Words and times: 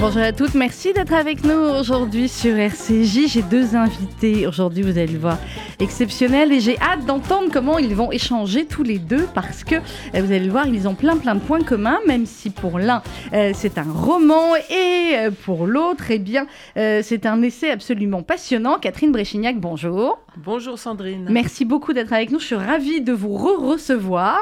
Bonjour 0.00 0.22
à 0.22 0.32
toutes, 0.32 0.54
merci 0.54 0.94
d'être 0.94 1.12
avec 1.12 1.44
nous 1.44 1.58
aujourd'hui 1.78 2.26
sur 2.30 2.56
RCJ. 2.56 3.26
J'ai 3.28 3.42
deux 3.42 3.76
invités 3.76 4.46
aujourd'hui, 4.46 4.82
vous 4.82 4.96
allez 4.96 5.12
le 5.12 5.18
voir, 5.18 5.36
exceptionnels 5.78 6.52
et 6.52 6.60
j'ai 6.60 6.78
hâte 6.78 7.04
d'entendre 7.04 7.50
comment 7.52 7.78
ils 7.78 7.94
vont 7.94 8.10
échanger 8.10 8.64
tous 8.64 8.82
les 8.82 8.98
deux 8.98 9.28
parce 9.34 9.62
que 9.62 9.74
euh, 9.74 9.80
vous 10.14 10.32
allez 10.32 10.46
le 10.46 10.50
voir, 10.50 10.66
ils 10.66 10.88
ont 10.88 10.94
plein 10.94 11.18
plein 11.18 11.34
de 11.34 11.40
points 11.40 11.62
communs, 11.62 11.98
même 12.06 12.24
si 12.24 12.48
pour 12.48 12.78
l'un 12.78 13.02
euh, 13.34 13.52
c'est 13.54 13.76
un 13.76 13.92
roman 13.92 14.56
et 14.70 15.16
euh, 15.16 15.30
pour 15.44 15.66
l'autre, 15.66 16.04
eh 16.08 16.18
bien, 16.18 16.46
c'est 16.74 17.26
un 17.26 17.42
essai 17.42 17.70
absolument 17.70 18.22
passionnant. 18.22 18.78
Catherine 18.78 19.12
Bréchignac, 19.12 19.60
bonjour. 19.60 20.18
Bonjour 20.44 20.78
Sandrine. 20.78 21.28
Merci 21.30 21.64
beaucoup 21.64 21.92
d'être 21.92 22.12
avec 22.12 22.30
nous. 22.30 22.40
Je 22.40 22.46
suis 22.46 22.54
ravie 22.54 23.00
de 23.00 23.12
vous 23.12 23.34
re-recevoir. 23.34 24.38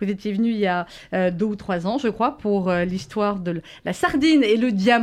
Vous 0.00 0.08
étiez 0.08 0.32
venu 0.32 0.50
il 0.50 0.58
y 0.58 0.66
a 0.66 0.86
deux 1.12 1.46
ou 1.46 1.56
trois 1.56 1.86
ans, 1.86 1.98
je 1.98 2.08
crois, 2.08 2.38
pour 2.38 2.70
l'histoire 2.72 3.36
de 3.36 3.60
la 3.84 3.92
sardine 3.92 4.42
et 4.44 4.56
le 4.56 4.72
diable 4.72 5.00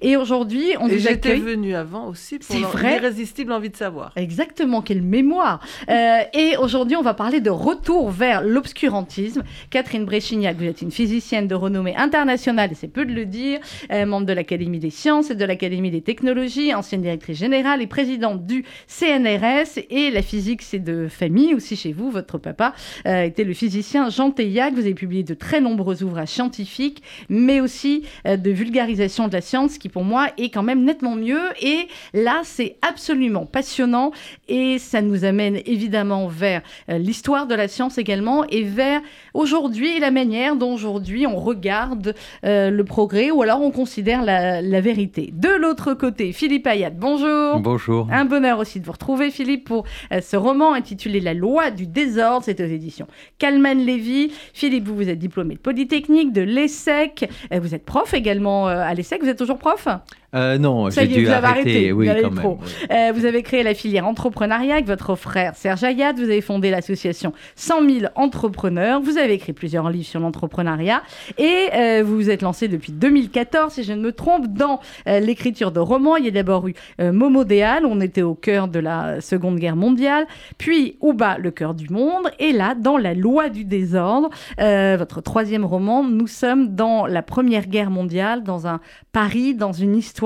et 0.00 0.16
aujourd'hui, 0.16 0.74
on 0.80 0.88
et 0.88 0.96
vous 0.96 0.98
j'étais 0.98 1.36
venue 1.36 1.74
avant 1.74 2.08
aussi 2.08 2.38
pour 2.38 2.56
l'irrésistible 2.56 3.52
envie 3.52 3.70
de 3.70 3.76
savoir. 3.76 4.12
Exactement, 4.16 4.82
quelle 4.82 5.02
mémoire. 5.02 5.60
Euh, 5.88 6.20
et 6.34 6.56
aujourd'hui, 6.56 6.96
on 6.96 7.02
va 7.02 7.14
parler 7.14 7.40
de 7.40 7.50
retour 7.50 8.10
vers 8.10 8.42
l'obscurantisme. 8.42 9.42
Catherine 9.70 10.04
Bréchignac, 10.04 10.56
vous 10.56 10.64
êtes 10.64 10.82
une 10.82 10.90
physicienne 10.90 11.48
de 11.48 11.54
renommée 11.54 11.96
internationale, 11.96 12.72
et 12.72 12.74
c'est 12.74 12.88
peu 12.88 13.04
de 13.04 13.12
le 13.12 13.26
dire, 13.26 13.60
euh, 13.90 14.06
membre 14.06 14.26
de 14.26 14.32
l'Académie 14.32 14.78
des 14.78 14.90
sciences 14.90 15.30
et 15.30 15.34
de 15.34 15.44
l'Académie 15.44 15.90
des 15.90 16.02
technologies, 16.02 16.74
ancienne 16.74 17.02
directrice 17.02 17.38
générale 17.38 17.82
et 17.82 17.86
présidente 17.86 18.46
du 18.46 18.64
CNRS. 18.86 19.69
Et 19.90 20.10
la 20.10 20.22
physique, 20.22 20.62
c'est 20.62 20.78
de 20.78 21.08
famille 21.08 21.54
aussi 21.54 21.76
chez 21.76 21.92
vous. 21.92 22.10
Votre 22.10 22.38
papa 22.38 22.74
euh, 23.06 23.22
était 23.22 23.44
le 23.44 23.54
physicien 23.54 24.08
Jean 24.10 24.30
Teillac. 24.30 24.74
Vous 24.74 24.80
avez 24.80 24.94
publié 24.94 25.22
de 25.22 25.34
très 25.34 25.60
nombreux 25.60 26.02
ouvrages 26.02 26.28
scientifiques, 26.28 27.02
mais 27.28 27.60
aussi 27.60 28.04
de 28.24 28.50
vulgarisation 28.50 29.28
de 29.28 29.32
la 29.32 29.40
science 29.40 29.78
qui 29.78 29.88
pour 29.88 30.04
moi 30.04 30.28
est 30.38 30.50
quand 30.50 30.62
même 30.62 30.84
nettement 30.84 31.16
mieux. 31.16 31.40
Et 31.60 31.88
là, 32.14 32.40
c'est 32.44 32.76
absolument 32.82 33.46
passionnant 33.46 34.12
et 34.48 34.78
ça 34.78 35.02
nous 35.02 35.24
amène 35.24 35.58
évidemment 35.66 36.28
vers 36.28 36.62
euh, 36.88 36.98
l'histoire 36.98 37.46
de 37.46 37.54
la 37.54 37.68
science 37.68 37.98
également 37.98 38.44
et 38.46 38.62
vers 38.62 39.00
aujourd'hui 39.34 39.98
la 40.00 40.10
manière 40.10 40.56
dont 40.56 40.72
aujourd'hui 40.72 41.26
on 41.26 41.36
regarde 41.36 42.14
euh, 42.44 42.70
le 42.70 42.84
progrès 42.84 43.30
ou 43.30 43.42
alors 43.42 43.60
on 43.62 43.70
considère 43.70 44.22
la, 44.22 44.80
vérité. 44.80 45.30
De 45.34 45.50
l'autre 45.50 45.92
côté, 45.92 46.32
Philippe 46.32 46.66
Ayat, 46.66 46.90
bonjour. 46.90 47.60
Bonjour. 47.60 48.08
Un 48.10 48.24
bonheur 48.24 48.58
aussi 48.58 48.80
de 48.80 48.86
vous 48.86 48.92
retrouver, 48.92 49.30
Philippe, 49.30 49.49
pour 49.58 49.84
euh, 50.12 50.20
ce 50.20 50.36
roman 50.36 50.72
intitulé 50.72 51.20
La 51.20 51.34
loi 51.34 51.70
du 51.70 51.86
désordre. 51.86 52.44
C'est 52.44 52.60
aux 52.60 52.64
éditions 52.64 53.06
Calman 53.38 53.74
Lévy. 53.74 54.32
Philippe, 54.52 54.88
vous, 54.88 54.96
vous 54.96 55.08
êtes 55.08 55.18
diplômé 55.18 55.54
de 55.54 55.60
Polytechnique, 55.60 56.32
de 56.32 56.42
l'ESSEC. 56.42 57.28
vous 57.52 57.74
êtes 57.74 57.84
prof 57.84 58.14
également 58.14 58.66
à 58.66 58.92
l'ESSEC 58.94 59.22
vous 59.22 59.28
êtes 59.28 59.38
toujours 59.38 59.58
prof? 59.58 59.88
Euh, 60.34 60.58
non, 60.58 60.90
j'ai 60.90 61.06
dû 61.06 61.24
vous 61.24 61.32
arrêter. 61.32 61.92
Oui, 61.92 62.06
quand 62.06 62.30
même, 62.30 62.56
euh, 62.90 63.12
vous 63.14 63.24
avez 63.24 63.42
créé 63.42 63.62
la 63.62 63.74
filière 63.74 64.06
entrepreneuriat 64.06 64.74
avec 64.74 64.86
votre 64.86 65.16
frère 65.16 65.56
Serge 65.56 65.82
Ayat. 65.82 66.12
Vous 66.12 66.22
avez 66.22 66.40
fondé 66.40 66.70
l'association 66.70 67.32
100 67.56 67.88
000 67.88 68.12
entrepreneurs. 68.14 69.00
Vous 69.00 69.18
avez 69.18 69.34
écrit 69.34 69.52
plusieurs 69.52 69.90
livres 69.90 70.06
sur 70.06 70.20
l'entrepreneuriat 70.20 71.02
et 71.38 71.68
euh, 71.74 72.02
vous 72.04 72.14
vous 72.14 72.30
êtes 72.30 72.42
lancé 72.42 72.68
depuis 72.68 72.92
2014, 72.92 73.72
si 73.72 73.82
je 73.82 73.92
ne 73.92 74.00
me 74.00 74.12
trompe, 74.12 74.46
dans 74.46 74.80
l'écriture 75.06 75.72
de 75.72 75.80
romans. 75.80 76.16
Il 76.16 76.24
y 76.24 76.28
a 76.28 76.30
d'abord 76.30 76.68
eu 76.68 76.74
Momo 76.98 77.44
Déal, 77.44 77.84
on 77.86 78.00
était 78.00 78.22
au 78.22 78.34
cœur 78.34 78.68
de 78.68 78.78
la 78.78 79.20
Seconde 79.20 79.56
Guerre 79.58 79.76
mondiale, 79.76 80.26
puis 80.58 80.96
Ouba, 81.00 81.38
le 81.38 81.50
cœur 81.50 81.74
du 81.74 81.88
monde, 81.88 82.30
et 82.38 82.52
là, 82.52 82.74
dans 82.74 82.98
La 82.98 83.14
loi 83.14 83.48
du 83.48 83.64
désordre, 83.64 84.30
votre 84.58 85.20
troisième 85.20 85.64
roman, 85.64 86.04
nous 86.04 86.26
sommes 86.26 86.74
dans 86.74 87.06
la 87.06 87.22
Première 87.22 87.66
Guerre 87.66 87.90
mondiale, 87.90 88.42
dans 88.42 88.66
un 88.66 88.80
Paris, 89.12 89.54
dans 89.54 89.72
une 89.72 89.96
histoire 89.96 90.19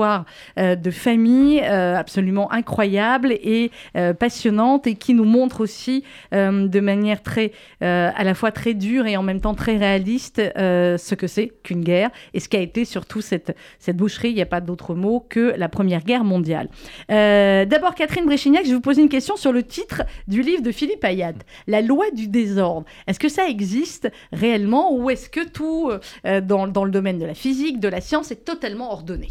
euh, 0.57 0.75
de 0.75 0.91
famille 0.91 1.61
euh, 1.61 1.95
absolument 1.95 2.51
incroyable 2.51 3.31
et 3.31 3.71
euh, 3.95 4.13
passionnante 4.13 4.87
et 4.87 4.95
qui 4.95 5.13
nous 5.13 5.25
montre 5.25 5.61
aussi 5.61 6.03
de 6.31 6.79
manière 6.79 7.21
très, 7.21 7.51
à 7.81 8.23
la 8.23 8.33
fois 8.33 8.51
très 8.51 8.73
dure 8.73 9.05
et 9.05 9.17
en 9.17 9.23
même 9.23 9.39
temps 9.39 9.53
très 9.53 9.77
réaliste 9.77 10.41
ce 10.55 11.15
que 11.15 11.27
c'est 11.27 11.51
qu'une 11.63 11.83
guerre 11.83 12.09
et 12.33 12.39
ce 12.39 12.49
qu'a 12.49 12.59
été 12.59 12.85
surtout 12.85 13.21
cette, 13.21 13.55
cette 13.79 13.97
boucherie, 13.97 14.29
il 14.29 14.35
n'y 14.35 14.41
a 14.41 14.45
pas 14.45 14.61
d'autre 14.61 14.95
mot, 14.95 15.25
que 15.27 15.53
la 15.57 15.69
Première 15.69 16.03
Guerre 16.03 16.23
mondiale. 16.23 16.69
D'abord, 17.09 17.95
Catherine 17.95 18.25
Bréchignac, 18.25 18.65
je 18.65 18.73
vous 18.73 18.81
poser 18.81 19.01
une 19.01 19.09
question 19.09 19.35
sur 19.37 19.51
le 19.51 19.63
titre 19.63 20.03
du 20.27 20.41
livre 20.41 20.61
de 20.61 20.71
Philippe 20.71 21.03
Ayad, 21.03 21.43
La 21.67 21.81
loi 21.81 22.05
du 22.13 22.27
désordre. 22.27 22.85
Est-ce 23.07 23.19
que 23.19 23.29
ça 23.29 23.47
existe 23.47 24.11
réellement 24.31 24.93
ou 24.93 25.09
est-ce 25.09 25.29
que 25.29 25.47
tout 25.47 25.91
dans, 26.23 26.67
dans 26.67 26.83
le 26.83 26.91
domaine 26.91 27.19
de 27.19 27.25
la 27.25 27.35
physique, 27.35 27.79
de 27.79 27.87
la 27.87 28.01
science 28.01 28.31
est 28.31 28.45
totalement 28.45 28.91
ordonné? 28.91 29.29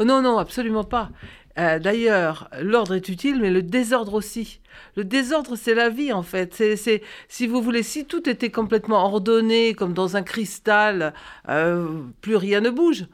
Oh 0.00 0.04
non, 0.04 0.22
non, 0.22 0.38
absolument 0.38 0.84
pas. 0.84 1.10
Euh, 1.58 1.78
d'ailleurs, 1.78 2.48
l'ordre 2.62 2.94
est 2.94 3.10
utile, 3.10 3.38
mais 3.38 3.50
le 3.50 3.60
désordre 3.60 4.14
aussi. 4.14 4.60
Le 4.96 5.04
désordre, 5.04 5.56
c'est 5.56 5.74
la 5.74 5.90
vie, 5.90 6.10
en 6.10 6.22
fait. 6.22 6.54
C'est, 6.54 7.02
si 7.28 7.46
vous 7.46 7.60
voulez, 7.60 7.82
si 7.82 8.06
tout 8.06 8.26
était 8.26 8.50
complètement 8.50 9.04
ordonné, 9.04 9.74
comme 9.74 9.92
dans 9.92 10.16
un 10.16 10.22
cristal, 10.22 11.12
euh, 11.50 11.86
plus 12.22 12.36
rien 12.36 12.62
ne 12.62 12.70
bouge. 12.70 13.08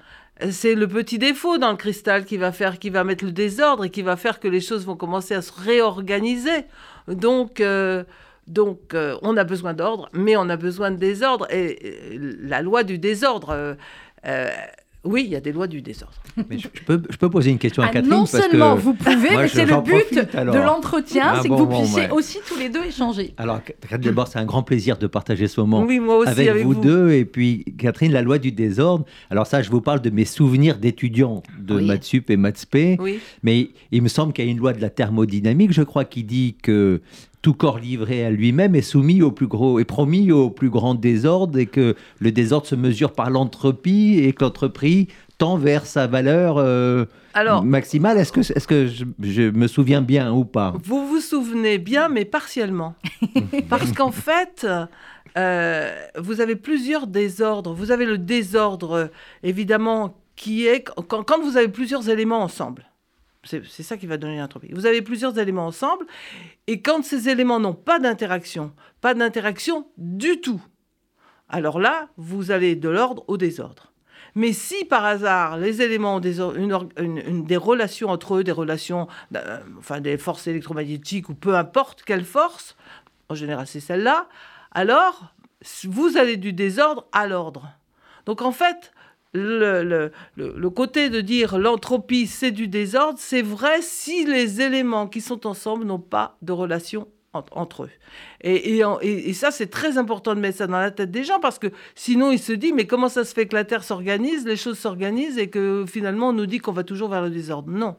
C'est 0.48 0.76
le 0.76 0.86
petit 0.86 1.18
défaut 1.18 1.58
dans 1.58 1.72
le 1.72 1.76
cristal 1.76 2.24
qui 2.24 2.36
va 2.36 2.52
faire, 2.52 2.78
qui 2.78 2.90
va 2.90 3.02
mettre 3.02 3.24
le 3.24 3.32
désordre 3.32 3.86
et 3.86 3.90
qui 3.90 4.02
va 4.02 4.14
faire 4.16 4.38
que 4.38 4.46
les 4.46 4.60
choses 4.60 4.86
vont 4.86 4.96
commencer 4.96 5.34
à 5.34 5.42
se 5.42 5.52
réorganiser. 5.52 6.66
Donc, 7.08 7.58
euh, 7.58 8.04
donc, 8.46 8.94
on 9.22 9.36
a 9.36 9.42
besoin 9.42 9.74
d'ordre, 9.74 10.08
mais 10.12 10.36
on 10.36 10.48
a 10.48 10.56
besoin 10.56 10.92
de 10.92 10.98
désordre. 10.98 11.48
Et, 11.50 12.16
la 12.16 12.62
loi 12.62 12.84
du 12.84 12.98
désordre 12.98 13.76
oui, 15.06 15.22
il 15.26 15.32
y 15.32 15.36
a 15.36 15.40
des 15.40 15.52
lois 15.52 15.66
du 15.66 15.82
désordre. 15.82 16.14
Mais 16.50 16.58
je, 16.58 16.68
peux, 16.68 17.02
je 17.08 17.16
peux 17.16 17.30
poser 17.30 17.50
une 17.50 17.58
question 17.58 17.82
à 17.82 17.86
ah, 17.86 17.90
Catherine 17.90 18.10
Non 18.10 18.26
seulement 18.26 18.74
vous 18.74 18.94
pouvez, 18.94 19.36
mais 19.36 19.48
c'est 19.48 19.64
le 19.64 19.80
but 19.80 20.14
de 20.14 20.58
l'entretien, 20.58 21.24
ah 21.26 21.38
c'est 21.42 21.48
que 21.48 21.54
vous 21.54 21.66
puissiez 21.66 22.10
aussi 22.10 22.38
tous 22.46 22.58
les 22.58 22.68
deux 22.68 22.84
échanger. 22.84 23.34
Alors, 23.36 23.60
d'abord, 23.98 24.28
c'est 24.28 24.38
un 24.38 24.44
grand 24.44 24.62
plaisir 24.62 24.98
de 24.98 25.06
partager 25.06 25.46
ce 25.46 25.60
moment 25.60 25.86
avec, 26.26 26.56
vous, 26.62 26.74
deux. 26.74 27.12
Et 27.12 27.24
puis, 27.24 27.64
Catherine, 27.78 28.12
la 28.12 28.22
loi 28.22 28.38
du 28.38 28.52
désordre. 28.52 29.04
Alors 29.30 29.46
ça, 29.46 29.62
je 29.62 29.70
vous 29.70 29.80
parle 29.80 30.00
de 30.00 30.10
mes 30.10 30.24
souvenirs 30.24 30.78
d'étudiants 30.78 31.42
de 31.58 31.76
oui. 31.76 31.86
Matsup 31.86 32.30
et 32.30 32.36
Matspé. 32.36 32.96
Oui. 33.00 33.20
Mais 33.42 33.70
il 33.92 34.02
me 34.02 34.08
semble 34.08 34.32
qu'il 34.32 34.44
y 34.44 34.48
a 34.48 34.50
une 34.50 34.58
loi 34.58 34.72
de 34.72 34.80
la 34.80 34.90
thermodynamique, 34.90 35.72
je 35.72 35.82
crois, 35.82 36.04
qui 36.04 36.24
dit 36.24 36.56
que 36.62 37.00
tout 37.46 37.54
corps 37.54 37.78
livré 37.78 38.24
à 38.24 38.30
lui-même 38.30 38.74
est 38.74 38.82
soumis 38.82 39.22
au 39.22 39.30
plus 39.30 39.46
gros 39.46 39.78
et 39.78 39.84
promis 39.84 40.32
au 40.32 40.50
plus 40.50 40.68
grand 40.68 40.96
désordre 40.96 41.60
et 41.60 41.66
que 41.66 41.94
le 42.18 42.32
désordre 42.32 42.66
se 42.66 42.74
mesure 42.74 43.12
par 43.12 43.30
l'entropie 43.30 44.18
et 44.20 44.32
que 44.32 44.42
l'entreprise 44.42 45.06
tend 45.38 45.56
vers 45.56 45.86
sa 45.86 46.08
valeur 46.08 46.56
euh, 46.58 47.04
maximale. 47.62 48.18
Est-ce 48.18 48.32
que, 48.32 48.40
est 48.40 48.66
que 48.66 48.88
je, 48.88 49.50
me 49.50 49.68
souviens 49.68 50.02
bien 50.02 50.32
ou 50.32 50.44
pas? 50.44 50.74
Vous 50.82 51.06
vous 51.06 51.20
souvenez 51.20 51.78
bien, 51.78 52.08
mais 52.08 52.24
partiellement. 52.24 52.96
Parce 53.68 53.92
qu'en 53.92 54.10
fait, 54.10 54.66
euh, 55.38 55.94
vous 56.18 56.40
avez 56.40 56.56
plusieurs 56.56 57.06
désordres. 57.06 57.74
Vous 57.74 57.92
avez 57.92 58.06
le 58.06 58.18
désordre, 58.18 59.08
évidemment, 59.44 60.16
qui 60.34 60.66
est 60.66 60.82
quand 61.06 61.40
vous 61.40 61.56
avez 61.56 61.68
plusieurs 61.68 62.08
éléments 62.08 62.42
ensemble. 62.42 62.86
C'est 63.46 63.82
ça 63.82 63.96
qui 63.96 64.06
va 64.06 64.16
donner 64.16 64.38
l'entropie. 64.38 64.72
Vous 64.72 64.86
avez 64.86 65.02
plusieurs 65.02 65.38
éléments 65.38 65.66
ensemble, 65.66 66.06
et 66.66 66.82
quand 66.82 67.04
ces 67.04 67.28
éléments 67.28 67.60
n'ont 67.60 67.74
pas 67.74 67.98
d'interaction, 67.98 68.72
pas 69.00 69.14
d'interaction 69.14 69.86
du 69.96 70.40
tout, 70.40 70.60
alors 71.48 71.78
là, 71.78 72.08
vous 72.16 72.50
allez 72.50 72.74
de 72.74 72.88
l'ordre 72.88 73.24
au 73.28 73.36
désordre. 73.36 73.92
Mais 74.34 74.52
si 74.52 74.84
par 74.84 75.04
hasard 75.04 75.56
les 75.56 75.80
éléments 75.80 76.16
ont 76.16 76.20
des, 76.20 77.56
relations 77.56 78.10
entre 78.10 78.36
eux, 78.36 78.44
des 78.44 78.52
relations, 78.52 79.08
euh, 79.34 79.60
enfin 79.78 80.00
des 80.00 80.18
forces 80.18 80.46
électromagnétiques 80.46 81.30
ou 81.30 81.34
peu 81.34 81.56
importe 81.56 82.02
quelle 82.02 82.24
force, 82.24 82.76
en 83.30 83.34
général 83.34 83.66
c'est 83.66 83.80
celle-là, 83.80 84.28
alors 84.72 85.32
vous 85.84 86.18
allez 86.18 86.36
du 86.36 86.52
désordre 86.52 87.06
à 87.12 87.26
l'ordre. 87.26 87.70
Donc 88.26 88.42
en 88.42 88.52
fait, 88.52 88.92
le, 89.36 90.10
le, 90.36 90.70
côté 90.70 91.10
de 91.10 91.20
dire 91.20 91.58
l'entropie, 91.58 92.26
c'est 92.26 92.50
du 92.50 92.68
désordre, 92.68 93.18
c'est 93.20 93.42
vrai 93.42 93.82
si 93.82 94.24
les 94.24 94.60
éléments 94.60 95.06
qui 95.06 95.20
sont 95.20 95.46
ensemble 95.46 95.84
n'ont 95.84 95.98
pas 95.98 96.36
de 96.42 96.52
relation 96.52 97.08
entre 97.52 97.84
eux. 97.84 97.90
Et, 98.40 98.78
et, 98.78 99.32
ça, 99.34 99.50
c'est 99.50 99.66
très 99.66 99.98
important 99.98 100.34
de 100.34 100.40
mettre 100.40 100.58
ça 100.58 100.66
dans 100.66 100.78
la 100.78 100.90
tête 100.90 101.10
des 101.10 101.24
gens 101.24 101.40
parce 101.40 101.58
que 101.58 101.68
sinon, 101.94 102.30
ils 102.30 102.38
se 102.38 102.52
disent, 102.52 102.72
mais 102.74 102.86
comment 102.86 103.08
ça 103.08 103.24
se 103.24 103.34
fait 103.34 103.46
que 103.46 103.54
la 103.54 103.64
Terre 103.64 103.84
s'organise, 103.84 104.46
les 104.46 104.56
choses 104.56 104.78
s'organisent 104.78 105.38
et 105.38 105.48
que 105.48 105.84
finalement, 105.86 106.30
on 106.30 106.32
nous 106.32 106.46
dit 106.46 106.58
qu'on 106.58 106.72
va 106.72 106.84
toujours 106.84 107.10
vers 107.10 107.22
le 107.22 107.30
désordre? 107.30 107.70
Non. 107.70 107.96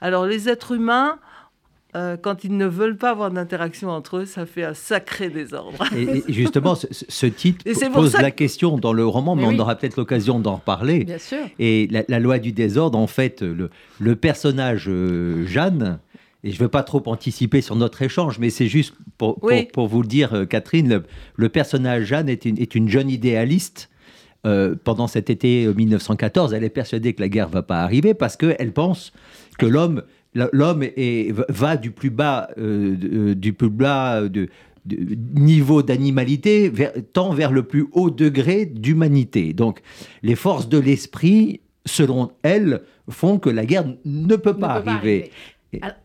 Alors, 0.00 0.24
les 0.24 0.48
êtres 0.48 0.72
humains 0.72 1.18
euh, 1.96 2.16
quand 2.16 2.44
ils 2.44 2.56
ne 2.56 2.66
veulent 2.66 2.96
pas 2.96 3.10
avoir 3.10 3.30
d'interaction 3.32 3.88
entre 3.90 4.18
eux, 4.18 4.24
ça 4.24 4.46
fait 4.46 4.62
un 4.62 4.74
sacré 4.74 5.28
désordre. 5.28 5.84
Et, 5.96 6.22
justement, 6.28 6.76
ce, 6.76 7.26
titre 7.26 7.64
pose 7.92 8.14
la 8.14 8.30
question 8.30 8.78
dans 8.78 8.92
le 8.92 9.04
roman, 9.04 9.34
mais, 9.34 9.44
on 9.44 9.58
aura 9.58 9.74
peut-être 9.74 9.96
l'occasion 9.96 10.38
d'en 10.38 10.56
reparler. 10.56 11.04
Bien 11.04 11.18
sûr. 11.18 11.38
Et 11.58 11.88
la, 11.88 12.20
loi 12.20 12.38
du 12.38 12.52
désordre, 12.52 12.96
en 12.96 13.08
fait, 13.08 13.42
le, 13.42 13.70
le 13.98 14.16
personnage 14.16 14.86
euh, 14.88 15.44
Jeanne, 15.46 15.98
et 16.44 16.50
je 16.52 16.56
ne 16.56 16.60
veux 16.60 16.68
pas 16.68 16.84
trop 16.84 17.02
anticiper 17.06 17.60
sur 17.60 17.74
notre 17.74 18.00
échange, 18.02 18.38
mais 18.38 18.50
c'est 18.50 18.68
juste 18.68 18.94
pour, 19.18 19.40
pour, 19.72 19.88
vous 19.88 20.02
le 20.02 20.08
dire, 20.08 20.32
euh, 20.32 20.44
Catherine, 20.44 21.02
le, 21.34 21.48
personnage 21.48 22.04
Jeanne 22.04 22.28
est 22.28 22.44
une, 22.44 22.58
est 22.58 22.74
une 22.76 22.88
jeune 22.88 23.10
idéaliste. 23.10 23.90
pendant 24.84 25.08
cet 25.08 25.28
été 25.28 25.66
1914, 25.66 26.54
elle 26.54 26.64
est 26.64 26.70
persuadée 26.70 27.14
que 27.14 27.20
la 27.20 27.28
guerre 27.28 27.48
va 27.48 27.62
pas 27.62 27.82
arriver 27.82 28.14
parce 28.14 28.36
qu'elle 28.36 28.72
pense 28.72 29.12
que 29.58 29.66
l'homme 29.66 30.02
l'homme 30.34 30.84
va 31.48 31.76
du 31.76 31.90
plus 31.90 32.10
bas, 32.10 32.50
euh, 32.58 32.96
euh, 33.02 33.34
du 33.34 33.52
plus 33.52 33.70
bas 33.70 34.28
de, 34.28 34.48
niveau 35.34 35.82
d'animalité 35.82 36.72
tend 37.12 37.32
vers 37.32 37.52
le 37.52 37.62
plus 37.62 37.86
haut 37.92 38.10
degré 38.10 38.64
d'humanité. 38.64 39.52
Donc, 39.52 39.80
les 40.22 40.34
forces 40.34 40.68
de 40.68 40.78
l'esprit, 40.78 41.60
selon 41.84 42.32
elle, 42.42 42.82
font 43.08 43.38
que 43.38 43.50
la 43.50 43.66
guerre 43.66 43.84
ne 44.04 44.36
peut 44.36 44.56
pas 44.56 44.82
arriver. 44.86 45.30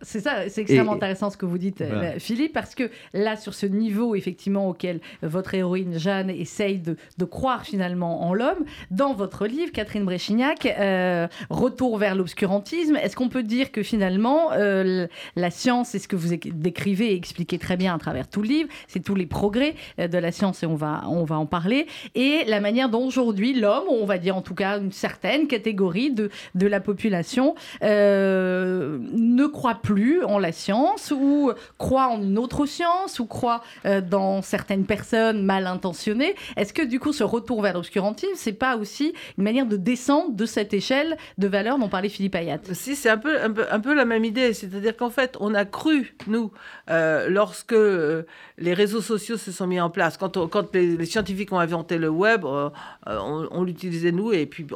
C'est 0.01 0.19
ça, 0.19 0.47
c'est 0.49 0.61
extrêmement 0.61 0.93
intéressant 0.93 1.29
ce 1.29 1.37
que 1.37 1.45
vous 1.45 1.57
dites, 1.57 1.81
euh, 1.81 2.19
Philippe, 2.19 2.53
parce 2.53 2.75
que 2.75 2.89
là, 3.13 3.35
sur 3.35 3.53
ce 3.53 3.65
niveau, 3.65 4.15
effectivement, 4.15 4.69
auquel 4.69 4.99
votre 5.23 5.53
héroïne 5.55 5.97
Jeanne 5.97 6.29
essaye 6.29 6.79
de, 6.79 6.95
croire 7.25 7.65
finalement 7.65 8.27
en 8.27 8.33
l'homme, 8.33 8.65
dans 8.91 9.13
votre 9.13 9.47
livre, 9.47 9.71
Catherine 9.71 10.05
Bréchignac, 10.05 10.65
euh, 10.65 11.27
Retour 11.49 11.97
vers 11.97 12.13
l'obscurantisme, 12.13 12.95
est-ce 12.97 13.15
qu'on 13.15 13.29
peut 13.29 13.41
dire 13.41 13.71
que 13.71 13.81
finalement, 13.81 14.51
euh, 14.53 15.07
la 15.35 15.49
science, 15.49 15.89
c'est 15.89 15.99
ce 15.99 16.07
que 16.07 16.15
vous 16.15 16.35
décrivez 16.35 17.13
et 17.13 17.15
expliquez 17.15 17.57
très 17.57 17.77
bien 17.77 17.95
à 17.95 17.97
travers 17.97 18.27
tout 18.27 18.43
le 18.43 18.47
livre, 18.47 18.69
c'est 18.87 19.03
tous 19.03 19.15
les 19.15 19.25
progrès 19.25 19.73
de 19.97 20.17
la 20.17 20.31
science 20.31 20.61
et 20.61 20.67
on 20.67 20.75
va, 20.75 21.03
on 21.07 21.23
va 21.23 21.37
en 21.37 21.47
parler, 21.47 21.87
et 22.13 22.43
la 22.45 22.59
manière 22.59 22.89
dont 22.89 23.05
aujourd'hui 23.05 23.59
l'homme, 23.59 23.85
on 23.89 24.05
va 24.05 24.19
dire 24.19 24.37
en 24.37 24.41
tout 24.41 24.55
cas 24.55 24.77
une 24.77 24.91
certaine 24.91 25.47
catégorie 25.47 26.11
de, 26.11 26.29
de 26.53 26.67
la 26.67 26.79
population, 26.79 27.55
ne 27.81 29.45
croit 29.55 29.75
plus 29.75 30.21
en 30.25 30.37
la 30.37 30.51
science 30.51 31.13
ou 31.15 31.49
croit 31.77 32.07
en 32.07 32.21
une 32.21 32.37
autre 32.37 32.65
science 32.65 33.19
ou 33.19 33.25
croit 33.25 33.63
euh, 33.85 34.01
dans 34.01 34.41
certaines 34.41 34.85
personnes 34.85 35.45
mal 35.45 35.65
intentionnées. 35.65 36.35
Est-ce 36.57 36.73
que 36.73 36.81
du 36.81 36.99
coup 36.99 37.13
ce 37.13 37.23
retour 37.23 37.61
vers 37.61 37.73
l'obscurantisme, 37.73 38.33
c'est 38.35 38.51
pas 38.51 38.75
aussi 38.75 39.13
une 39.37 39.45
manière 39.45 39.65
de 39.65 39.77
descendre 39.77 40.35
de 40.35 40.45
cette 40.45 40.73
échelle 40.73 41.15
de 41.37 41.47
valeur 41.47 41.79
dont 41.79 41.87
parlait 41.87 42.09
Philippe 42.09 42.35
Ayat 42.35 42.59
Si, 42.73 42.97
c'est 42.97 43.09
un 43.09 43.17
peu, 43.17 43.37
un, 43.41 43.79
peu, 43.79 43.95
la 43.95 44.03
même 44.03 44.25
idée. 44.25 44.53
C'est-à-dire 44.53 44.97
qu'en 44.97 45.09
fait, 45.09 45.37
on 45.39 45.53
a 45.53 45.63
cru, 45.63 46.17
nous, 46.27 46.51
euh, 46.89 47.29
lorsque 47.29 47.71
euh, 47.71 48.23
les 48.57 48.73
réseaux 48.73 49.01
sociaux 49.01 49.37
se 49.37 49.53
sont 49.53 49.67
mis 49.67 49.79
en 49.79 49.89
place, 49.89 50.17
quand, 50.17 50.49
quand 50.49 50.75
les, 50.75 51.05
scientifiques 51.05 51.53
ont 51.53 51.59
inventé 51.59 51.97
le 51.97 52.09
web, 52.09 52.43
on, 52.43 53.63
l'utilisait 53.63 54.11
nous 54.11 54.33
et 54.33 54.45
puis 54.45 54.67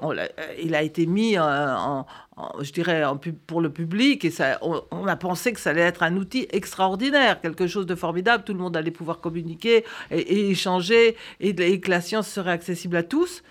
il 0.63 0.73
a 0.73 0.81
été 0.83 1.05
mis 1.05 1.37
en, 1.37 2.05
je 2.61 2.71
dirais, 2.71 3.03
pour 3.47 3.61
le 3.61 3.71
public, 3.71 4.25
et 4.25 4.31
ça, 4.31 4.59
on, 4.61 5.07
a 5.07 5.15
pensé 5.15 5.53
que 5.53 5.59
ça 5.59 5.71
allait 5.71 5.81
être 5.81 6.03
un 6.03 6.15
outil 6.15 6.47
extraordinaire, 6.51 7.41
quelque 7.41 7.67
chose 7.67 7.85
de 7.85 7.95
formidable, 7.95 8.43
tout 8.43 8.53
le 8.53 8.59
monde 8.59 8.77
allait 8.77 8.91
pouvoir 8.91 9.19
communiquer 9.19 9.85
et, 10.11 10.49
échanger, 10.49 11.15
et, 11.39 11.79
que 11.79 11.89
la 11.89 12.01
science 12.01 12.27
serait 12.27 12.51
accessible 12.51 12.95
à 12.97 13.03
tous. 13.03 13.43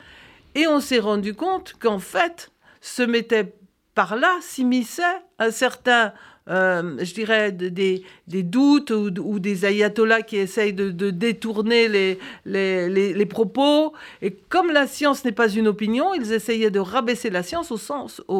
Et 0.55 0.67
on 0.67 0.81
s'est 0.81 0.99
rendu 0.99 1.35
compte 1.35 1.75
qu'en 1.79 1.99
fait, 1.99 2.50
se 2.81 3.02
mettait 3.02 3.52
par 3.99 4.15
là, 4.15 4.33
s'immisçait 4.41 5.03
un 5.41 5.50
certain 5.50 6.12
euh, 6.49 6.97
je 7.00 7.12
dirais, 7.15 7.50
des, 7.50 8.05
des 8.29 8.43
doutes 8.45 8.93
ou, 8.93 9.41
des 9.41 9.65
ayatollahs 9.65 10.23
qui 10.23 10.37
essayent 10.37 10.73
de, 10.73 11.11
détourner 11.11 11.89
les, 11.89 12.19
les, 12.45 13.27
propos. 13.27 13.93
Et 14.23 14.31
comme 14.49 14.71
la 14.71 14.87
science 14.87 15.25
n'est 15.25 15.33
pas 15.33 15.49
une 15.49 15.67
opinion, 15.67 16.15
ils 16.15 16.33
essayaient 16.33 16.71
de 16.71 16.79
rabaisser 16.79 17.29
la 17.29 17.43
science 17.43 17.73
au, 17.73 17.77
sens, 17.77 18.23
au, 18.29 18.37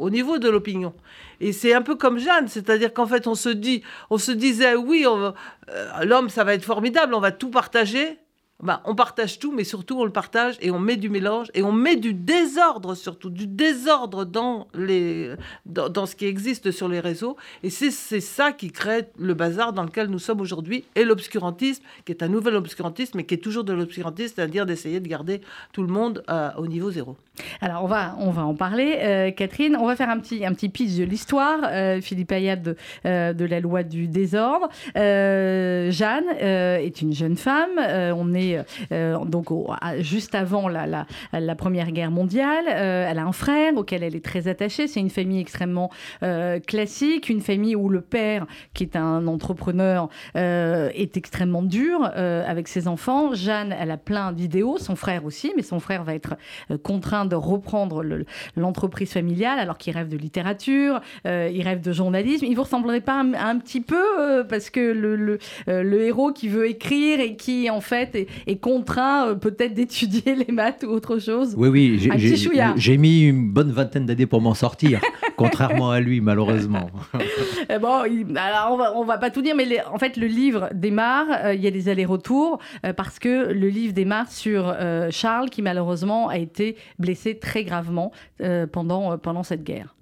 au 0.00 0.10
niveau 0.10 0.38
de 0.38 0.48
l'opinion. 0.48 0.94
Et 1.40 1.52
c'est 1.52 1.74
un 1.74 1.82
peu 1.82 1.96
comme 1.96 2.20
Jeanne, 2.20 2.46
c'est-à-dire 2.46 2.94
qu'en 2.94 3.06
fait, 3.06 3.26
on 3.26 3.34
se, 3.34 3.48
dit, 3.48 3.82
on 4.10 4.18
se 4.18 4.30
disait, 4.30 4.76
oui, 4.76 5.04
euh, 5.08 5.32
l'homme, 6.04 6.28
ça 6.28 6.44
va 6.44 6.54
être 6.54 6.64
formidable, 6.64 7.14
on 7.14 7.20
va 7.20 7.32
tout 7.32 7.50
partager. 7.50 8.16
Bah, 8.60 8.82
on 8.86 8.96
partage 8.96 9.38
tout, 9.38 9.52
mais 9.52 9.62
surtout 9.62 10.00
on 10.00 10.04
le 10.04 10.10
partage 10.10 10.56
et 10.60 10.72
on 10.72 10.80
met 10.80 10.96
du 10.96 11.08
mélange 11.08 11.46
et 11.54 11.62
on 11.62 11.70
met 11.70 11.94
du 11.94 12.12
désordre 12.12 12.96
surtout, 12.96 13.30
du 13.30 13.46
désordre 13.46 14.24
dans, 14.24 14.66
les, 14.74 15.30
dans, 15.64 16.06
ce 16.06 16.16
qui 16.16 16.26
existe 16.26 16.72
sur 16.72 16.88
les 16.88 16.98
réseaux. 16.98 17.36
Et 17.62 17.70
c'est 17.70 17.92
ça 17.92 18.50
qui 18.50 18.72
crée 18.72 19.04
le 19.16 19.34
bazar 19.34 19.72
dans 19.72 19.84
lequel 19.84 20.08
nous 20.08 20.18
sommes 20.18 20.40
aujourd'hui 20.40 20.84
et 20.96 21.04
l'obscurantisme, 21.04 21.84
qui 22.04 22.10
est 22.10 22.24
un 22.24 22.28
nouvel 22.28 22.56
obscurantisme, 22.56 23.18
mais 23.18 23.24
qui 23.24 23.34
est 23.34 23.38
toujours 23.38 23.62
de 23.62 23.72
l'obscurantisme, 23.72 24.34
c'est-à-dire 24.34 24.66
d'essayer 24.66 24.98
de 24.98 25.06
garder 25.06 25.40
tout 25.72 25.82
le 25.82 25.92
monde 25.92 26.24
euh, 26.28 26.50
au 26.58 26.66
niveau 26.66 26.90
zéro. 26.90 27.16
Alors 27.60 27.84
on 27.84 27.86
va, 27.86 28.16
on 28.18 28.30
va 28.30 28.44
en 28.44 28.54
parler, 28.54 28.96
euh, 28.98 29.30
Catherine. 29.30 29.76
On 29.76 29.86
va 29.86 29.94
faire 29.94 30.10
un 30.10 30.18
petit, 30.18 30.44
un 30.44 30.52
petit 30.52 30.68
pitch 30.68 30.96
de 30.96 31.04
l'histoire. 31.04 31.60
Euh, 31.62 32.00
Philippe 32.00 32.32
Ayat 32.32 32.56
de, 32.56 32.74
de, 33.04 33.44
la 33.44 33.60
loi 33.60 33.84
du 33.84 34.08
désordre. 34.08 34.68
Jeanne 34.96 36.26
est 36.40 37.00
une 37.00 37.12
jeune 37.12 37.36
femme. 37.36 37.78
on 37.78 38.34
est 38.34 38.47
euh, 38.92 39.24
donc 39.24 39.48
juste 39.98 40.34
avant 40.34 40.68
la, 40.68 41.06
Première 41.56 41.90
Guerre 41.90 42.10
mondiale. 42.10 42.64
Euh, 42.68 43.06
elle 43.08 43.18
a 43.18 43.24
un 43.24 43.32
frère 43.32 43.76
auquel 43.76 44.02
elle 44.02 44.14
est 44.14 44.24
très 44.24 44.48
attachée. 44.48 44.86
C'est 44.86 45.00
une 45.00 45.10
famille 45.10 45.40
extrêmement 45.40 45.90
euh, 46.22 46.60
classique, 46.60 47.28
une 47.28 47.40
famille 47.40 47.74
où 47.74 47.88
le 47.88 48.00
père, 48.00 48.46
qui 48.74 48.84
est 48.84 48.96
un 48.96 49.26
entrepreneur, 49.26 50.08
est 50.34 51.16
extrêmement 51.16 51.62
dur 51.62 52.04
avec 52.14 52.68
ses 52.68 52.88
enfants. 52.88 53.34
Jeanne, 53.34 53.74
elle 53.78 53.90
a 53.90 53.96
plein 53.96 54.32
d'idéaux, 54.32 54.78
son 54.78 54.96
frère 54.96 55.24
aussi, 55.24 55.52
mais 55.56 55.62
son 55.62 55.80
frère 55.80 56.04
va 56.04 56.14
être 56.14 56.36
contraint 56.82 57.24
de 57.24 57.34
reprendre 57.34 58.04
l'entreprise 58.56 59.12
familiale 59.12 59.58
alors 59.58 59.78
qu'il 59.78 59.94
rêve 59.94 60.08
de 60.08 60.16
littérature, 60.16 61.00
il 61.24 61.62
rêve 61.62 61.80
de 61.80 61.92
journalisme. 61.92 62.44
Il 62.44 62.54
vous 62.54 62.62
ressemblerait 62.62 63.00
pas 63.00 63.20
un, 63.20 63.58
petit 63.58 63.80
peu 63.80 64.44
parce 64.48 64.70
que 64.70 64.80
le, 64.80 65.16
le, 65.16 65.38
le, 65.66 66.00
héros 66.02 66.32
qui 66.32 66.48
veut 66.48 66.68
écrire 66.68 67.20
et 67.20 67.36
qui 67.36 67.70
en 67.70 67.80
fait 67.80 68.14
est, 68.14 68.28
est 68.46 68.56
contraint 68.56 69.28
euh, 69.28 69.34
peut-être 69.34 69.74
d'étudier 69.74 70.34
les 70.34 70.52
maths 70.52 70.84
ou 70.86 70.90
autre 70.90 71.18
chose. 71.18 71.54
Oui, 71.56 71.68
oui, 71.68 72.10
j'ai 72.76 72.96
mis 72.96 73.22
une 73.22 73.50
bonne 73.50 73.72
vingtaine 73.72 74.06
d'années 74.06 74.26
pour 74.26 74.40
m'en 74.40 74.54
sortir, 74.54 75.00
contrairement 75.36 75.90
à 75.90 76.00
lui, 76.00 76.20
malheureusement. 76.20 76.90
Eh 77.70 77.78
bon, 77.78 78.00
alors 78.36 78.72
on 78.72 78.76
va, 78.76 78.96
on 78.96 79.04
va 79.04 79.18
pas 79.18 79.30
tout 79.30 79.42
dire, 79.42 79.54
mais 79.54 79.66
en 79.92 79.98
fait, 79.98 80.16
le 80.16 80.26
livre 80.26 80.70
démarre, 80.72 81.26
euh, 81.44 81.54
il 81.54 81.60
y 81.60 81.66
a 81.66 81.70
des 81.70 81.90
allers-retours, 81.90 82.58
euh, 82.86 82.94
parce 82.94 83.18
que 83.18 83.52
le 83.52 83.68
livre 83.68 83.92
démarre 83.92 84.30
sur 84.30 84.74
Charles, 85.10 85.50
qui 85.50 85.60
malheureusement 85.60 86.28
a 86.28 86.38
été 86.38 86.76
blessé 86.98 87.38
très 87.38 87.64
gravement 87.64 88.12
pendant, 88.72 89.18
pendant 89.18 89.42
cette 89.42 89.64
guerre. 89.64 89.94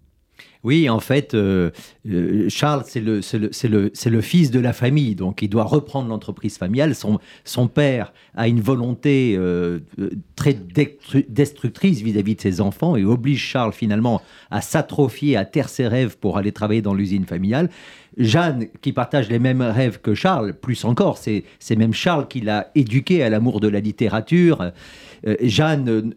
Oui, 0.66 0.90
en 0.90 0.98
fait, 0.98 1.32
euh, 1.34 1.70
euh, 2.10 2.48
Charles, 2.48 2.82
c'est 2.86 2.98
le, 2.98 3.20
le, 3.30 3.92
le, 4.10 4.20
fils 4.20 4.50
de 4.50 4.58
la 4.58 4.72
famille, 4.72 5.14
donc 5.14 5.40
il 5.40 5.48
doit 5.48 5.62
reprendre 5.62 6.08
l'entreprise 6.08 6.58
familiale. 6.58 6.96
Son, 6.96 7.20
son, 7.44 7.68
père 7.68 8.12
a 8.34 8.48
une 8.48 8.60
volonté 8.60 9.36
euh, 9.38 9.78
très 10.34 10.54
destructrice 11.28 12.00
vis-à-vis 12.00 12.34
de 12.34 12.40
ses 12.40 12.60
enfants 12.60 12.96
et 12.96 13.04
oblige 13.04 13.44
Charles 13.44 13.74
finalement 13.74 14.20
à 14.50 14.60
s'atrophier, 14.60 15.36
à 15.36 15.44
taire 15.44 15.68
ses 15.68 15.86
rêves 15.86 16.18
pour 16.18 16.36
aller 16.36 16.50
travailler 16.50 16.82
dans 16.82 16.94
l'usine 16.94 17.26
familiale. 17.26 17.70
Jeanne, 18.16 18.66
qui 18.82 18.92
partage 18.92 19.28
les 19.28 19.38
mêmes 19.38 19.62
rêves 19.62 20.00
que 20.00 20.14
Charles, 20.14 20.52
plus 20.52 20.84
encore, 20.84 21.16
c'est 21.16 21.44
même 21.76 21.94
Charles 21.94 22.26
qui 22.26 22.40
l'a 22.40 22.72
éduqué 22.74 23.22
à 23.22 23.30
l'amour 23.30 23.60
de 23.60 23.68
la 23.68 23.78
littérature. 23.78 24.72
Jeanne 25.42 26.12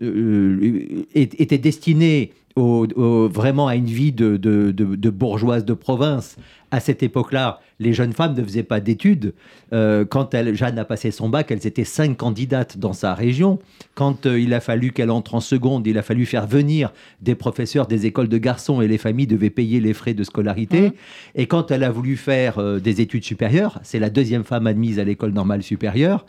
était 1.13 1.57
destinée 1.57 2.31
vraiment 2.55 3.67
à 3.67 3.75
une 3.75 3.85
vie 3.85 4.11
de, 4.11 4.37
de, 4.37 5.09
bourgeoise 5.09 5.65
de 5.65 5.73
province. 5.73 6.37
À 6.71 6.79
cette 6.79 7.01
époque-là, 7.01 7.61
les 7.79 7.93
jeunes 7.93 8.13
femmes 8.13 8.35
ne 8.35 8.43
faisaient 8.43 8.61
pas 8.61 8.79
d'études. 8.79 9.33
Euh, 9.73 10.05
quand 10.05 10.35
elle, 10.35 10.53
Jeanne 10.53 10.77
a 10.77 10.85
passé 10.85 11.09
son 11.09 11.27
bac, 11.27 11.49
elles 11.49 11.65
étaient 11.65 11.83
cinq 11.83 12.17
candidates 12.17 12.77
dans 12.77 12.93
sa 12.93 13.15
région. 13.15 13.57
Quand 13.95 14.27
euh, 14.27 14.39
il 14.39 14.53
a 14.53 14.59
fallu 14.59 14.91
qu'elle 14.91 15.09
entre 15.09 15.33
en 15.33 15.39
seconde, 15.39 15.87
il 15.87 15.97
a 15.97 16.03
fallu 16.03 16.27
faire 16.27 16.45
venir 16.45 16.93
des 17.21 17.33
professeurs 17.33 17.87
des 17.87 18.05
écoles 18.05 18.27
de 18.27 18.37
garçons 18.37 18.81
et 18.81 18.87
les 18.87 18.99
familles 18.99 19.25
devaient 19.25 19.49
payer 19.49 19.79
les 19.79 19.93
frais 19.93 20.13
de 20.13 20.23
scolarité. 20.23 20.89
Mmh. 20.89 20.93
Et 21.35 21.47
quand 21.47 21.71
elle 21.71 21.83
a 21.83 21.89
voulu 21.89 22.17
faire 22.17 22.59
euh, 22.59 22.79
des 22.79 23.01
études 23.01 23.23
supérieures, 23.23 23.79
c'est 23.81 23.99
la 23.99 24.11
deuxième 24.11 24.43
femme 24.43 24.67
admise 24.67 24.99
à 24.99 25.03
l'école 25.03 25.31
normale 25.31 25.63
supérieure. 25.63 26.25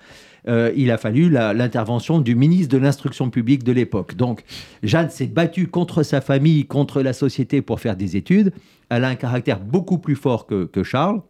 Euh, 0.49 0.73
il 0.77 0.91
a 0.91 0.99
fallu 0.99 1.29
l'intervention 1.31 2.21
du 2.21 2.35
ministre 2.35 2.73
de 2.77 2.79
l'instruction 2.79 3.31
publique 3.31 3.65
de 3.65 3.73
l'époque. 3.73 4.15
Donc, 4.17 4.45
Jeanne 4.83 5.11
s'est 5.11 5.27
battue 5.27 5.69
contre 5.69 6.03
sa 6.03 6.21
famille, 6.21 6.67
contre 6.67 7.03
la 7.03 7.13
société 7.13 7.63
pour 7.63 7.81
faire 7.81 7.97
des 7.97 8.17
études. 8.17 8.53
Elle 8.89 9.05
a 9.05 9.09
un 9.09 9.15
caractère 9.15 9.61
beaucoup 9.61 9.99
plus 9.99 10.17
fort 10.17 10.47
que, 10.47 10.83
Charles. 10.83 11.21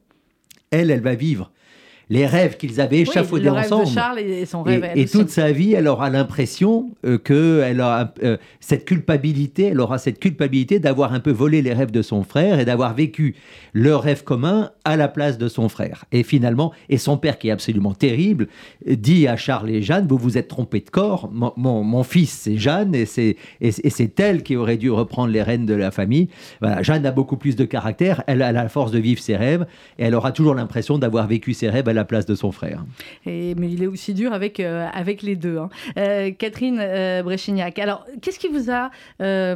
Elle, 0.71 0.90
elle 0.90 1.02
va 1.02 1.14
vivre 1.14 1.50
les 2.11 2.26
rêves 2.26 2.57
qu'ils 2.57 2.81
avaient 2.81 2.99
échafaudés 2.99 3.49
ensemble. 3.49 3.87
De 3.87 3.90
Charles 3.90 4.19
et 4.19 4.45
son 4.45 4.64
rêve. 4.64 4.85
Et, 4.97 5.07
toute 5.07 5.31
sa 5.31 5.52
vie, 5.52 5.75
elle 5.75 5.87
aura 5.87 6.11
l'impression 6.11 6.90
euh, 7.07 7.19
que 7.19 7.62
elle 7.64 7.81
a 7.81 8.12
euh, 8.25 8.37
cette 8.59 8.85
culpabilité, 8.85 9.67
elle 9.67 9.81
aura 9.81 9.99
cette 9.99 10.19
culpabilité 10.19 10.81
d'avoir 10.81 11.12
un 11.14 11.21
peu 11.21 11.31
volé 11.31 11.62
les 11.62 11.73
rêves 11.73 11.93
de 11.93 12.02
son 12.02 12.25
frère 12.25 12.59
et 12.59 12.64
d'avoir 12.64 12.95
vécu 12.95 13.37
leur 13.73 14.02
rêve 14.02 14.25
commun 14.25 14.71
à 14.85 14.97
la 14.97 15.07
place 15.07 15.38
de 15.38 15.47
son 15.47 15.69
frère. 15.69 16.05
Et 16.11 16.25
finalement, 16.25 16.73
et 16.88 16.99
son 16.99 17.17
père 17.17 17.38
qui 17.38 17.49
est 17.49 17.52
absolument 17.52 17.95
terrible, 17.95 18.49
dit 18.85 19.29
à 19.29 19.37
Charles 19.37 19.71
et 19.71 19.81
Jeanne, 19.81 20.09
vous 20.09 20.19
vous 20.19 20.37
êtes 20.37 20.49
trompés 20.49 20.81
de 20.81 20.90
corps, 20.90 21.31
mon, 21.33 22.02
fils 22.02 22.31
c'est 22.31 22.57
Jeanne 22.57 22.95
et 22.95 23.07
c'est 23.07 23.37
et, 23.61 23.71
c'est 23.71 24.19
elle 24.19 24.43
qui 24.43 24.57
aurait 24.57 24.79
dû 24.79 24.90
reprendre 24.90 25.33
les 25.33 25.43
rênes 25.43 25.67
de 25.67 25.75
la 25.75 25.93
famille. 25.93 26.29
Voilà, 26.61 26.83
Jeanne 26.83 27.07
a 27.07 27.12
beaucoup 27.12 27.37
plus 27.37 27.55
de 27.55 27.64
caractère, 27.64 28.25
elle 28.26 28.43
a 28.43 28.50
la 28.50 28.69
force 28.69 28.90
de 28.90 28.99
vivre 28.99 29.21
ses 29.21 29.37
rêves 29.37 29.67
et 29.99 30.05
elle 30.05 30.14
aura 30.17 30.33
toujours 30.33 30.55
l'impression 30.55 30.99
d'avoir 30.99 31.29
vécu 31.29 31.55
ses 31.55 31.69
rêves 31.69 31.88
à 31.88 31.93
la 31.93 32.00
place 32.04 32.26
de 32.26 32.35
son 32.35 32.52
frère. 32.52 32.85
Mais 33.26 33.54
il 33.54 33.83
est 33.83 33.87
aussi 33.87 34.14
dur 34.14 34.33
avec, 34.33 34.61
euh, 34.61 34.87
avec 34.92 35.23
les 35.23 35.37
deux. 35.37 35.59
Hein. 35.59 35.69
Euh, 35.99 36.30
Catherine 36.30 36.78
euh, 36.80 37.23
alors 37.80 38.07
qu'est-ce 38.21 38.38
qui 38.38 38.49
vous 38.49 38.71
a 38.71 38.90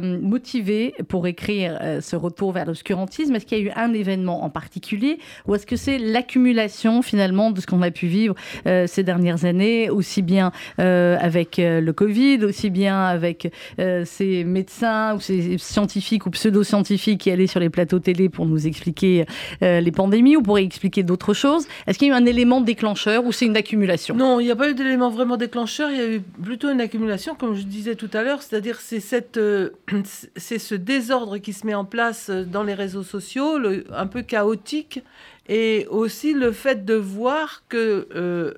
motivé 0.01 0.93
pour 1.07 1.27
écrire 1.27 1.79
ce 2.01 2.15
retour 2.15 2.51
vers 2.51 2.65
l'obscurantisme? 2.65 3.35
Est-ce 3.35 3.45
qu'il 3.45 3.57
y 3.57 3.61
a 3.61 3.63
eu 3.65 3.71
un 3.75 3.93
événement 3.93 4.43
en 4.43 4.49
particulier? 4.49 5.19
Ou 5.47 5.55
est-ce 5.55 5.65
que 5.65 5.75
c'est 5.75 5.97
l'accumulation 5.97 7.01
finalement 7.01 7.51
de 7.51 7.61
ce 7.61 7.67
qu'on 7.67 7.81
a 7.81 7.91
pu 7.91 8.07
vivre 8.07 8.35
ces 8.65 9.03
dernières 9.03 9.45
années, 9.45 9.89
aussi 9.89 10.21
bien 10.21 10.51
avec 10.77 11.57
le 11.57 11.91
Covid, 11.91 12.43
aussi 12.45 12.69
bien 12.69 13.03
avec 13.05 13.51
ces 13.77 14.43
médecins 14.43 15.15
ou 15.15 15.19
ces 15.19 15.57
scientifiques 15.57 16.25
ou 16.25 16.31
pseudo-scientifiques 16.31 17.21
qui 17.21 17.31
allaient 17.31 17.47
sur 17.47 17.59
les 17.59 17.69
plateaux 17.69 17.99
télé 17.99 18.29
pour 18.29 18.45
nous 18.45 18.67
expliquer 18.67 19.25
les 19.61 19.91
pandémies 19.91 20.37
ou 20.37 20.41
pour 20.41 20.57
expliquer 20.57 21.03
d'autres 21.03 21.33
choses? 21.33 21.67
Est-ce 21.87 21.99
qu'il 21.99 22.07
y 22.07 22.11
a 22.11 22.15
eu 22.15 22.17
un 22.17 22.25
élément 22.35 22.59
déclencheur 22.59 23.25
ou 23.25 23.31
c'est 23.31 23.45
une 23.45 23.57
accumulation? 23.57 24.13
Non, 24.13 24.39
il 24.39 24.45
n'y 24.45 24.51
a 24.51 24.55
pas 24.55 24.69
eu 24.69 24.75
d'élément 24.75 25.09
vraiment 25.09 25.37
déclencheur. 25.37 25.89
Il 25.89 25.97
y 25.97 26.01
a 26.01 26.07
eu 26.07 26.21
plutôt 26.21 26.69
une 26.69 26.81
accumulation, 26.81 27.33
comme 27.33 27.55
je 27.55 27.63
disais 27.63 27.95
tout 27.95 28.09
à 28.13 28.23
l'heure. 28.23 28.41
C'est-à-dire 28.41 28.79
c'est 28.81 28.99
cette, 28.99 29.37
euh, 29.37 29.69
c'est 30.35 30.59
ce 30.59 30.75
désordre 30.75 31.37
qui 31.37 31.53
se 31.53 31.65
met 31.65 31.73
en 31.73 31.85
place 31.85 32.29
dans 32.29 32.63
les 32.63 32.73
réseaux 32.73 33.03
sociaux, 33.03 33.57
un 33.91 34.07
peu 34.07 34.21
chaotique, 34.21 35.01
et 35.47 35.87
aussi 35.89 36.33
le 36.33 36.51
fait 36.51 36.85
de 36.85 36.95
voir 36.95 37.63
que 37.69 38.07
euh, 38.15 38.53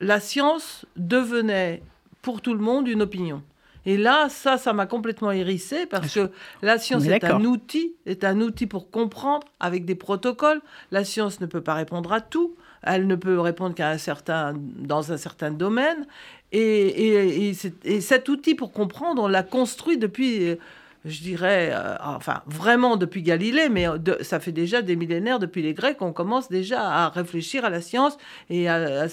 la 0.00 0.18
science 0.18 0.84
devenait 0.96 1.82
pour 2.22 2.40
tout 2.40 2.54
le 2.54 2.60
monde 2.60 2.88
une 2.88 3.02
opinion. 3.02 3.42
Et 3.86 3.96
là, 3.96 4.28
ça, 4.28 4.58
ça 4.58 4.72
m'a 4.72 4.86
complètement 4.86 5.30
hérissé 5.30 5.86
parce 5.86 6.12
que 6.12 6.30
la 6.60 6.78
science 6.78 7.06
est 7.06 7.24
un 7.24 7.44
outil, 7.44 7.94
est 8.04 8.24
un 8.24 8.40
outil 8.40 8.66
pour 8.66 8.90
comprendre 8.90 9.46
avec 9.58 9.86
des 9.86 9.94
protocoles. 9.94 10.60
La 10.90 11.04
science 11.04 11.40
ne 11.40 11.46
peut 11.46 11.62
pas 11.62 11.74
répondre 11.74 12.12
à 12.12 12.20
tout. 12.20 12.54
Elle 12.82 13.06
ne 13.06 13.14
peut 13.14 13.38
répondre 13.40 13.74
qu'à 13.74 13.90
un 13.90 13.98
certain, 13.98 14.54
dans 14.56 15.12
un 15.12 15.16
certain 15.16 15.50
domaine. 15.50 16.06
Et, 16.52 17.50
et, 17.84 18.00
cet 18.00 18.28
outil 18.28 18.54
pour 18.54 18.72
comprendre, 18.72 19.22
on 19.22 19.28
l'a 19.28 19.44
construit 19.44 19.98
depuis 19.98 20.58
je 21.04 21.22
dirais, 21.22 21.70
euh, 21.72 21.96
enfin 22.00 22.42
vraiment 22.46 22.96
depuis 22.96 23.22
Galilée, 23.22 23.68
mais 23.70 23.86
ça 24.20 24.38
fait 24.38 24.52
déjà 24.52 24.82
des 24.82 24.96
millénaires 24.96 25.38
depuis 25.38 25.62
les 25.62 25.72
Grecs, 25.72 25.96
on 26.00 26.12
commence 26.12 26.48
déjà 26.50 26.82
à 26.82 27.08
réfléchir 27.08 27.64
à 27.64 27.70
la 27.70 27.80
science 27.80 28.18
et 28.50 28.68
à, 28.68 29.06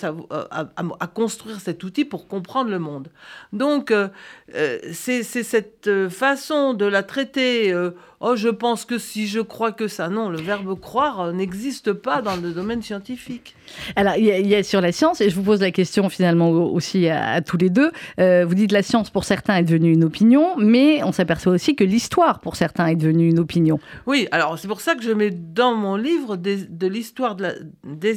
à, 0.51 1.07
construire 1.07 1.61
cet 1.61 1.83
outil 1.83 2.03
pour 2.03 2.27
comprendre 2.27 2.69
le 2.69 2.79
monde. 2.79 3.09
Donc 3.53 3.91
euh, 3.91 4.09
euh, 4.55 4.79
c'est 4.91 5.23
cette 5.23 5.89
façon 6.09 6.73
de 6.73 6.85
la 6.85 7.03
traiter 7.03 7.73
Oh, 8.19 8.35
je 8.35 8.49
pense 8.49 8.83
que 8.83 8.97
si 8.97 9.27
je 9.27 9.39
crois 9.39 9.71
que 9.71 9.87
ça. 9.87 10.09
Non, 10.09 10.29
le 10.29 10.39
verbe 10.39 10.79
croire 10.79 11.33
n'existe 11.33 11.93
pas 11.93 12.23
dans 12.23 12.35
le 12.35 12.51
domaine 12.51 12.81
scientifique. 12.81 13.55
Alors, 13.95 14.15
il 14.17 14.25
y, 14.25 14.55
a 14.55 14.63
sur 14.63 14.81
la 14.81 14.91
science, 14.91 15.21
et 15.21 15.29
je 15.29 15.35
vous 15.35 15.43
pose 15.43 15.61
la 15.61 15.71
question 15.71 16.09
finalement 16.09 16.49
aussi 16.49 17.09
à, 17.09 17.41
tous 17.41 17.57
les 17.57 17.69
deux. 17.69 17.91
Euh, 18.19 18.45
vous 18.47 18.55
dites 18.55 18.71
la 18.71 18.81
science 18.81 19.09
pour 19.09 19.23
certains 19.23 19.57
est 19.57 19.63
devenue 19.63 19.91
une 19.91 20.03
opinion, 20.03 20.55
mais 20.57 21.03
on 21.03 21.11
s'aperçoit 21.11 21.53
aussi 21.53 21.75
que 21.75 21.83
l'histoire 21.83 22.39
pour 22.39 22.55
certains 22.55 22.87
est 22.87 22.95
devenue 22.95 23.29
une 23.29 23.39
opinion. 23.39 23.79
Oui, 24.07 24.27
alors 24.31 24.57
c'est 24.57 24.67
pour 24.67 24.81
ça 24.81 24.95
que 24.95 25.03
je 25.03 25.11
mets 25.11 25.31
dans 25.31 25.75
mon 25.75 25.95
livre 25.95 26.37
de 26.37 26.87
l'histoire 26.87 27.35
de, 27.35 27.67
des, 27.83 28.15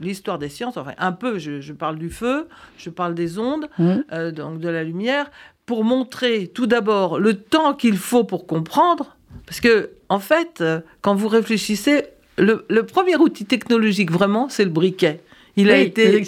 l'histoire 0.00 0.38
des 0.38 0.48
sciences. 0.48 0.76
Enfin, 0.76 0.94
un 0.98 1.12
peu, 1.12 1.38
je, 1.38 1.72
parle 1.72 1.98
du 1.98 2.08
feu, 2.10 2.48
je 2.78 2.90
parle 2.90 3.14
des 3.14 3.38
ondes, 3.38 3.68
mmh. 3.78 3.94
euh, 4.12 4.30
donc 4.30 4.60
de 4.60 4.68
la 4.68 4.84
lumière, 4.84 5.30
pour 5.66 5.84
montrer 5.84 6.48
tout 6.48 6.66
d'abord 6.66 7.18
le 7.18 7.34
temps 7.34 7.74
qu'il 7.74 7.96
faut 7.96 8.24
pour 8.24 8.46
comprendre, 8.46 9.16
parce 9.46 9.60
que 9.60 9.90
en 10.08 10.18
fait, 10.18 10.60
euh, 10.60 10.80
quand 11.00 11.14
vous 11.14 11.28
réfléchissez, 11.28 12.04
le, 12.36 12.82
premier 12.82 13.16
outil 13.16 13.44
technologique 13.44 14.10
vraiment, 14.10 14.48
c'est 14.48 14.64
le 14.64 14.70
briquet. 14.70 15.20
Il 15.56 15.70
a 15.70 15.78
été, 15.78 16.20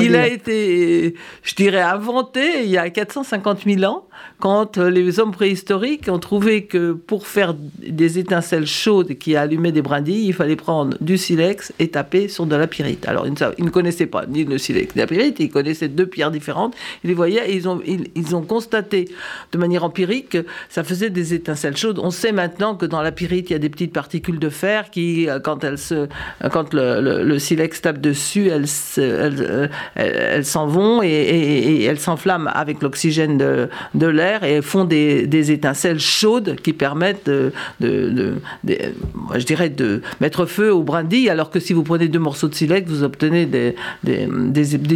il 0.00 0.16
a 0.16 0.28
été, 0.28 1.14
je 1.42 1.54
dirais, 1.54 1.80
inventé 1.80 2.64
il 2.64 2.70
y 2.70 2.76
a 2.76 2.90
450 2.90 3.60
000 3.64 3.82
ans 3.84 4.04
quand 4.40 4.78
euh, 4.78 4.90
les 4.90 5.20
hommes 5.20 5.32
préhistoriques 5.32 6.08
ont 6.08 6.18
trouvé 6.18 6.64
que 6.64 6.92
pour 6.92 7.26
faire 7.26 7.54
des 7.54 8.18
étincelles 8.18 8.66
chaudes 8.66 9.14
qui 9.14 9.36
allumaient 9.36 9.72
des 9.72 9.82
brindilles, 9.82 10.26
il 10.26 10.32
fallait 10.34 10.56
prendre 10.56 10.96
du 11.00 11.16
silex 11.16 11.72
et 11.78 11.88
taper 11.88 12.28
sur 12.28 12.46
de 12.46 12.56
la 12.56 12.66
pyrite. 12.66 13.06
Alors, 13.08 13.26
ils 13.26 13.64
ne, 13.64 13.70
connaissaient 13.70 14.06
pas 14.06 14.26
ni 14.26 14.44
le 14.44 14.58
silex 14.58 14.94
ni 14.94 15.00
la 15.00 15.06
pyrite, 15.06 15.40
ils 15.40 15.50
connaissaient 15.50 15.88
deux 15.88 16.06
pierres 16.06 16.30
différentes. 16.30 16.74
Ils 17.04 17.08
les 17.08 17.14
voyaient 17.14 17.50
et 17.50 17.54
ils 17.54 17.68
ont, 17.68 17.80
ils, 17.86 18.36
ont 18.36 18.42
constaté 18.42 19.08
de 19.52 19.58
manière 19.58 19.84
empirique 19.84 20.30
que 20.30 20.44
ça 20.68 20.84
faisait 20.84 21.10
des 21.10 21.32
étincelles 21.32 21.76
chaudes. 21.76 21.98
On 21.98 22.10
sait 22.10 22.32
maintenant 22.32 22.74
que 22.74 22.86
dans 22.86 23.02
la 23.02 23.12
pyrite, 23.12 23.50
il 23.50 23.54
y 23.54 23.56
a 23.56 23.60
des 23.60 23.70
petites 23.70 23.92
particules 23.92 24.38
de 24.38 24.48
fer 24.50 24.90
qui, 24.90 25.28
euh, 25.28 25.38
quand, 25.40 25.64
elles 25.64 25.78
se, 25.78 26.08
quand 26.52 26.74
le, 26.74 27.22
le, 27.22 27.38
silex 27.38 27.80
tape 27.80 28.00
dessus, 28.00 28.48
elles, 28.48 28.68
elles, 28.96 29.70
elles, 29.94 30.44
s'en 30.44 30.66
vont 30.66 31.02
et, 31.02 31.84
elles 31.84 31.98
s'enflamment 31.98 32.50
avec 32.50 32.82
l'oxygène 32.82 33.38
de, 33.38 34.06
l'air 34.06 34.44
et 34.44 34.62
font 34.62 34.84
des, 34.84 35.50
étincelles 35.50 36.00
chaudes 36.00 36.56
qui 36.62 36.72
permettent 36.72 37.28
de, 37.28 37.52
je 37.80 39.44
dirais, 39.44 39.68
de 39.68 40.02
mettre 40.20 40.46
feu 40.46 40.72
aux 40.72 40.82
brindilles, 40.82 41.28
alors 41.28 41.50
que 41.50 41.60
si 41.60 41.72
vous 41.72 41.82
prenez 41.82 42.08
deux 42.08 42.18
morceaux 42.18 42.48
de 42.48 42.54
silex, 42.54 42.88
vous 42.88 43.02
obtenez 43.02 43.46
des, 43.46 43.74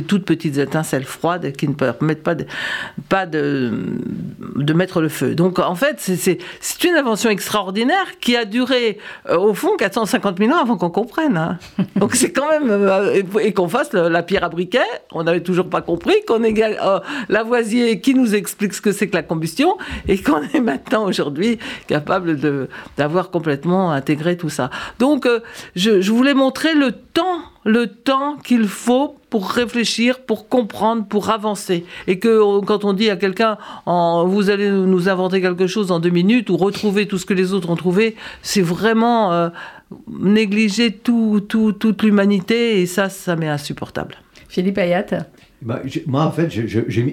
toutes 0.06 0.24
petites 0.24 0.58
étincelles 0.58 1.04
froides 1.04 1.52
qui 1.52 1.68
ne 1.68 1.74
permettent 1.74 2.22
pas 2.22 3.26
de, 3.26 3.70
mettre 4.74 5.00
le 5.00 5.08
feu. 5.08 5.34
Donc 5.34 5.58
en 5.58 5.74
fait, 5.74 5.96
c'est 5.98 6.84
une 6.84 6.94
invention 6.94 7.30
extraordinaire 7.30 8.18
qui 8.20 8.36
a 8.36 8.44
duré, 8.44 8.98
euh, 9.28 9.36
au 9.38 9.54
fond, 9.54 9.76
450 9.76 10.38
000 10.38 10.52
ans 10.52 10.60
avant 10.60 10.76
qu'on 10.76 10.90
comprenne. 10.90 11.36
Hein. 11.36 11.58
Donc 11.96 12.14
c'est 12.14 12.32
quand 12.32 12.48
même... 12.48 12.70
Euh, 12.70 13.22
fasse 13.68 13.92
la 13.92 14.22
pierre 14.22 14.44
à 14.44 14.48
briquet, 14.48 14.78
on 15.12 15.24
n'avait 15.24 15.42
toujours 15.42 15.68
pas 15.68 15.80
compris, 15.80 16.14
qu'on 16.26 16.42
ait 16.44 16.54
euh, 16.62 17.00
Lavoisier 17.28 18.00
qui 18.00 18.14
nous 18.14 18.34
explique 18.34 18.74
ce 18.74 18.80
que 18.80 18.92
c'est 18.92 19.08
que 19.08 19.16
la 19.16 19.22
combustion 19.22 19.76
et 20.06 20.18
qu'on 20.18 20.42
est 20.42 20.60
maintenant 20.60 21.06
aujourd'hui 21.06 21.58
capable 21.86 22.38
d'avoir 22.96 23.30
complètement 23.30 23.92
intégré 23.92 24.36
tout 24.36 24.48
ça. 24.48 24.70
Donc 24.98 25.26
euh, 25.26 25.40
je 25.74 26.10
voulais 26.10 26.34
montrer 26.34 26.74
le 26.74 26.92
temps 26.92 27.42
le 27.68 27.86
temps 27.86 28.36
qu'il 28.36 28.66
faut 28.66 29.16
pour 29.28 29.50
réfléchir, 29.50 30.20
pour 30.20 30.48
comprendre, 30.48 31.04
pour 31.06 31.28
avancer. 31.28 31.84
Et 32.06 32.18
que 32.18 32.60
quand 32.60 32.86
on 32.86 32.94
dit 32.94 33.10
à 33.10 33.16
quelqu'un, 33.16 33.58
vous 33.86 34.48
allez 34.48 34.70
nous 34.70 35.10
inventer 35.10 35.42
quelque 35.42 35.66
chose 35.66 35.92
en 35.92 36.00
deux 36.00 36.08
minutes 36.08 36.48
ou 36.48 36.56
retrouver 36.56 37.06
tout 37.06 37.18
ce 37.18 37.26
que 37.26 37.34
les 37.34 37.52
autres 37.52 37.68
ont 37.68 37.76
trouvé, 37.76 38.16
c'est 38.40 38.62
vraiment 38.62 39.34
euh, 39.34 39.50
négliger 40.08 40.92
tout, 40.92 41.40
tout, 41.46 41.72
toute 41.72 42.02
l'humanité 42.02 42.80
et 42.80 42.86
ça, 42.86 43.10
ça 43.10 43.36
m'est 43.36 43.48
insupportable. 43.48 44.16
Philippe 44.48 44.78
Ayat 44.78 45.26
bah, 45.60 45.82
moi, 46.06 46.24
en 46.24 46.30
fait, 46.30 46.50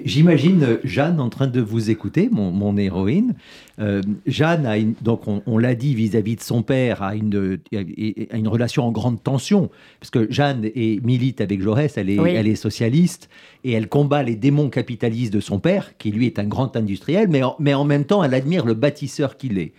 j'imagine 0.04 0.78
Jeanne 0.84 1.18
en 1.18 1.28
train 1.30 1.48
de 1.48 1.60
vous 1.60 1.90
écouter, 1.90 2.28
mon, 2.30 2.76
héroïne. 2.76 3.34
Euh, 3.80 4.02
Jeanne, 4.26 4.66
a 4.66 4.76
donc 5.00 5.22
on, 5.26 5.58
l'a 5.58 5.74
dit 5.74 5.94
vis-à-vis 5.94 6.36
de 6.36 6.40
son 6.40 6.62
père, 6.62 7.02
a 7.02 7.16
une, 7.16 7.58
a 7.72 8.36
une 8.36 8.48
relation 8.48 8.84
en 8.84 8.92
grande 8.92 9.20
tension, 9.22 9.68
parce 9.98 10.10
que 10.10 10.30
Jeanne 10.30 10.64
est, 10.64 11.04
milite 11.04 11.40
avec 11.40 11.60
Jaurès, 11.60 11.96
elle 11.96 12.08
est, 12.08 12.16
elle 12.16 12.46
est 12.46 12.54
socialiste, 12.54 13.28
et 13.64 13.72
elle 13.72 13.88
combat 13.88 14.22
les 14.22 14.36
démons 14.36 14.70
capitalistes 14.70 15.32
de 15.32 15.40
son 15.40 15.58
père, 15.58 15.96
qui 15.98 16.12
lui 16.12 16.26
est 16.26 16.38
un 16.38 16.46
grand 16.46 16.76
industriel, 16.76 17.28
mais 17.28 17.42
mais 17.58 17.74
en 17.74 17.84
même 17.84 18.04
temps, 18.04 18.22
elle 18.22 18.34
admire 18.34 18.64
le 18.64 18.74
bâtisseur 18.74 19.36
qu'il 19.36 19.58
est 19.58 19.72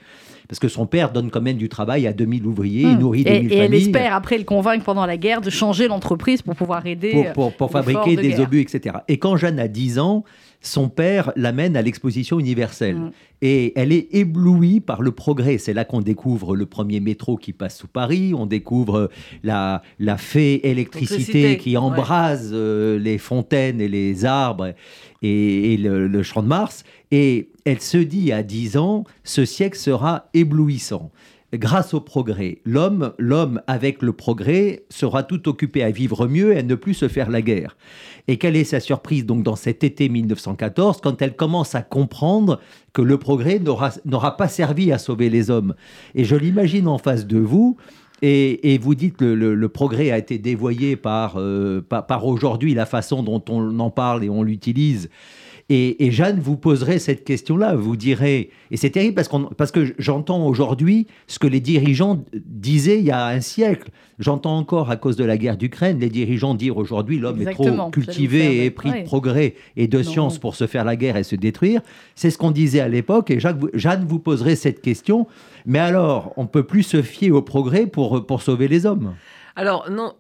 parce 0.48 0.60
que 0.60 0.68
son 0.68 0.86
père 0.86 1.12
donne 1.12 1.30
quand 1.30 1.42
même 1.42 1.58
du 1.58 1.70
travail 1.70 2.08
à 2.08 2.14
2000 2.14 2.46
ouvriers, 2.46 2.82
il 2.84 2.96
hmm. 2.96 3.00
nourrit 3.00 3.24
2000 3.24 3.50
familles. 3.50 3.58
Et 3.58 3.64
elle 3.64 3.74
espère 3.74 4.14
après 4.14 4.38
le 4.38 4.44
convaincre 4.44 4.84
pendant 4.84 5.06
la 5.06 5.18
guerre 5.18 5.42
de 5.42 5.50
changer 5.50 5.88
l'entreprise 5.88 6.42
pour 6.42 6.56
pouvoir 6.56 6.86
aider. 6.86 7.32
Pour, 7.34 7.54
pour, 7.54 7.72
fabriquer 7.72 8.16
des 8.16 8.40
obus, 8.40 8.62
etc. 8.62 8.98
Et 9.08 9.18
quand 9.18 9.38
Jeanne 9.38 9.60
a 9.60 9.68
10 9.68 10.00
ans, 10.00 10.24
son 10.62 10.90
père 10.90 11.32
l'amène 11.36 11.78
à 11.78 11.82
l'exposition 11.82 12.40
universelle. 12.40 12.96
Hmm. 12.96 13.12
Et 13.42 13.74
elle 13.80 13.92
est 13.92 14.08
éblouie 14.16 14.80
par 14.80 15.04
le 15.04 15.12
progrès. 15.12 15.60
C'est 15.60 15.74
là 15.74 15.86
qu'on 15.86 16.02
découvre 16.02 16.56
le 16.56 16.66
premier 16.66 17.00
métro 17.00 17.38
qui 17.38 17.54
passe 17.54 17.78
sous 17.78 17.88
Paris, 17.88 18.34
on 18.36 18.48
découvre 18.48 19.12
la, 19.44 19.84
la 20.00 20.18
fée 20.18 20.68
électricité 20.68 21.58
qui 21.58 21.78
embrase 21.78 22.50
euh, 22.52 22.98
les 22.98 23.20
fontaines 23.20 23.80
et 23.80 23.88
les 23.88 24.26
arbres 24.26 24.74
et, 25.22 25.78
le, 25.78 26.24
champ 26.24 26.42
de 26.42 26.48
Mars. 26.48 26.84
Et 27.12 27.50
elle 27.68 27.82
se 27.82 27.98
dit 27.98 28.32
à 28.32 28.44
10 28.44 28.78
ans, 28.78 29.04
ce 29.26 29.44
siècle 29.44 29.78
sera 29.78 30.30
éblouissant. 30.34 31.12
grâce 31.54 31.94
au 31.94 32.02
progrès. 32.02 32.60
L'homme, 32.66 33.14
l'homme 33.18 33.62
avec 33.68 34.02
le 34.02 34.14
progrès, 34.14 34.84
sera 34.90 35.24
tout 35.24 35.48
occupé 35.50 35.84
à 35.84 35.92
vivre 35.92 36.28
mieux 36.28 36.54
et 36.54 36.60
à 36.60 36.64
ne 36.64 36.76
plus 36.76 36.94
se 36.94 37.08
faire 37.10 37.30
la 37.30 37.42
guerre. 37.42 37.78
Et 38.28 38.38
quelle 38.38 38.56
est 38.56 38.66
sa 38.66 38.80
surprise 38.80 39.26
donc 39.26 39.44
dans 39.44 39.56
cet 39.56 39.84
été 39.84 40.08
1914 40.08 41.00
quand 41.02 41.22
elle 41.22 41.36
commence 41.36 41.74
à 41.76 41.82
comprendre 41.82 42.60
que 42.94 43.02
le 43.02 43.18
progrès 43.18 43.60
n'aura 43.60 44.38
pas 44.38 44.48
servi 44.48 44.92
à 44.94 44.98
sauver 44.98 45.30
les 45.30 45.50
hommes. 45.50 45.74
Et 46.16 46.24
je 46.24 46.36
l'imagine 46.36 46.88
en 46.88 46.98
face 46.98 47.28
de 47.28 47.40
vous. 47.40 47.76
Et, 48.22 48.78
vous 48.82 48.96
dites 48.96 49.18
que 49.18 49.26
le, 49.26 49.70
progrès 49.70 50.12
a 50.12 50.18
été 50.18 50.38
dévoyé 50.38 50.96
par, 50.96 51.36
euh, 51.38 51.82
par 51.82 52.26
aujourd'hui, 52.26 52.74
la 52.74 52.86
façon 52.86 53.24
dont 53.24 53.44
on 53.50 53.80
en 53.80 53.90
parle 53.90 54.24
et 54.24 54.30
on 54.30 54.44
l'utilise. 54.44 55.10
Et, 55.70 56.12
Jeanne 56.12 56.40
vous 56.40 56.56
poserait 56.56 56.98
cette 56.98 57.26
question-là, 57.26 57.76
vous 57.76 57.98
direz, 57.98 58.52
et 58.72 58.78
c'est 58.78 58.90
terrible 58.90 59.16
parce, 59.16 59.30
parce 59.58 59.72
que 59.72 59.94
j'entends 60.00 60.48
aujourd'hui 60.48 61.08
ce 61.28 61.40
que 61.40 61.48
les 61.48 61.60
dirigeants 61.60 62.24
disaient 62.34 63.00
il 63.00 63.06
y 63.06 63.12
a 63.12 63.28
un 63.28 63.42
siècle. 63.42 63.90
J'entends 64.18 64.58
encore 64.58 64.90
à 64.90 64.96
cause 64.96 65.18
de 65.18 65.26
la 65.26 65.38
guerre 65.38 65.58
d'Ukraine 65.58 66.00
les 66.00 66.10
dirigeants 66.10 66.56
dire 66.56 66.78
aujourd'hui 66.78 67.20
l'homme 67.20 67.42
est 67.42 67.52
trop 67.52 67.90
cultivé 67.92 68.66
et 68.66 68.72
pris 68.72 69.02
de 69.02 69.06
progrès 69.06 69.56
et 69.76 69.88
de 69.88 70.02
science 70.02 70.40
pour 70.40 70.56
se 70.56 70.68
faire 70.68 70.86
la 70.86 70.96
guerre 70.96 71.18
et 71.18 71.24
se 71.24 71.36
détruire. 71.36 71.82
C'est 72.16 72.32
ce 72.32 72.38
qu'on 72.38 72.52
disait 72.52 72.80
à 72.80 72.88
l'époque 72.88 73.30
et 73.30 73.40
Jeanne 73.40 74.06
vous 74.08 74.20
poserait 74.20 74.56
cette 74.56 74.82
question. 74.82 75.28
Mais 75.66 75.80
alors, 75.80 76.34
on 76.38 76.48
peut 76.48 76.64
plus 76.64 76.84
se 76.84 77.02
fier 77.02 77.32
au 77.32 77.42
progrès 77.42 77.88
pour, 77.88 78.26
pour 78.26 78.42
sauver 78.42 78.70
les 78.70 78.86
hommes? 78.86 79.16
Alors 79.58 79.90
non, 79.92 80.14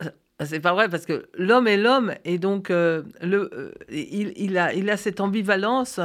c'est 0.46 0.60
pas 0.60 0.74
vrai 0.74 0.88
parce 0.88 1.06
que 1.06 1.28
l'homme 1.34 1.68
est 1.68 1.78
l'homme 1.78 2.14
et 2.24 2.38
donc 2.38 2.70
euh, 2.70 3.02
le, 3.22 3.50
euh, 3.54 3.72
il, 3.90 4.34
il, 4.36 4.58
a, 4.58 4.74
il 4.74 4.90
a 4.90 4.98
cette 4.98 5.20
ambivalence. 5.20 6.00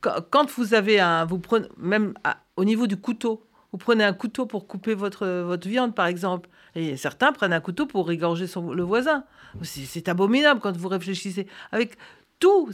Quand, 0.00 0.50
vous 0.56 0.74
avez 0.74 1.00
un, 1.00 1.26
vous 1.26 1.38
prenez 1.38 1.68
même 1.76 2.14
au 2.56 2.64
niveau 2.64 2.86
du 2.86 2.96
couteau, 2.96 3.46
vous 3.72 3.78
prenez 3.78 4.04
un 4.04 4.14
couteau 4.14 4.46
pour 4.46 4.66
couper 4.66 4.94
votre 4.94 5.26
votre 5.42 5.68
viande 5.68 5.94
par 5.94 6.06
exemple, 6.06 6.48
et 6.74 6.96
certains 6.96 7.32
prennent 7.32 7.52
un 7.52 7.60
couteau 7.60 7.84
pour 7.86 8.10
égorger 8.10 8.46
son, 8.46 8.72
le 8.72 8.82
voisin. 8.82 9.24
C'est 9.62 10.08
abominable 10.08 10.60
quand 10.60 10.76
vous 10.76 10.88
réfléchissez 10.88 11.46
avec 11.70 11.96
tout. 12.40 12.70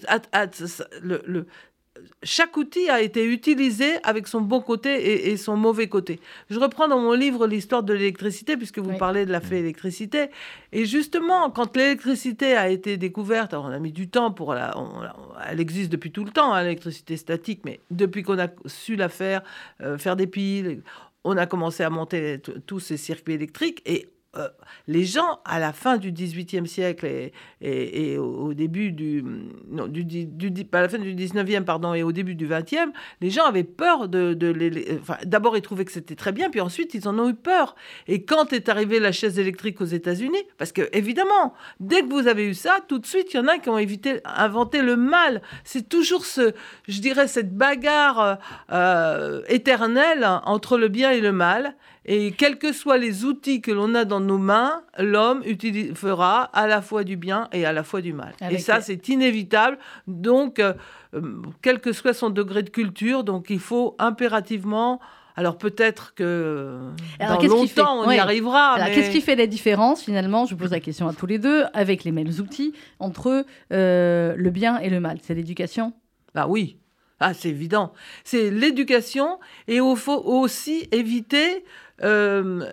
le, 1.03 1.23
le, 1.27 1.47
chaque 2.23 2.57
outil 2.57 2.89
a 2.89 3.01
été 3.01 3.25
utilisé 3.25 3.95
avec 4.03 4.27
son 4.27 4.41
bon 4.41 4.61
côté 4.61 5.31
et, 5.31 5.37
son 5.37 5.57
mauvais 5.57 5.89
côté. 5.89 6.21
Je 6.51 6.59
reprends 6.59 6.89
dans 6.89 6.99
mon 6.99 7.13
livre 7.13 7.47
l'histoire 7.47 7.83
de 7.83 7.93
l'électricité, 7.93 8.57
puisque 8.57 8.79
vous 8.79 8.97
parlez 8.97 9.27
de 9.27 9.33
la 9.33 9.41
fée 9.41 9.59
électricité. 9.59 10.29
Et 10.73 10.85
justement, 10.85 11.51
quand 11.51 11.77
l'électricité 11.77 12.57
a 12.57 12.69
été 12.69 12.97
découverte, 12.97 13.55
on 13.55 13.67
a 13.67 13.79
mis 13.79 13.93
du 13.93 14.09
temps 14.09 14.31
pour 14.33 14.55
la. 14.55 14.75
elle 15.49 15.61
existe 15.61 15.91
depuis 15.91 16.13
tout 16.13 16.25
le 16.25 16.31
temps, 16.31 16.53
hein, 16.53 16.63
l'électricité 16.63 17.17
statique, 17.17 17.63
mais 17.65 17.81
depuis 17.91 18.23
qu'on 18.23 18.39
a 18.39 18.49
su 18.67 18.97
la 18.97 19.09
faire, 19.09 19.43
euh, 19.81 19.99
faire 19.99 20.17
des 20.17 20.27
piles, 20.27 20.83
on 21.25 21.37
a 21.37 21.47
commencé 21.47 21.83
à 21.83 21.91
monter 21.91 22.41
tous 22.67 22.81
ces 22.81 22.97
circuits 22.97 23.35
électriques 23.35 23.83
et 23.87 24.09
euh, 24.37 24.49
les 24.87 25.05
gens, 25.05 25.41
à 25.45 25.59
la 25.59 25.73
fin 25.73 25.97
du 25.97 26.13
XVIIIe 26.13 26.67
siècle 26.67 27.07
et, 27.07 27.33
et, 27.61 28.17
au, 28.17 28.55
début 28.55 28.93
du, 28.93 29.25
non, 29.69 29.89
du, 29.89 30.05
du, 30.05 30.67
à 30.73 30.81
la 30.83 30.89
fin 30.89 30.99
du 30.99 31.15
XIXe, 31.15 31.65
pardon, 31.65 31.95
et 31.95 32.05
au 32.05 32.13
début 32.13 32.37
du 32.37 32.47
XXe, 32.47 32.93
les 33.21 33.31
gens 33.31 33.45
avaient 33.45 33.65
peur 33.65 34.09
de, 34.09 34.35
de 34.35 34.55
enfin, 35.01 35.17
d'abord 35.25 35.57
ils 35.57 35.63
trouvaient 35.63 35.85
que 35.85 35.91
c'était 35.91 36.15
très 36.15 36.31
bien, 36.31 36.49
puis 36.49 36.61
ensuite 36.61 36.95
ils 36.95 37.09
en 37.09 37.19
ont 37.19 37.29
eu 37.29 37.35
peur. 37.35 37.75
Et 38.07 38.23
quand 38.25 38.53
est 38.53 38.69
arrivée 38.69 39.01
la 39.01 39.11
chaise 39.11 39.39
électrique 39.39 39.81
aux 39.81 39.87
États-Unis, 39.87 40.45
parce 40.59 40.71
que 40.71 40.89
évidemment, 40.93 41.55
dès 41.81 42.03
que 42.03 42.09
vous 42.09 42.29
avez 42.29 42.47
eu 42.47 42.55
ça, 42.55 42.79
tout 42.87 43.01
de 43.01 43.07
suite 43.07 43.35
il 43.35 43.39
y 43.39 43.41
en 43.41 43.49
a 43.49 43.59
qui 43.59 43.69
ont 43.69 43.79
évité, 43.79 44.21
inventé 44.25 44.83
le 44.83 44.97
mal. 44.97 45.43
C'est 45.65 45.89
toujours 45.89 46.25
ce, 46.25 46.53
je 46.87 47.01
dirais, 47.01 47.27
cette 47.27 47.57
bagarre 47.57 48.39
euh, 48.71 49.43
éternelle 49.49 50.25
entre 50.45 50.79
le 50.79 50.87
bien 50.87 51.11
et 51.11 51.21
le 51.21 51.33
mal. 51.33 51.75
Et 52.07 52.33
quels 52.33 52.59
que 52.59 52.73
soient 52.73 52.99
les 52.99 53.25
outils 53.25 53.61
que 53.61 53.71
l'on 53.71 53.95
a 53.95 54.05
dans 54.05 54.21
nos 54.21 54.39
mains, 54.39 54.83
l'homme 54.99 55.43
fera 55.95 56.45
à 56.45 56.67
la 56.67 56.81
fois 56.81 57.05
du 57.05 57.17
bien 57.17 57.49
et 57.53 57.65
à 57.65 57.73
la 57.73 57.83
fois 57.83 58.01
du 58.01 58.13
mal. 58.13 58.35
et 58.51 58.59
ça, 58.59 58.81
c'est 58.81 59.09
inévitable. 59.09 59.79
Donc, 60.07 60.59
euh, 60.59 60.73
euh, 61.15 61.43
quel 61.63 61.81
que 61.81 61.93
soit 61.93 62.15
son 62.15 62.31
degré 62.31 62.63
de 62.63 62.71
culture, 62.71 63.25
donc 63.25 63.51
il 63.51 63.61
faut 63.61 63.97
impérativement 63.99 65.01
alors 65.37 65.57
peut-être 65.57 66.13
que 66.15 66.91
dans 67.19 67.41
longtemps, 67.41 68.01
on 68.01 68.11
y 68.11 68.19
arrivera. 68.19 68.77
Qu'est-ce 68.87 69.11
qui 69.11 69.23
fait 69.23 69.37
la 69.37 69.47
différence 69.47 70.03
finalement? 70.03 70.45
Je 70.45 70.55
pose 70.55 70.73
la 70.73 70.81
question 70.81 71.09
à 71.09 71.15
tous 71.15 71.25
les 71.25 71.39
deux, 71.39 71.65
avec 71.73 72.05
les 72.05 72.13
mêmes 72.13 72.29
outils, 72.41 72.75
entre 72.99 73.47
euh, 73.73 74.35
le 74.37 74.51
bien 74.51 74.79
et 74.81 74.91
le 74.91 75.01
mal. 75.01 75.19
C'est 75.23 75.35
l'éducation? 75.35 75.95
Bah 76.35 76.47
oui. 76.47 76.77
Ah, 77.21 77.35
c'est 77.35 77.51
évident. 77.51 77.93
C'est 78.25 78.51
l'éducation 78.51 79.39
et 79.69 79.77
il 79.77 79.97
faut 79.97 80.21
aussi 80.25 80.89
éviter 80.91 81.65
euh, 82.03 82.65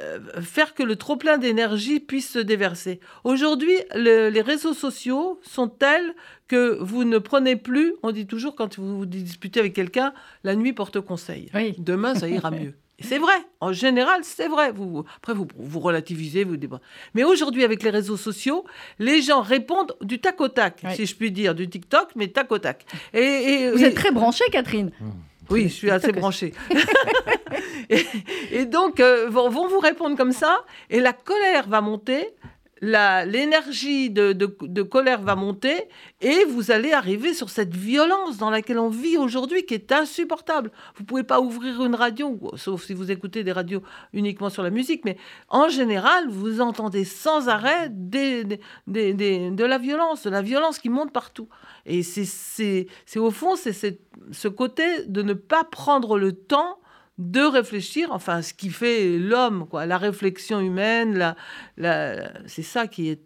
faire 0.41 0.73
que 0.73 0.83
le 0.83 0.95
trop-plein 0.95 1.37
d'énergie 1.37 1.99
puisse 1.99 2.31
se 2.31 2.39
déverser. 2.39 2.99
Aujourd'hui, 3.23 3.75
les 3.95 4.41
réseaux 4.41 4.73
sociaux 4.73 5.39
sont 5.43 5.67
tels 5.67 6.13
que 6.47 6.77
vous 6.81 7.03
ne 7.03 7.17
prenez 7.17 7.55
plus, 7.55 7.93
on 8.03 8.11
dit 8.11 8.25
toujours 8.25 8.55
quand 8.55 8.77
vous, 8.79 8.99
vous 8.99 9.05
disputez 9.05 9.59
avec 9.59 9.73
quelqu'un, 9.73 10.13
la 10.43 10.55
nuit 10.55 10.73
porte 10.73 11.01
conseil. 11.01 11.49
Demain, 11.77 12.15
ça 12.15 12.29
ira 12.29 12.51
mieux. 12.51 12.73
C'est 12.99 13.19
vrai, 13.19 13.35
en 13.59 13.73
général, 13.73 14.21
c'est 14.23 14.47
vrai. 14.47 14.71
Vous, 14.71 15.05
après, 15.17 15.35
vous, 15.35 15.47
vous 15.55 15.79
relativisez, 15.79 16.43
vous 16.43 16.57
dites. 16.57 16.71
Mais 17.13 17.23
aujourd'hui, 17.23 17.63
avec 17.63 17.83
les 17.83 17.91
réseaux 17.91 18.17
sociaux, 18.17 18.65
les 18.97 19.21
gens 19.21 19.41
répondent 19.41 19.95
du 20.01 20.17
tac 20.17 20.41
au 20.41 20.47
tac, 20.47 20.83
si 20.95 21.05
je 21.05 21.15
puis 21.15 21.31
dire, 21.31 21.53
du 21.53 21.69
TikTok, 21.69 22.09
mais 22.15 22.29
tac 22.29 22.51
au 22.51 22.57
tac. 22.57 22.85
Et, 23.13 23.69
vous 23.71 23.83
êtes 23.83 23.93
très 23.93 24.09
branchée, 24.09 24.45
Catherine. 24.51 24.91
Mmh. 24.99 25.09
Oui, 25.51 25.63
je 25.63 25.73
suis 25.73 25.91
assez 25.91 26.11
branchée. 26.11 26.53
et, 28.51 28.65
donc, 28.65 28.99
euh, 28.99 29.29
vont, 29.29 29.49
vous 29.49 29.79
répondre 29.79 30.17
comme 30.17 30.31
ça, 30.31 30.63
et 30.89 30.99
la 30.99 31.13
colère 31.13 31.67
va 31.67 31.81
monter, 31.81 32.35
l'énergie 32.81 34.09
de, 34.09 34.33
de, 34.33 34.81
colère 34.83 35.21
va 35.21 35.35
monter, 35.35 35.87
et 36.21 36.43
vous 36.45 36.71
allez 36.71 36.93
arriver 36.93 37.33
sur 37.33 37.49
cette 37.49 37.75
violence 37.75 38.37
dans 38.37 38.49
laquelle 38.49 38.79
on 38.79 38.89
vit 38.89 39.17
aujourd'hui, 39.17 39.65
qui 39.65 39.73
est 39.73 39.91
insupportable. 39.91 40.71
Vous 40.95 41.03
pouvez 41.03 41.23
pas 41.23 41.39
ouvrir 41.39 41.83
une 41.83 41.95
radio, 41.95 42.39
sauf 42.55 42.83
si 42.83 42.93
vous 42.93 43.11
écoutez 43.11 43.43
des 43.43 43.51
radios 43.51 43.81
uniquement 44.13 44.49
sur 44.49 44.63
la 44.63 44.69
musique, 44.69 45.05
mais 45.05 45.17
en 45.49 45.69
général, 45.69 46.29
vous 46.29 46.61
entendez 46.61 47.05
sans 47.05 47.49
arrêt 47.49 47.89
des, 47.91 48.43
des, 48.85 49.13
de 49.13 49.65
la 49.65 49.77
violence, 49.77 50.23
de 50.23 50.29
la 50.29 50.41
violence 50.41 50.79
qui 50.79 50.89
monte 50.89 51.11
partout. 51.11 51.49
Et 51.85 52.03
c'est 52.03 52.87
au 53.15 53.31
fond, 53.31 53.55
c'est 53.55 53.73
ce 54.31 54.47
côté 54.47 54.83
de 55.07 55.21
ne 55.21 55.33
pas 55.33 55.63
prendre 55.63 56.17
le 56.17 56.33
temps 56.33 56.79
de 57.17 57.41
réfléchir, 57.41 58.09
enfin, 58.11 58.43
ce 58.43 58.53
qui 58.53 58.69
fait 58.69 59.17
l'homme, 59.17 59.65
quoi, 59.67 59.87
la 59.87 59.97
réflexion 59.97 60.59
humaine, 60.59 61.17
la, 61.17 61.35
la, 61.77 62.29
c'est 62.45 62.61
ça 62.61 62.85
qui 62.85 63.09
est 63.09 63.21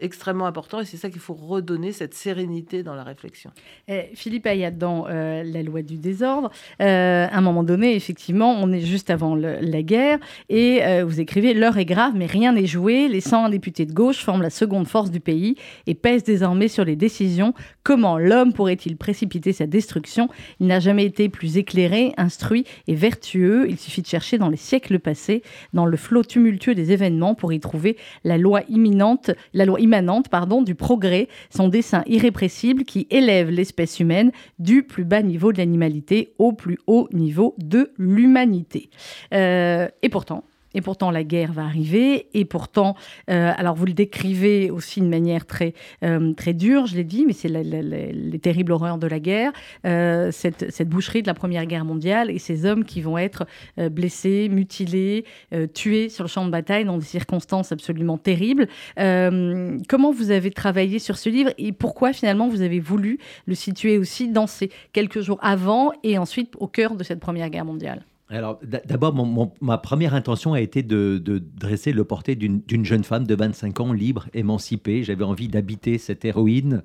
extrêmement 0.00 0.46
important 0.46 0.80
et 0.80 0.86
c'est 0.86 0.96
ça 0.96 1.10
qu'il 1.10 1.20
faut 1.20 1.34
redonner, 1.34 1.92
cette 1.92 2.14
sérénité 2.14 2.82
dans 2.82 2.94
la 2.94 3.04
réflexion. 3.04 3.50
Eh, 3.86 4.10
Philippe 4.14 4.46
Ayat, 4.46 4.70
dans 4.70 5.06
euh, 5.08 5.42
La 5.44 5.62
loi 5.62 5.82
du 5.82 5.98
désordre, 5.98 6.50
euh, 6.80 7.26
à 7.30 7.36
un 7.36 7.40
moment 7.42 7.64
donné, 7.64 7.94
effectivement, 7.94 8.56
on 8.58 8.72
est 8.72 8.80
juste 8.80 9.10
avant 9.10 9.34
la 9.34 9.82
guerre 9.82 10.18
et 10.48 10.82
euh, 10.82 11.04
vous 11.04 11.20
écrivez 11.20 11.52
L'heure 11.52 11.76
est 11.76 11.84
grave, 11.84 12.14
mais 12.16 12.26
rien 12.26 12.52
n'est 12.52 12.66
joué. 12.66 13.08
Les 13.08 13.20
100 13.20 13.50
députés 13.50 13.84
de 13.84 13.92
gauche 13.92 14.24
forment 14.24 14.42
la 14.42 14.50
seconde 14.50 14.88
force 14.88 15.10
du 15.10 15.20
pays 15.20 15.56
et 15.86 15.94
pèsent 15.94 16.24
désormais 16.24 16.68
sur 16.68 16.84
les 16.84 16.96
décisions. 16.96 17.52
Comment 17.82 18.18
l'homme 18.18 18.54
pourrait-il 18.54 18.96
précipiter 18.96 19.52
sa 19.52 19.66
destruction? 19.66 20.30
Il 20.60 20.66
n'a 20.66 20.80
jamais 20.80 21.04
été 21.04 21.28
plus 21.28 21.58
éclairé, 21.58 22.14
instruit 22.16 22.64
et 22.86 22.94
vertueux 22.94 23.33
il 23.34 23.78
suffit 23.78 24.02
de 24.02 24.06
chercher 24.06 24.38
dans 24.38 24.48
les 24.48 24.56
siècles 24.56 24.98
passés, 24.98 25.42
dans 25.72 25.86
le 25.86 25.96
flot 25.96 26.22
tumultueux 26.24 26.74
des 26.74 26.92
événements, 26.92 27.34
pour 27.34 27.52
y 27.52 27.60
trouver 27.60 27.96
la 28.24 28.38
loi 28.38 28.62
imminente, 28.68 29.30
la 29.52 29.64
loi 29.64 29.80
immanente, 29.80 30.28
pardon, 30.28 30.62
du 30.62 30.74
progrès, 30.74 31.28
son 31.50 31.68
dessin 31.68 32.02
irrépressible 32.06 32.84
qui 32.84 33.06
élève 33.10 33.50
l'espèce 33.50 34.00
humaine 34.00 34.32
du 34.58 34.82
plus 34.82 35.04
bas 35.04 35.22
niveau 35.22 35.52
de 35.52 35.58
l'animalité 35.58 36.34
au 36.38 36.52
plus 36.52 36.78
haut 36.86 37.08
niveau 37.12 37.54
de 37.58 37.92
l'humanité. 37.98 38.90
Euh, 39.32 39.88
et 40.02 40.08
pourtant, 40.08 40.44
et 40.74 40.80
pourtant, 40.80 41.10
la 41.10 41.24
guerre 41.24 41.52
va 41.52 41.64
arriver. 41.64 42.26
Et 42.34 42.44
pourtant, 42.44 42.96
euh, 43.30 43.52
alors 43.56 43.74
vous 43.74 43.86
le 43.86 43.92
décrivez 43.92 44.70
aussi 44.70 45.00
de 45.00 45.06
manière 45.06 45.46
très, 45.46 45.74
euh, 46.02 46.32
très 46.34 46.52
dure, 46.52 46.86
je 46.86 46.96
l'ai 46.96 47.04
dit, 47.04 47.24
mais 47.26 47.32
c'est 47.32 47.48
les 47.48 48.38
terribles 48.38 48.72
horreurs 48.72 48.98
de 48.98 49.06
la 49.06 49.20
guerre, 49.20 49.52
euh, 49.86 50.30
cette, 50.32 50.70
cette, 50.70 50.88
boucherie 50.88 51.22
de 51.22 51.26
la 51.26 51.34
Première 51.34 51.66
Guerre 51.66 51.84
mondiale 51.84 52.30
et 52.30 52.38
ces 52.38 52.66
hommes 52.66 52.84
qui 52.84 53.00
vont 53.00 53.18
être 53.18 53.46
blessés, 53.90 54.48
mutilés, 54.50 55.24
tués 55.72 56.08
sur 56.08 56.24
le 56.24 56.28
champ 56.28 56.44
de 56.44 56.50
bataille 56.50 56.84
dans 56.84 56.98
des 56.98 57.04
circonstances 57.04 57.72
absolument 57.72 58.18
terribles. 58.18 58.68
comment 58.96 60.12
vous 60.12 60.30
avez 60.30 60.50
travaillé 60.50 60.98
sur 60.98 61.16
ce 61.16 61.28
livre 61.28 61.52
et 61.58 61.72
pourquoi 61.72 62.12
finalement 62.12 62.48
vous 62.48 62.62
avez 62.62 62.80
voulu 62.80 63.18
le 63.46 63.54
situer 63.54 63.98
aussi 63.98 64.28
dans 64.28 64.46
ces 64.46 64.70
quelques 64.92 65.20
jours 65.20 65.38
avant 65.42 65.92
et 66.02 66.18
ensuite 66.18 66.54
au 66.58 66.66
cœur 66.66 66.94
de 66.94 67.04
cette 67.04 67.20
Première 67.20 67.50
Guerre 67.50 67.64
mondiale? 67.64 68.04
Alors, 68.30 68.58
d'abord, 68.86 69.14
ma 69.60 69.78
première 69.78 70.14
intention 70.14 70.54
a 70.54 70.60
été 70.60 70.82
de, 70.82 71.22
dresser 71.56 71.92
le 71.92 72.04
portrait 72.04 72.34
d'une 72.34 72.84
jeune 72.84 73.04
femme 73.04 73.26
de 73.26 73.34
25 73.34 73.80
ans, 73.80 73.92
libre, 73.92 74.28
émancipée. 74.32 75.02
J'avais 75.02 75.24
envie 75.24 75.48
d'habiter 75.48 75.98
cette 75.98 76.24
héroïne 76.24 76.82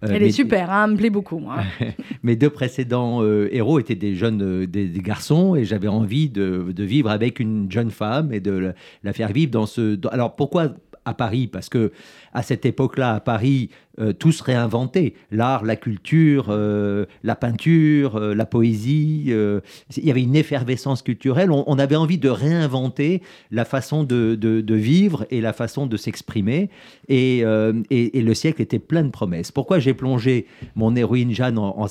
Elle 0.00 0.22
est 0.22 0.30
super, 0.30 0.70
hein, 0.70 0.86
elle 0.86 0.92
me 0.92 0.96
plaît 0.96 1.10
beaucoup. 1.10 1.38
Moi. 1.40 1.58
mes 2.22 2.36
deux 2.36 2.48
précédents 2.48 3.22
héros 3.24 3.78
étaient 3.78 3.96
des 3.96 4.14
jeunes 4.14 4.64
des, 4.64 4.88
garçons 5.00 5.54
et 5.54 5.64
j'avais 5.64 5.88
envie 5.88 6.30
de, 6.30 6.72
vivre 6.78 7.10
avec 7.10 7.38
une 7.38 7.70
jeune 7.70 7.90
femme 7.90 8.32
et 8.32 8.40
de 8.40 8.72
la, 9.02 9.12
faire 9.12 9.32
vivre 9.32 9.50
dans 9.50 9.66
ce. 9.66 9.98
alors 10.10 10.36
pourquoi 10.36 10.72
à 11.08 11.14
Paris 11.14 11.46
parce 11.46 11.68
que 11.68 11.92
à 12.32 12.42
cette 12.42 12.66
époque-là, 12.66 13.14
à 13.14 13.20
Paris, 13.20 13.70
euh, 14.00 14.12
tout 14.12 14.30
se 14.30 14.44
réinventait. 14.44 15.14
L'art, 15.32 15.64
la 15.64 15.74
culture, 15.74 16.46
euh, 16.50 17.06
la 17.24 17.34
peinture, 17.34 18.16
euh, 18.16 18.34
la 18.34 18.46
poésie. 18.46 19.32
il 19.96 20.04
y 20.04 20.10
avait 20.10 20.22
une 20.22 20.36
effervescence 20.36 21.02
culturelle. 21.02 21.50
On, 21.50 21.78
avait 21.78 21.96
envie 21.96 22.18
de 22.18 22.28
réinventer 22.28 23.22
la 23.50 23.64
façon 23.64 24.04
de, 24.04 24.74
vivre 24.74 25.26
et 25.30 25.40
la 25.40 25.52
façon 25.52 25.86
de 25.86 25.96
s'exprimer. 25.96 26.70
Et, 27.08 27.42
le 27.42 28.34
siècle 28.34 28.62
était 28.62 28.78
plein 28.78 29.02
de 29.02 29.10
promesses. 29.10 29.50
Pourquoi 29.50 29.78
j'ai 29.78 29.94
plongé 29.94 30.46
mon 30.76 30.94
héroïne 30.94 31.32
Jeanne 31.32 31.54
dans, 31.54 31.86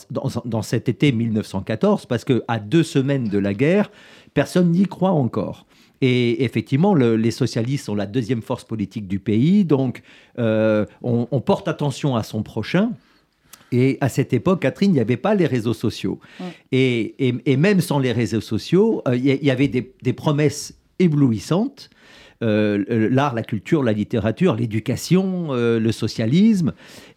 dans, 0.45 0.61
cet 0.61 0.89
été 0.89 1.11
1914 1.11 2.05
Parce 2.05 2.23
que 2.23 2.43
à 2.47 2.59
deux 2.59 2.83
semaines 2.83 3.27
de 3.27 3.37
la 3.37 3.53
guerre, 3.53 3.91
personne 4.33 4.71
n'y 4.71 4.85
croit 4.85 5.11
encore. 5.11 5.66
Et 6.01 6.43
effectivement, 6.43 6.93
les 6.93 7.31
socialistes 7.31 7.85
sont 7.85 7.95
la 7.95 8.05
deuxième 8.05 8.41
force 8.41 8.63
politique 8.63 9.07
du 9.07 9.19
pays, 9.19 9.65
donc 9.65 10.03
euh, 10.37 10.85
on, 11.01 11.41
porte 11.41 11.67
attention 11.67 12.15
à 12.15 12.23
son 12.23 12.43
prochain. 12.43 12.91
Et 13.71 13.97
à 13.99 14.07
cette 14.07 14.31
époque, 14.31 14.61
Catherine, 14.61 14.91
il 14.91 14.93
n'y 14.93 14.99
avait 14.99 15.17
pas 15.17 15.35
les 15.35 15.47
réseaux 15.47 15.73
sociaux. 15.73 16.19
Et, 16.71 17.33
même 17.57 17.81
sans 17.81 17.99
les 17.99 18.11
réseaux 18.11 18.41
sociaux, 18.41 19.01
euh, 19.07 19.15
il 19.15 19.25
y, 19.25 19.51
avait 19.51 19.67
des, 19.67 20.13
promesses 20.13 20.75
éblouissantes. 20.99 21.89
Euh, 22.43 23.09
l'art, 23.09 23.33
la 23.33 23.41
culture, 23.41 23.81
la 23.81 23.93
littérature, 23.93 24.55
l'éducation, 24.55 25.53
le 25.53 25.91
socialisme. 25.91 26.73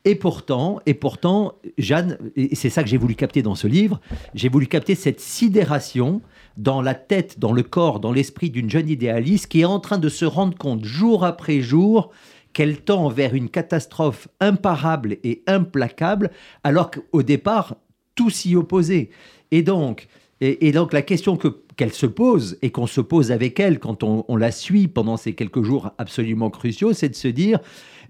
Et 0.07 0.15
pourtant, 0.15 0.81
et 0.87 0.95
pourtant, 0.95 1.53
Jeanne, 1.77 2.17
et 2.35 2.55
c'est 2.55 2.71
ça 2.71 2.83
que 2.83 2.89
j'ai 2.89 2.97
voulu 2.97 3.15
capter 3.15 3.43
dans 3.43 3.55
ce 3.55 3.67
livre, 3.67 4.01
j'ai 4.35 4.49
voulu 4.49 4.67
capter 4.67 4.95
cette 4.95 5.21
sidération 5.21 6.23
dans 6.61 6.83
la 6.83 6.95
tête, 6.95 7.39
dans 7.39 7.53
le 7.53 7.63
corps, 7.63 8.01
dans 8.01 8.13
l'esprit 8.13 8.51
d'une 8.51 8.69
jeune 8.69 8.89
idéaliste 8.89 9.47
qui 9.47 9.63
est 9.63 9.65
en 9.65 9.81
train 9.81 9.97
de 9.97 10.11
se 10.11 10.27
rendre 10.27 10.57
compte 10.57 10.85
jour 10.85 11.25
après 11.25 11.61
jour 11.61 12.11
qu'elle 12.53 12.83
tend 12.83 13.09
vers 13.09 13.35
une 13.35 13.49
catastrophe 13.49 14.29
imparable 14.41 15.17
et 15.25 15.43
implacable, 15.47 16.31
alors 16.63 16.91
qu'au 16.91 17.23
départ, 17.23 17.77
tout 18.15 18.29
s'y 18.29 18.57
opposait. 18.57 19.09
Et 19.53 19.63
donc, 19.63 20.09
et, 20.43 20.73
donc 20.73 20.93
la 20.93 21.03
question 21.03 21.37
que, 21.37 21.49
qu'elle 21.77 21.93
se 21.93 22.07
pose 22.07 22.59
et 22.61 22.71
qu'on 22.71 22.87
se 22.87 23.01
pose 23.01 23.33
avec 23.33 23.59
elle 23.59 23.79
quand 23.79 24.03
on, 24.03 24.25
on 24.29 24.37
la 24.37 24.51
suit 24.51 24.89
pendant 24.89 25.17
ces 25.17 25.35
quelques 25.35 25.63
jours 25.63 25.93
absolument 25.97 26.51
cruciaux, 26.51 26.93
c'est 26.93 27.09
de 27.09 27.15
se 27.15 27.29
dire, 27.29 27.61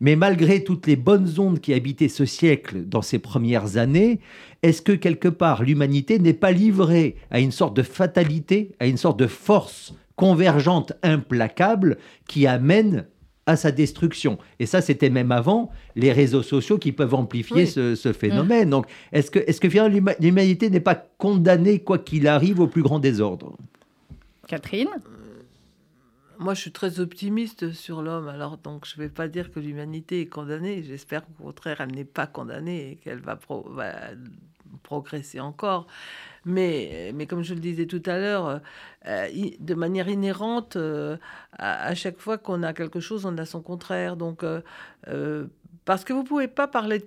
mais 0.01 0.17
malgré 0.17 0.65
toutes 0.65 0.87
les 0.87 0.97
bonnes 0.97 1.39
ondes 1.39 1.61
qui 1.61 1.75
habitaient 1.75 2.09
ce 2.09 2.25
siècle 2.25 2.85
dans 2.87 3.03
ces 3.03 3.19
premières 3.19 3.77
années, 3.77 4.21
est-ce 4.63 4.83
que 4.83 4.93
quelque 4.93 5.29
part 5.29 5.63
l'humanité 5.63 6.19
n'est 6.19 6.35
pas 6.35 6.53
livrée 6.53 7.17
à 7.31 7.41
une 7.41 7.53
sorte 7.53 7.77
de 7.77 7.83
fatalité, 7.83 8.73
à 8.81 8.87
une 8.87 8.97
sorte 8.97 9.19
de 9.19 9.27
force 9.27 9.95
convergente 10.17 10.93
implacable 11.03 11.99
qui 12.27 12.47
amène 12.47 13.07
à 13.45 13.57
sa 13.57 13.73
destruction? 13.73 14.39
Et 14.59 14.65
ça, 14.65 14.81
c'était 14.81 15.11
même 15.11 15.33
avant 15.33 15.71
les 15.97 16.13
réseaux 16.13 16.43
sociaux 16.43 16.79
qui 16.79 16.93
peuvent 16.93 17.15
amplifier 17.15 17.67
ce, 17.67 18.13
phénomène. 18.13 18.69
Mm. 18.69 18.71
Donc, 18.71 18.87
est-ce 19.13 19.31
que, 19.31 19.39
est-ce 19.39 19.61
que 19.61 19.69
l'humanité 20.23 20.71
n'est 20.71 20.81
pas 20.81 20.95
condamnée, 20.95 21.81
quoi 21.81 21.99
qu'il 21.99 22.27
arrive, 22.27 22.61
au 22.61 22.67
plus 22.67 22.83
grand 22.83 23.01
désordre? 23.01 23.57
Catherine? 24.49 24.89
Moi, 26.40 26.55
je 26.55 26.62
suis 26.62 26.72
très 26.72 27.00
optimiste 27.00 27.72
sur 27.72 28.00
l'homme, 28.00 28.29
alors 28.29 28.57
donc 28.57 28.87
je 28.87 28.96
ne 28.96 29.03
vais 29.05 29.11
pas 29.11 29.29
dire 29.29 29.50
que 29.53 29.61
l'humanité 29.61 30.22
est 30.22 30.26
condamnée. 30.26 30.83
J'espère 30.83 31.26
qu'au 31.26 31.44
contraire, 31.44 31.83
elle 31.83 31.92
n'est 31.92 32.05
pas 32.05 32.26
condamnée 32.26 32.92
et 32.92 32.96
qu'elle 32.96 33.20
va, 33.20 33.38
progresser 34.83 35.38
encore. 35.38 35.87
Mais, 36.46 37.12
mais 37.14 37.26
comme 37.26 37.42
je 37.42 37.53
le 37.53 37.61
disais 37.61 37.87
tout 37.87 38.03
à 38.07 38.16
l'heure, 38.18 38.61
euh, 39.07 39.29
de 39.61 39.74
manière 39.74 40.09
inhérente, 40.09 40.76
euh, 40.76 41.18
à, 41.59 41.94
chaque 41.94 42.18
fois 42.18 42.38
qu'on 42.38 42.62
a 42.62 42.72
quelque 42.72 43.00
chose, 43.00 43.26
on 43.26 43.37
a 43.37 43.44
son 43.44 43.61
contraire. 43.61 44.16
Donc, 44.16 44.42
euh, 44.42 45.46
parce 45.85 46.05
que 46.05 46.12
vous 46.12 46.25
pouvez 46.25 46.49
pas 46.49 46.69
parler, 46.69 47.05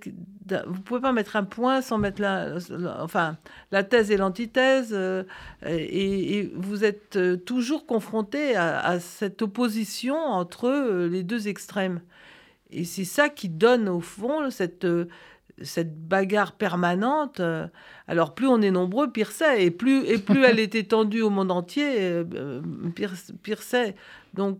vous 0.66 0.80
pouvez 0.80 1.00
pas 1.00 1.12
mettre 1.12 1.36
un 1.36 1.44
point 1.44 1.80
sans 1.80 1.98
mettre 1.98 2.20
la, 2.20 2.56
enfin, 3.00 3.38
la 3.70 3.84
thèse 3.84 4.10
et 4.10 4.16
l'antithèse, 4.16 4.90
euh, 4.92 5.22
et, 5.64 6.50
vous 6.54 6.84
êtes 6.84 7.16
euh, 7.16 7.36
toujours 7.36 7.86
confronté 7.86 8.56
à, 8.56 8.98
cette 9.00 9.42
opposition 9.42 10.16
entre 10.16 10.68
euh, 10.68 11.08
les 11.08 11.22
deux 11.22 11.48
extrêmes. 11.48 12.00
Et 12.70 12.84
c'est 12.84 13.04
ça 13.04 13.28
qui 13.28 13.48
donne 13.48 13.88
au 13.88 14.00
fond 14.00 14.50
cette 14.50 14.86
cette 15.62 16.08
bagarre 16.08 16.56
permanente. 16.56 17.40
Alors 18.08 18.34
plus 18.34 18.48
on 18.48 18.60
est 18.60 18.72
nombreux, 18.72 19.12
pire 19.12 19.30
c'est, 19.30 19.64
et 19.64 19.70
plus 19.70 20.04
et 20.04 20.18
plus 20.18 20.42
elle 20.44 20.58
est 20.58 20.74
étendue 20.74 21.22
au 21.22 21.30
monde 21.30 21.52
entier, 21.52 22.24
pire, 22.96 23.12
pire 23.44 23.62
c'est. 23.62 23.94
Donc 24.34 24.58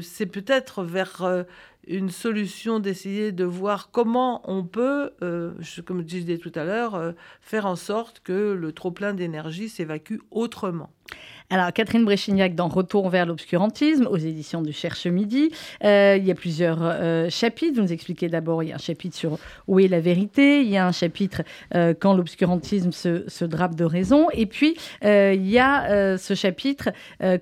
c'est 0.00 0.26
peut-être 0.26 0.82
vers 0.82 1.44
une 1.86 2.10
solution 2.10 2.80
d'essayer 2.80 3.32
de 3.32 3.44
voir 3.44 3.90
comment 3.90 4.42
on 4.44 4.64
peut, 4.64 5.12
euh, 5.22 5.52
comme 5.84 6.00
je 6.00 6.04
disais 6.04 6.38
tout 6.38 6.52
à 6.54 6.64
l'heure, 6.64 6.94
euh, 6.94 7.12
faire 7.40 7.66
en 7.66 7.76
sorte 7.76 8.20
que 8.24 8.52
le 8.52 8.72
trop-plein 8.72 9.14
d'énergie 9.14 9.68
s'évacue 9.68 10.18
autrement. 10.30 10.90
Alors, 11.48 11.72
Catherine 11.72 12.04
Bréchignac 12.04 12.56
dans 12.56 12.66
Retour 12.66 13.08
vers 13.08 13.24
l'obscurantisme, 13.24 14.08
aux 14.10 14.16
éditions 14.16 14.62
du 14.62 14.72
Cherche 14.72 15.06
Midi. 15.06 15.50
Euh, 15.84 16.16
il 16.18 16.26
y 16.26 16.32
a 16.32 16.34
plusieurs 16.34 17.30
chapitres. 17.30 17.76
Vous 17.76 17.82
nous 17.82 17.92
expliquez 17.92 18.28
d'abord, 18.28 18.64
il 18.64 18.70
y 18.70 18.72
a 18.72 18.74
un 18.74 18.78
chapitre 18.78 19.16
sur 19.16 19.38
où 19.68 19.78
est 19.78 19.86
la 19.86 20.00
vérité, 20.00 20.62
il 20.62 20.68
y 20.68 20.76
a 20.76 20.84
un 20.84 20.90
chapitre 20.90 21.42
quand 21.72 22.14
l'obscurantisme 22.14 22.90
se, 22.90 23.44
drape 23.44 23.76
de 23.76 23.84
raison, 23.84 24.26
et 24.32 24.46
puis 24.46 24.76
il 25.02 25.48
y 25.48 25.60
a 25.60 26.18
ce 26.18 26.34
chapitre 26.34 26.90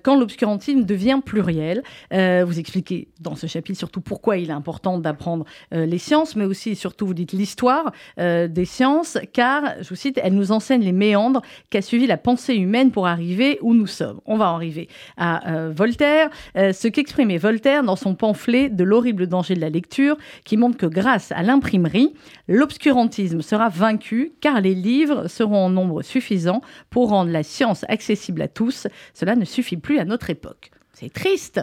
quand 0.03 0.19
l'obscurantisme 0.19 0.83
devient 0.83 1.19
pluriel. 1.25 1.81
vous 2.11 2.59
expliquez 2.59 3.07
dans 3.19 3.35
ce 3.35 3.47
chapitre 3.47 3.79
surtout 3.79 4.01
pourquoi 4.01 4.34
il 4.37 4.49
est 4.49 4.53
important 4.53 4.97
d'apprendre 4.99 5.45
les 5.71 5.97
sciences, 5.97 6.35
mais 6.35 6.45
aussi 6.45 6.71
et 6.71 6.75
surtout 6.75 7.07
vous 7.07 7.13
dites 7.13 7.31
l'histoire 7.31 7.91
des 8.17 8.65
sciences, 8.65 9.17
car, 9.33 9.63
je 9.81 9.89
vous 9.89 9.95
cite, 9.95 10.19
elle 10.21 10.33
nous 10.33 10.51
enseigne 10.51 10.81
les 10.81 10.91
méandres 10.91 11.41
qu'a 11.69 11.81
suivi 11.81 12.07
la 12.07 12.17
pensée 12.17 12.55
humaine 12.55 12.91
pour 12.91 13.07
arriver 13.07 13.57
où 13.61 13.73
nous 13.73 13.87
on 14.25 14.37
va 14.37 14.49
arriver 14.49 14.89
à 15.17 15.51
euh, 15.51 15.71
Voltaire, 15.73 16.29
euh, 16.57 16.73
ce 16.73 16.87
qu'exprimait 16.87 17.37
Voltaire 17.37 17.83
dans 17.83 17.95
son 17.95 18.15
pamphlet 18.15 18.69
de 18.69 18.83
l'horrible 18.83 19.27
danger 19.27 19.55
de 19.55 19.61
la 19.61 19.69
lecture, 19.69 20.17
qui 20.43 20.57
montre 20.57 20.77
que 20.77 20.85
grâce 20.85 21.31
à 21.31 21.43
l'imprimerie, 21.43 22.13
l'obscurantisme 22.47 23.41
sera 23.41 23.69
vaincu, 23.69 24.33
car 24.41 24.61
les 24.61 24.75
livres 24.75 25.27
seront 25.27 25.65
en 25.65 25.69
nombre 25.69 26.01
suffisant 26.01 26.61
pour 26.89 27.09
rendre 27.09 27.31
la 27.31 27.43
science 27.43 27.85
accessible 27.89 28.41
à 28.41 28.47
tous. 28.47 28.87
Cela 29.13 29.35
ne 29.35 29.45
suffit 29.45 29.77
plus 29.77 29.99
à 29.99 30.05
notre 30.05 30.29
époque. 30.29 30.71
C'est 30.93 31.11
triste. 31.11 31.61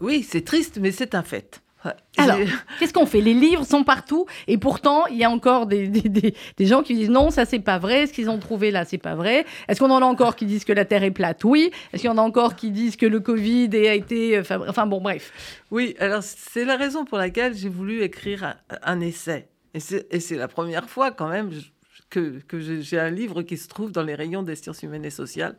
Oui, 0.00 0.26
c'est 0.28 0.44
triste, 0.44 0.78
mais 0.80 0.92
c'est 0.92 1.14
un 1.14 1.22
fait. 1.22 1.62
Alors, 2.18 2.36
qu'est-ce 2.78 2.92
qu'on 2.92 3.06
fait? 3.06 3.20
Les 3.20 3.32
livres 3.32 3.64
sont 3.64 3.84
partout 3.84 4.26
et 4.46 4.58
pourtant, 4.58 5.06
il 5.06 5.16
y 5.16 5.24
a 5.24 5.30
encore 5.30 5.66
des, 5.66 5.88
des, 5.88 6.34
des, 6.56 6.66
gens 6.66 6.82
qui 6.82 6.94
disent 6.94 7.08
non, 7.08 7.30
ça 7.30 7.46
c'est 7.46 7.60
pas 7.60 7.78
vrai, 7.78 8.06
ce 8.06 8.12
qu'ils 8.12 8.28
ont 8.28 8.38
trouvé 8.38 8.70
là, 8.70 8.84
c'est 8.84 8.98
pas 8.98 9.14
vrai. 9.14 9.46
Est-ce 9.68 9.80
qu'on 9.80 9.90
en 9.90 10.02
a 10.02 10.04
encore 10.04 10.36
qui 10.36 10.44
disent 10.44 10.64
que 10.64 10.74
la 10.74 10.84
Terre 10.84 11.02
est 11.04 11.10
plate? 11.10 11.42
Oui. 11.44 11.70
Est-ce 11.92 12.02
qu'il 12.02 12.10
y 12.10 12.12
en 12.12 12.18
a 12.18 12.22
encore 12.22 12.54
qui 12.54 12.70
disent 12.70 12.96
que 12.96 13.06
le 13.06 13.20
Covid 13.20 13.70
a 13.74 13.94
été. 13.94 14.38
Enfin, 14.38 14.86
bon, 14.86 15.00
bref. 15.00 15.32
Oui, 15.70 15.96
alors 15.98 16.22
c'est 16.22 16.64
la 16.64 16.76
raison 16.76 17.04
pour 17.04 17.16
laquelle 17.16 17.54
j'ai 17.54 17.70
voulu 17.70 18.02
écrire 18.02 18.56
un, 18.82 19.00
essai. 19.00 19.48
Et 19.72 19.80
c'est 19.80 20.36
la 20.36 20.48
première 20.48 20.90
fois 20.90 21.12
quand 21.12 21.28
même 21.28 21.50
que, 22.10 22.40
que 22.46 22.60
j'ai 22.60 22.98
un 22.98 23.10
livre 23.10 23.42
qui 23.42 23.56
se 23.56 23.68
trouve 23.68 23.90
dans 23.92 24.02
les 24.02 24.14
rayons 24.14 24.42
des 24.42 24.56
sciences 24.56 24.82
humaines 24.82 25.04
et 25.04 25.10
sociales 25.10 25.56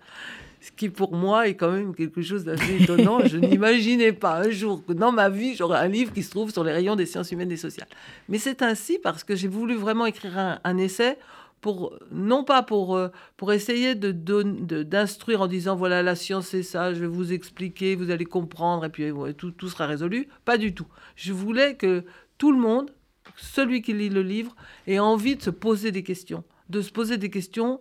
ce 0.62 0.72
qui 0.72 0.90
pour 0.90 1.14
moi 1.14 1.48
est 1.48 1.56
quand 1.56 1.72
même 1.72 1.96
quelque 1.96 2.22
chose 2.22 2.44
d'assez 2.46 2.84
étonnant. 2.84 3.26
Je 3.26 3.38
n'imaginais 3.38 4.14
pas 4.14 4.38
un 4.38 4.52
jour 4.52 4.86
que 4.86 4.94
dans 4.94 5.12
ma 5.12 5.28
vie, 5.28 5.56
j'aurais 5.56 5.80
un 5.80 5.88
livre 5.88 6.14
qui 6.14 6.22
se 6.22 6.30
trouve 6.30 6.52
sur 6.52 6.64
les 6.64 6.72
rayons 6.72 6.96
des 6.96 7.08
sciences 7.08 7.32
humaines 7.32 7.52
et 7.52 7.58
sociales. 7.58 7.88
Mais 8.30 8.38
c'est 8.38 8.62
ainsi 8.62 9.00
parce 9.02 9.24
que 9.24 9.36
j'ai 9.36 9.48
voulu 9.48 9.76
vraiment 9.76 10.06
écrire 10.06 10.60
un, 10.64 10.78
essai 10.78 11.18
pour 11.62 11.98
non 12.12 12.44
pas 12.44 12.62
pour 12.62 12.96
euh, 12.96 13.10
pour 13.38 13.54
essayer 13.54 13.96
de 13.96 14.12
d'instruire 14.84 15.42
en 15.42 15.48
disant 15.48 15.76
voilà 15.76 16.02
la 16.02 16.16
science 16.16 16.48
c'est 16.48 16.64
ça 16.64 16.94
je 16.94 17.02
vais 17.02 17.08
vous 17.08 17.34
expliquer 17.34 17.96
vous 17.96 18.10
allez 18.10 18.26
comprendre 18.26 18.86
et 18.86 18.90
puis 18.90 19.12
tout, 19.38 19.52
tout 19.52 19.70
sera 19.70 19.86
résolu 19.86 20.28
pas 20.44 20.58
du 20.58 20.74
tout 20.74 20.88
je 21.16 21.34
voulais 21.34 21.76
que 21.76 22.04
tout 22.40 22.52
le 22.52 22.58
monde 22.58 22.90
celui 23.38 23.84
qui 23.84 23.94
lit 23.94 24.10
le 24.10 24.24
livre 24.24 24.56
ait 24.88 24.98
envie 24.98 25.36
de 25.36 25.44
se 25.44 25.52
poser 25.52 25.92
des 25.92 26.02
questions 26.02 26.44
de 26.72 26.82
se 26.82 26.92
poser 26.92 27.18
des 27.18 27.30
questions 27.30 27.80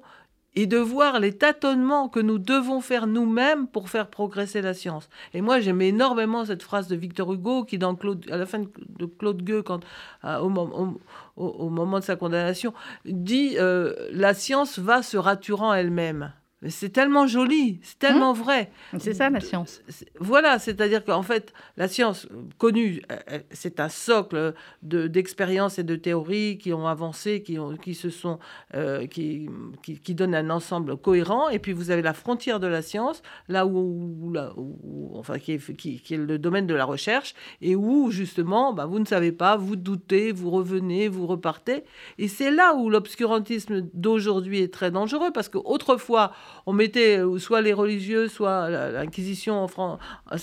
et 0.56 0.66
de 0.66 0.78
voir 0.78 1.20
les 1.20 1.36
tâtonnements 1.36 2.08
que 2.08 2.20
nous 2.20 2.38
devons 2.38 2.80
faire 2.80 3.06
nous-mêmes 3.06 3.66
pour 3.68 3.88
faire 3.88 4.08
progresser 4.08 4.62
la 4.62 4.74
science. 4.74 5.08
Et 5.32 5.40
moi, 5.40 5.60
j'aimais 5.60 5.88
énormément 5.88 6.44
cette 6.44 6.62
phrase 6.62 6.88
de 6.88 6.96
Victor 6.96 7.32
Hugo 7.32 7.64
qui, 7.64 7.78
dans 7.78 7.94
Claude, 7.94 8.26
à 8.30 8.36
la 8.36 8.46
fin 8.46 8.60
de 8.60 9.06
Claude 9.06 9.42
Gueux, 9.42 9.62
quand, 9.62 9.80
euh, 10.24 10.38
au, 10.38 11.00
au, 11.36 11.68
moment 11.68 12.00
de 12.00 12.04
sa 12.04 12.16
condamnation, 12.16 12.74
dit 13.04 13.56
euh, 13.58 13.94
La 14.12 14.34
science 14.34 14.78
va 14.78 15.02
se 15.02 15.16
raturant 15.16 15.72
elle-même. 15.72 16.32
C'est 16.68 16.90
tellement 16.90 17.26
joli, 17.26 17.80
c'est 17.82 17.98
tellement 17.98 18.34
mmh. 18.34 18.38
vrai. 18.38 18.70
C'est 18.98 19.14
ça 19.14 19.30
la 19.30 19.40
science. 19.40 19.82
Voilà, 20.18 20.58
c'est-à-dire 20.58 21.04
qu'en 21.04 21.22
fait, 21.22 21.54
la 21.78 21.88
science 21.88 22.28
connue, 22.58 23.00
euh, 23.10 23.16
euh, 23.32 23.38
c'est 23.50 23.80
un 23.80 23.88
socle 23.88 24.52
d'expériences 24.82 25.78
et 25.78 25.84
de 25.84 25.96
théories 25.96 26.58
qui 26.58 26.74
ont 26.74 26.86
avancé, 26.86 27.42
qui, 27.42 27.58
ont, 27.58 27.76
qui 27.76 27.94
se 27.94 28.10
sont, 28.10 28.38
euh, 28.74 29.06
qui, 29.06 29.48
qui, 29.82 30.14
donnent 30.14 30.34
un 30.34 30.50
ensemble 30.50 30.98
cohérent. 30.98 31.48
Et 31.48 31.58
puis 31.58 31.72
vous 31.72 31.90
avez 31.90 32.02
la 32.02 32.12
frontière 32.12 32.60
de 32.60 32.66
la 32.66 32.82
science, 32.82 33.22
là 33.48 33.64
où, 33.64 34.30
là 34.34 34.52
où 34.56 35.12
enfin, 35.14 35.38
qui 35.38 35.52
est, 35.52 35.76
qui, 35.76 36.02
est, 36.10 36.16
le 36.18 36.38
domaine 36.38 36.66
de 36.66 36.74
la 36.74 36.84
recherche, 36.84 37.34
et 37.62 37.74
où 37.74 38.10
justement, 38.10 38.74
bah, 38.74 38.84
vous 38.84 38.98
ne 38.98 39.06
savez 39.06 39.32
pas, 39.32 39.56
vous 39.56 39.76
doutez, 39.76 40.30
vous 40.30 40.50
revenez, 40.50 41.08
vous 41.08 41.26
repartez. 41.26 41.84
Et 42.18 42.28
c'est 42.28 42.50
là 42.50 42.74
où 42.74 42.90
l'obscurantisme 42.90 43.88
d'aujourd'hui 43.94 44.60
est 44.60 44.72
très 44.72 44.90
dangereux, 44.90 45.30
parce 45.32 45.48
qu'autrefois, 45.48 46.32
on 46.66 46.72
mettait 46.72 47.18
euh, 47.18 47.38
soit 47.38 47.60
les 47.60 47.72
religieux, 47.72 48.28
soit 48.28 48.70
l'Inquisition 48.70 49.62
en 49.62 49.68
France 49.68 49.98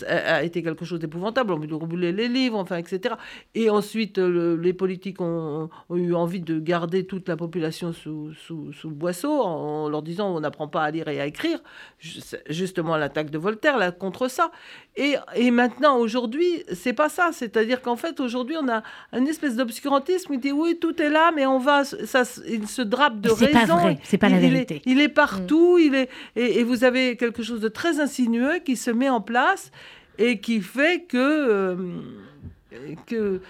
a 0.08 0.44
été 0.44 0.64
quelque 0.64 0.86
chose 0.86 1.00
d'épouvantable. 1.00 1.54
On 1.54 1.86
voulait 1.86 2.12
les 2.12 2.28
livres, 2.28 2.58
enfin, 2.58 2.78
etc. 2.78 3.16
Et 3.56 3.70
ensuite, 3.70 4.18
les 4.18 4.74
politiques 4.74 5.22
ont, 5.22 5.70
eu 5.94 6.14
envie 6.14 6.42
de 6.42 6.60
garder 6.60 7.06
toute 7.06 7.28
la 7.28 7.38
population 7.38 7.94
sous, 7.94 8.34
sous, 8.34 8.72
le 8.84 8.90
boisseau 8.90 9.42
en, 9.42 9.90
leur 9.90 10.02
disant 10.02 10.36
on 10.36 10.40
n'apprend 10.40 10.68
pas 10.68 10.84
à 10.84 10.92
lire 10.92 11.08
et 11.08 11.20
à 11.20 11.26
écrire. 11.26 11.60
Justement, 12.00 12.98
l'attaque 12.98 13.30
de 13.30 13.38
Voltaire 13.38 13.78
là, 13.78 13.92
contre 13.92 14.28
ça. 14.30 14.52
Et, 14.96 15.16
et 15.36 15.52
maintenant, 15.52 15.98
aujourd'hui, 15.98 16.64
c'est 16.74 16.94
pas 16.94 17.10
ça. 17.10 17.30
C'est-à-dire 17.32 17.82
qu'en 17.82 17.96
fait, 17.96 18.20
aujourd'hui, 18.20 18.56
on 18.60 18.68
a 18.70 18.84
une 19.14 19.28
espèce 19.28 19.56
d'obscurantisme 19.56 20.34
qui 20.34 20.38
dit 20.40 20.52
oui, 20.52 20.78
tout 20.80 21.02
est 21.02 21.10
là, 21.10 21.32
mais 21.36 21.46
on 21.46 21.60
va, 21.60 21.84
ça, 21.84 22.24
il 22.48 22.68
se 22.68 22.82
drape 22.82 23.20
de 23.22 23.30
raison. 23.30 23.46
C'est 23.46 23.52
pas 23.52 23.66
vrai, 23.66 23.98
c'est 24.04 24.18
pas 24.18 24.30
la 24.30 24.40
vérité. 24.40 24.82
il 24.86 25.00
est 25.00 25.10
partout, 25.10 25.78
il 25.78 25.96
est, 25.96 25.97
et, 26.36 26.64
vous 26.64 26.84
avez 26.84 27.16
quelque 27.16 27.44
chose 27.44 27.62
de 27.62 27.68
très 27.68 28.00
insinueux 28.00 28.60
qui 28.64 28.76
se 28.76 28.92
met 28.92 29.10
en 29.10 29.22
place 29.22 29.72
et 30.18 30.40
qui 30.40 30.62
fait 30.62 31.06
que, 31.08 31.18
euh, 31.18 31.76
que 33.06 33.42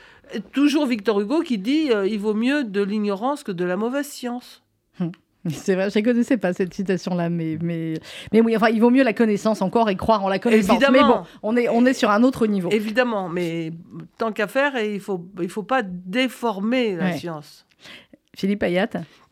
toujours 0.52 0.86
Victor 0.86 1.20
Hugo 1.22 1.42
qui 1.42 1.58
dit 1.58 1.92
euh, 1.92 2.08
il 2.08 2.20
vaut 2.20 2.34
mieux 2.34 2.64
de 2.64 2.82
l'ignorance 2.84 3.44
que 3.44 3.52
de 3.52 3.66
la 3.66 3.78
mauvaise 3.78 4.08
science. 4.08 4.64
Hum. 5.00 5.12
C'est 5.50 5.76
vrai, 5.76 5.90
je 5.90 6.00
ne 6.00 6.04
connaissais 6.04 6.38
pas 6.38 6.52
cette 6.52 6.74
citation-là, 6.74 7.30
mais, 7.30 7.58
mais, 7.62 7.94
mais 8.34 8.42
oui, 8.42 8.56
enfin, 8.58 8.68
il 8.68 8.82
vaut 8.82 8.90
mieux 8.90 9.04
la 9.04 9.14
connaissance 9.14 9.62
encore 9.62 9.90
et 9.90 9.96
croire 9.96 10.26
en 10.26 10.30
la 10.30 10.40
connaissance. 10.40 10.76
Évidemment. 10.76 11.08
Mais 11.08 11.14
bon, 11.14 11.24
on 11.44 11.56
est, 11.56 11.70
on 11.70 11.86
est 11.86 11.94
sur 11.94 12.12
un 12.12 12.24
autre 12.24 12.48
niveau. 12.48 12.70
Évidemment, 12.72 13.30
mais 13.30 13.72
tant 14.18 14.32
qu'à 14.32 14.48
faire, 14.48 14.78
il 14.78 14.96
ne 14.96 15.00
faut, 15.00 15.26
il 15.42 15.50
faut 15.50 15.64
pas 15.64 15.84
déformer 15.84 16.96
la 16.96 17.14
science. 17.14 17.67
Philippe 18.38 18.62
Ayat 18.62 18.90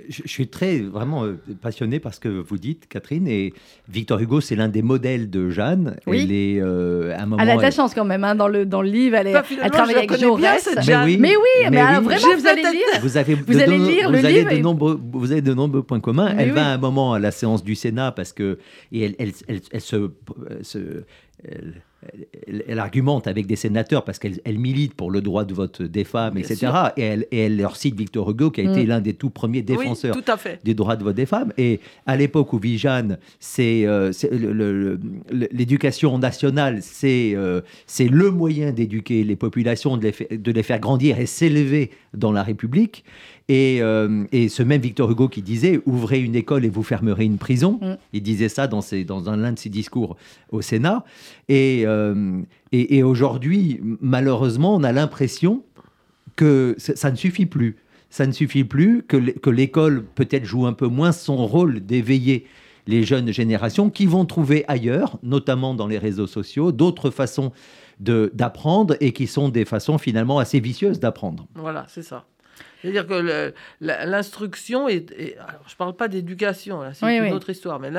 je, 0.10 0.24
suis 0.26 0.48
très 0.48 0.80
vraiment 0.80 1.26
euh, 1.26 1.40
passionné 1.62 2.00
par 2.00 2.16
ce 2.16 2.20
que 2.20 2.28
vous 2.28 2.58
dites, 2.58 2.88
Catherine. 2.88 3.28
Et 3.28 3.54
Victor 3.88 4.20
Hugo, 4.20 4.42
c'est 4.42 4.56
l'un 4.56 4.68
des 4.68 4.82
modèles 4.82 5.30
de 5.30 5.52
Jeanne. 5.52 5.98
Oui. 6.08 6.22
Elle 6.24 6.32
est 6.32 6.60
euh, 6.60 7.16
un 7.16 7.28
moment. 7.28 7.42
Elle 7.42 7.52
a 7.52 7.56
de 7.56 7.62
la 7.62 7.70
chance 7.70 7.94
quand 7.94 8.04
même 8.04 8.24
hein, 8.24 8.34
dans 8.34 8.48
le 8.48 8.66
dans 8.66 8.82
le 8.82 8.90
livre. 8.90 9.16
Elle, 9.18 9.28
est, 9.28 9.36
elle 9.62 9.70
travaille 9.70 9.96
avec 9.96 10.18
Jaurès. 10.18 10.68
Mais 10.88 10.98
oui, 11.04 11.18
mais 11.20 11.36
oui, 11.36 11.70
mais, 11.70 11.82
vraiment 11.82 12.10
vous 12.36 12.48
allez 12.48 12.64
lire. 12.64 13.02
Vous 13.02 13.18
avez 13.18 13.36
vous 13.36 13.60
allez 13.60 13.78
lire 13.78 14.10
le 14.10 14.18
vous 14.18 14.26
livre. 14.26 14.48
Avez 14.48 14.58
de 14.58 14.64
nombreux, 14.64 15.00
vous 15.14 15.32
avez 15.32 15.42
de 15.42 15.54
nombreux 15.54 15.84
points 15.84 16.00
communs. 16.00 16.36
elle 16.36 16.52
va 16.52 16.74
un 16.74 16.78
moment 16.80 17.14
à 17.14 17.20
la 17.20 17.30
séance 17.30 17.64
du 17.64 17.76
Sénat 17.76 18.12
parce 18.12 18.34
que 18.34 18.58
et 18.92 19.04
elle, 19.04 19.16
elle, 19.20 19.62
elle, 19.72 19.82
se, 19.82 20.12
se 20.64 21.04
elle, 22.68 22.80
argumente 22.80 23.28
avec 23.28 23.48
des 23.48 23.56
sénateurs 23.56 24.04
parce 24.04 24.20
qu'elle 24.20 24.58
milite 24.58 24.94
pour 24.94 25.12
le 25.12 25.22
droit 25.22 25.46
de 25.46 25.54
vote 25.54 25.82
des 25.82 26.04
femmes, 26.04 26.38
etc. 26.38 26.72
Et 26.98 27.02
elle, 27.02 27.28
et 27.32 27.40
elle, 27.40 27.58
leur 27.58 27.76
cite 27.76 27.96
Victor 27.96 28.30
Hugo, 28.30 28.52
qui 28.52 28.62
a 28.62 28.72
été 28.72 28.84
mm. 28.84 28.88
l'un 28.88 29.02
des 29.02 29.14
tout 29.14 29.30
premiers 29.30 29.62
défenseurs 29.62 30.16
des 30.64 30.74
droits 30.74 30.96
de 30.96 31.04
vote 31.04 31.16
des 31.16 31.26
femmes. 31.26 31.52
Et 31.58 31.80
à 32.06 32.16
l'époque 32.16 32.54
où 32.54 32.62
c'est 33.40 33.86
euh, 33.86 34.12
l'éducation 35.32 36.18
nationale, 36.18 36.82
euh, 37.04 37.62
c'est 37.88 38.08
le 38.08 38.32
moyen 38.32 38.72
d'éduquer 38.72 39.24
les 39.24 39.36
populations, 39.36 39.98
de 39.98 40.08
les, 40.08 40.38
de 40.38 40.52
les 40.52 40.64
faire 40.64 40.80
grandir 40.80 41.20
et 41.20 41.26
s'élever 41.26 41.92
dans 42.14 42.32
la 42.32 42.44
République. 42.44 43.04
Euh, 43.52 44.26
et, 44.32 44.50
ce 44.50 44.64
même 44.64 44.82
Victor 44.82 45.12
Hugo 45.12 45.28
qui 45.28 45.44
disait 45.44 45.80
ouvrez 45.86 46.20
une 46.20 46.36
école 46.36 46.66
et 46.66 46.70
vous 46.70 46.82
fermerez 46.82 47.26
une 47.26 47.38
prison. 47.38 47.80
Mm. 47.82 47.96
Il 48.14 48.24
disait 48.24 48.50
ça 48.50 48.68
dans, 48.68 48.82
ses, 48.82 49.04
dans 49.04 49.30
un, 49.30 49.38
l'un 49.38 49.52
de 49.52 49.60
ses 49.60 49.70
discours 49.70 50.18
au 50.52 50.62
Sénat. 50.62 51.04
Euh, 51.52 52.42
et, 52.72 52.98
et, 52.98 53.04
aujourd'hui, 53.04 53.80
malheureusement, 54.02 54.76
on 54.76 54.84
a 54.84 54.92
l'impression 54.92 55.64
que 56.36 56.76
ça 56.78 57.12
ne 57.12 57.16
suffit 57.16 57.46
plus. 57.46 57.78
Ça 58.10 58.26
ne 58.26 58.32
suffit 58.32 58.64
plus, 58.64 59.04
que 59.04 59.50
l'école 59.50 60.06
peut-être 60.16 60.46
joue 60.46 60.66
un 60.66 60.74
peu 60.74 60.88
moins 60.88 61.12
son 61.12 61.46
rôle 61.46 61.82
d'éveiller 61.82 62.46
les 62.88 63.04
jeunes 63.04 63.32
générations 63.32 63.90
qui 63.90 64.06
vont 64.06 64.26
trouver 64.26 64.64
ailleurs, 64.68 65.18
notamment 65.24 65.74
dans 65.74 65.88
les 65.88 65.98
réseaux 65.98 66.28
sociaux, 66.28 66.72
d'autres 66.72 67.10
façons 67.10 67.52
d'apprendre 68.00 68.96
et 69.00 69.14
qui 69.14 69.28
sont 69.28 69.50
des 69.50 69.66
façons 69.66 69.98
finalement 69.98 70.40
assez 70.40 70.60
vicieuses 70.60 71.00
d'apprendre. 71.00 71.48
Voilà, 71.56 71.86
c'est 71.88 72.04
ça. 72.04 72.26
C'est-à-dire 72.82 73.08
que 73.08 73.54
l'instruction 73.82 74.88
est, 74.88 75.12
alors 75.38 75.64
je 75.68 75.74
ne 75.74 75.78
parle 75.78 75.96
pas 75.96 76.08
d'éducation, 76.08 76.82
c'est 76.94 77.18
une 77.18 77.34
autre 77.34 77.50
histoire, 77.50 77.80
mais 77.80 77.90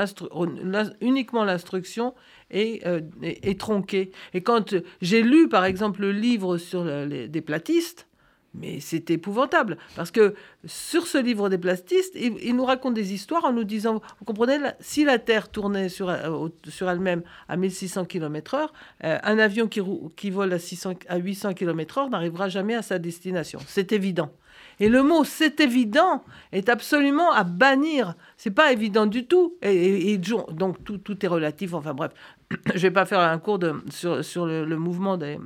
uniquement 1.00 1.44
l'instruction 1.44 2.14
euh, 2.54 3.00
est, 3.22 3.48
est, 3.48 3.60
tronquée. 3.60 4.12
Et 4.32 4.40
quand 4.40 4.76
j'ai 5.02 5.22
lu, 5.22 5.48
par 5.48 5.64
exemple, 5.64 6.02
le 6.02 6.12
livre 6.12 6.58
sur 6.58 6.84
les, 6.84 7.26
des 7.26 7.40
platistes, 7.40 8.06
mais 8.54 8.80
c'est 8.80 9.10
épouvantable, 9.10 9.76
parce 9.96 10.10
que 10.10 10.34
sur 10.64 11.06
ce 11.06 11.18
livre 11.18 11.48
des 11.48 11.58
platistes, 11.58 12.14
il, 12.14 12.54
nous 12.56 12.64
raconte 12.64 12.94
des 12.94 13.12
histoires 13.12 13.44
en 13.44 13.52
nous 13.52 13.64
disant, 13.64 14.00
vous 14.18 14.24
comprenez, 14.24 14.58
si 14.80 15.04
la 15.04 15.18
Terre 15.18 15.50
tournait 15.50 15.88
sur, 15.88 16.08
euh, 16.08 16.48
sur 16.68 16.88
elle-même 16.88 17.22
à 17.48 17.56
1600 17.56 18.06
km/h, 18.06 18.68
euh, 19.04 19.18
un 19.22 19.38
avion 19.38 19.68
qui, 19.68 19.80
qui 20.16 20.30
vole 20.30 20.52
à, 20.52 20.58
600, 20.58 20.94
à 21.08 21.16
800 21.18 21.54
km/h 21.54 22.10
n'arrivera 22.10 22.48
jamais 22.48 22.74
à 22.74 22.82
sa 22.82 22.98
destination. 22.98 23.58
C'est 23.66 23.92
évident. 23.92 24.30
Et 24.78 24.88
le 24.88 25.02
mot 25.02 25.24
c'est 25.24 25.60
évident 25.60 26.24
est 26.52 26.68
absolument 26.68 27.32
à 27.32 27.44
bannir. 27.44 28.14
C'est 28.36 28.50
pas 28.50 28.72
évident 28.72 29.06
du 29.06 29.26
tout. 29.26 29.56
Et, 29.62 30.18
donc 30.18 30.84
tout, 30.84 30.98
tout, 30.98 31.24
est 31.24 31.28
relatif. 31.28 31.74
Enfin 31.74 31.94
bref, 31.94 32.12
je 32.74 32.80
vais 32.80 32.90
pas 32.90 33.06
faire 33.06 33.20
un 33.20 33.38
cours 33.38 33.60
sur, 33.90 34.24
sur 34.24 34.46
le, 34.46 34.76
mouvement 34.76 35.16
des, 35.16 35.38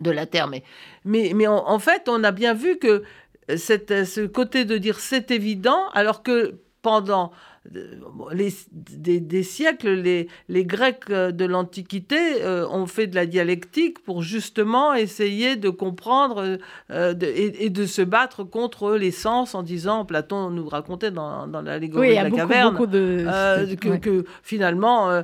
de 0.00 0.10
la 0.10 0.26
Terre. 0.26 0.48
Mais, 0.48 0.62
mais, 1.04 1.32
mais 1.34 1.46
en, 1.46 1.78
fait, 1.78 2.08
on 2.08 2.22
a 2.24 2.32
bien 2.32 2.54
vu 2.54 2.78
que 2.78 3.02
cette, 3.56 4.04
ce 4.04 4.26
côté 4.26 4.64
de 4.64 4.78
dire 4.78 5.00
c'est 5.00 5.30
évident, 5.30 5.88
alors 5.92 6.22
que 6.22 6.60
pendant 6.82 7.32
les, 8.32 8.52
des, 9.20 9.42
siècles, 9.42 9.90
les, 9.90 10.28
les, 10.48 10.64
Grecs 10.64 11.08
de 11.08 11.44
l'Antiquité 11.44 12.42
euh, 12.42 12.68
ont 12.68 12.86
fait 12.86 13.06
de 13.06 13.14
la 13.14 13.26
dialectique 13.26 14.02
pour 14.04 14.22
justement 14.22 14.94
essayer 14.94 15.56
de 15.56 15.70
comprendre 15.70 16.58
euh, 16.90 17.14
et, 17.20 17.70
de 17.70 17.86
se 17.86 18.02
battre 18.02 18.44
contre 18.44 18.94
les 18.96 19.10
sens 19.10 19.54
en 19.54 19.62
disant, 19.62 20.04
Platon 20.04 20.50
nous 20.50 20.68
racontait 20.68 21.10
dans, 21.10 21.46
dans 21.46 21.62
l'allégorie 21.62 22.10
de 22.10 22.14
la 22.14 22.30
caverne, 22.30 22.78
euh, 22.94 23.76
que, 23.76 24.24
finalement 24.42 25.22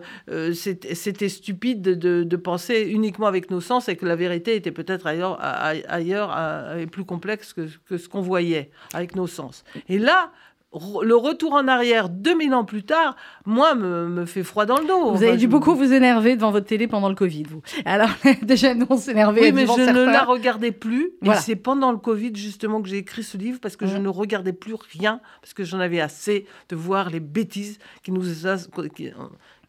c'était 0.54 1.28
stupide 1.28 1.82
de, 1.82 2.24
de, 2.24 2.36
penser 2.36 2.88
uniquement 2.90 3.26
avec 3.26 3.50
nos 3.50 3.60
sens 3.60 3.88
et 3.88 3.96
que 3.96 4.06
la 4.06 4.16
vérité 4.16 4.56
était 4.56 4.70
peut-être 4.70 5.06
ailleurs, 5.06 5.38
ailleurs 5.40 6.36
et 6.78 6.86
plus 6.86 7.04
complexe 7.04 7.52
que, 7.52 7.68
que 7.86 7.98
ce 7.98 8.08
qu'on 8.08 8.22
voyait 8.22 8.70
avec 8.94 9.14
nos 9.14 9.26
sens. 9.26 9.64
Et 9.88 9.98
là, 9.98 10.32
le 10.72 11.16
retour 11.16 11.54
en 11.54 11.66
arrière 11.66 12.08
2000 12.08 12.54
ans 12.54 12.64
plus 12.64 12.84
tard, 12.84 13.16
moi, 13.44 13.74
me, 13.74 14.24
fait 14.24 14.44
froid 14.44 14.66
dans 14.66 14.78
le 14.78 14.86
dos. 14.86 15.12
Vous 15.12 15.22
avez 15.24 15.36
dû 15.36 15.48
beaucoup 15.48 15.74
vous 15.74 15.92
énerver 15.92 16.36
devant 16.36 16.52
votre 16.52 16.66
télé 16.66 16.86
pendant 16.86 17.08
le 17.08 17.16
Covid, 17.16 17.44
vous. 17.44 17.62
Alors, 17.84 18.10
déjà, 18.42 18.74
nous, 18.74 18.86
on 18.88 18.96
s'énervait. 18.96 19.40
Oui, 19.40 19.52
mais 19.52 19.66
je 19.66 19.90
ne 19.90 20.04
la 20.04 20.22
regardais 20.22 20.70
plus. 20.72 21.12
Et 21.24 21.34
c'est 21.40 21.56
pendant 21.56 21.90
le 21.90 21.98
Covid, 21.98 22.32
justement, 22.34 22.80
que 22.82 22.88
j'ai 22.88 22.98
écrit 22.98 23.24
ce 23.24 23.36
livre, 23.36 23.58
parce 23.60 23.76
que 23.76 23.86
je 23.86 23.96
ne 23.96 24.08
regardais 24.08 24.52
plus 24.52 24.74
rien, 24.74 25.20
parce 25.40 25.54
que 25.54 25.64
j'en 25.64 25.80
avais 25.80 26.00
assez 26.00 26.46
de 26.68 26.76
voir 26.76 27.10
les 27.10 27.20
bêtises 27.20 27.78
qui 28.02 28.12
nous, 28.12 28.22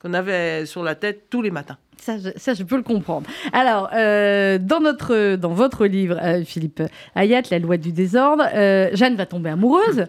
qu'on 0.01 0.13
avait 0.13 0.65
sur 0.65 0.83
la 0.83 0.95
tête 0.95 1.29
tous 1.29 1.41
les 1.41 1.51
matins. 1.51 1.77
Ça 2.01 2.17
je, 2.55 2.63
peux 2.63 2.77
le 2.77 2.81
comprendre. 2.81 3.27
Alors, 3.53 3.91
euh, 3.93 4.57
dans, 4.57 4.79
notre, 4.79 5.35
dans 5.35 5.53
votre 5.53 5.85
livre, 5.85 6.17
euh, 6.19 6.43
Philippe 6.43 6.81
Hayat, 7.13 7.43
La 7.51 7.59
loi 7.59 7.77
du 7.77 7.91
désordre, 7.91 8.43
euh, 8.55 8.89
Jeanne 8.93 9.15
va 9.15 9.27
tomber 9.27 9.51
amoureuse. 9.51 10.07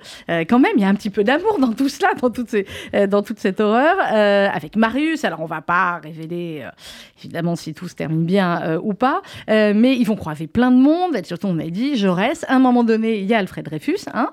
quand 0.49 0.59
même, 0.59 0.73
il 0.77 0.81
y 0.81 0.85
a 0.85 0.89
un 0.89 0.95
petit 0.95 1.11
peu 1.11 1.23
d'amour 1.23 1.59
dans 1.59 1.75
tout 1.75 1.91
cela, 1.91 2.09
dans, 2.19 2.31
toutes 2.31 2.49
ces, 2.49 2.67
dans 3.09 3.23
toute 3.23 3.41
cette 3.41 3.61
horreur, 3.61 3.97
avec 4.01 4.77
Marius. 4.77 5.27
Alors, 5.27 5.41
on 5.41 5.47
va 5.47 5.61
pas 5.61 6.01
révéler, 6.03 6.67
évidemment, 7.19 7.57
si 7.57 7.75
tout 7.75 7.89
se 7.89 7.95
termine 7.95 8.25
bien 8.25 8.79
ou 8.83 8.95
pas, 8.95 9.21
mais 9.49 9.95
ils 9.97 10.05
vont 10.05 10.17
croiser 10.17 10.47
plein 10.47 10.71
de 10.71 10.81
monde. 10.81 11.15
Et 11.15 11.25
surtout, 11.25 11.49
on 11.49 11.59
a 11.59 11.65
dit, 11.65 11.97
Jaurès. 11.97 12.45
À 12.49 12.57
un 12.57 12.59
moment 12.59 12.85
donné, 12.85 13.19
il 13.19 13.27
y 13.27 13.35
a 13.35 13.39
Alfred 13.39 13.67
Dreyfus, 13.67 14.07
hein, 14.15 14.31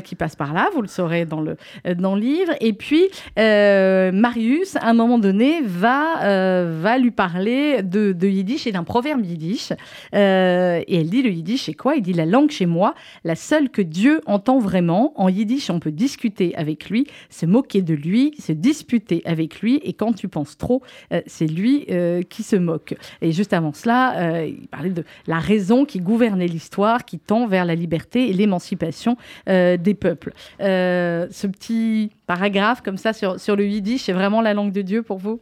qui 0.00 0.14
passe 0.14 0.36
par 0.36 0.54
là, 0.54 0.68
vous 0.74 0.82
le 0.82 0.88
saurez 0.88 1.24
dans 1.24 1.40
le, 1.40 1.56
dans 1.96 2.14
le 2.14 2.20
livre. 2.20 2.52
Et 2.60 2.72
puis, 2.72 3.08
Marius, 3.36 4.76
à 4.76 4.86
un 4.86 4.94
moment 4.94 5.18
donné, 5.18 5.60
va, 5.62 6.66
va 6.68 6.99
lui 7.00 7.10
parler 7.10 7.82
de, 7.82 8.14
yiddish 8.22 8.66
et 8.66 8.72
d'un 8.72 8.84
proverbe 8.84 9.24
yiddish. 9.24 9.72
et 10.12 10.16
elle 10.16 11.10
dit 11.10 11.22
le 11.22 11.30
yiddish, 11.30 11.64
c'est 11.64 11.74
quoi? 11.74 11.96
Il 11.96 12.02
dit 12.02 12.12
la 12.12 12.26
langue 12.26 12.50
chez 12.50 12.66
moi, 12.66 12.94
la 13.24 13.34
seule 13.34 13.70
que 13.70 13.82
Dieu 13.82 14.20
entend 14.26 14.58
vraiment. 14.58 15.12
En 15.16 15.28
yiddish, 15.28 15.70
on 15.70 15.80
peut 15.80 15.90
discuter 15.90 16.54
avec 16.56 16.90
lui, 16.90 17.06
se 17.28 17.46
moquer 17.46 17.82
de 17.82 17.94
lui, 17.94 18.34
se 18.38 18.52
disputer 18.52 19.22
avec 19.24 19.60
lui. 19.60 19.80
Et 19.82 19.92
quand 19.92 20.12
tu 20.12 20.28
penses 20.28 20.56
trop, 20.56 20.82
c'est 21.26 21.46
lui 21.46 21.86
qui 22.28 22.42
se 22.42 22.56
moque. 22.56 22.94
Et 23.20 23.32
juste 23.32 23.52
avant 23.52 23.72
cela, 23.72 24.44
il 24.46 24.68
parlait 24.68 24.90
de 24.90 25.04
la 25.26 25.38
raison 25.38 25.84
qui 25.84 26.00
gouvernait 26.00 26.46
l'histoire, 26.46 27.04
qui 27.04 27.18
tend 27.18 27.46
vers 27.46 27.64
la 27.64 27.74
liberté 27.74 28.28
et 28.28 28.32
l'émancipation 28.32 29.16
des 29.46 29.96
peuples. 29.98 30.32
ce 30.58 31.46
petit 31.46 32.10
paragraphe 32.26 32.82
comme 32.82 32.96
ça 32.96 33.12
sur, 33.12 33.40
sur 33.40 33.56
le 33.56 33.66
yiddish, 33.66 34.02
c'est 34.02 34.12
vraiment 34.12 34.40
la 34.40 34.54
langue 34.54 34.72
de 34.72 34.82
Dieu 34.82 35.02
pour 35.02 35.18
vous? 35.18 35.40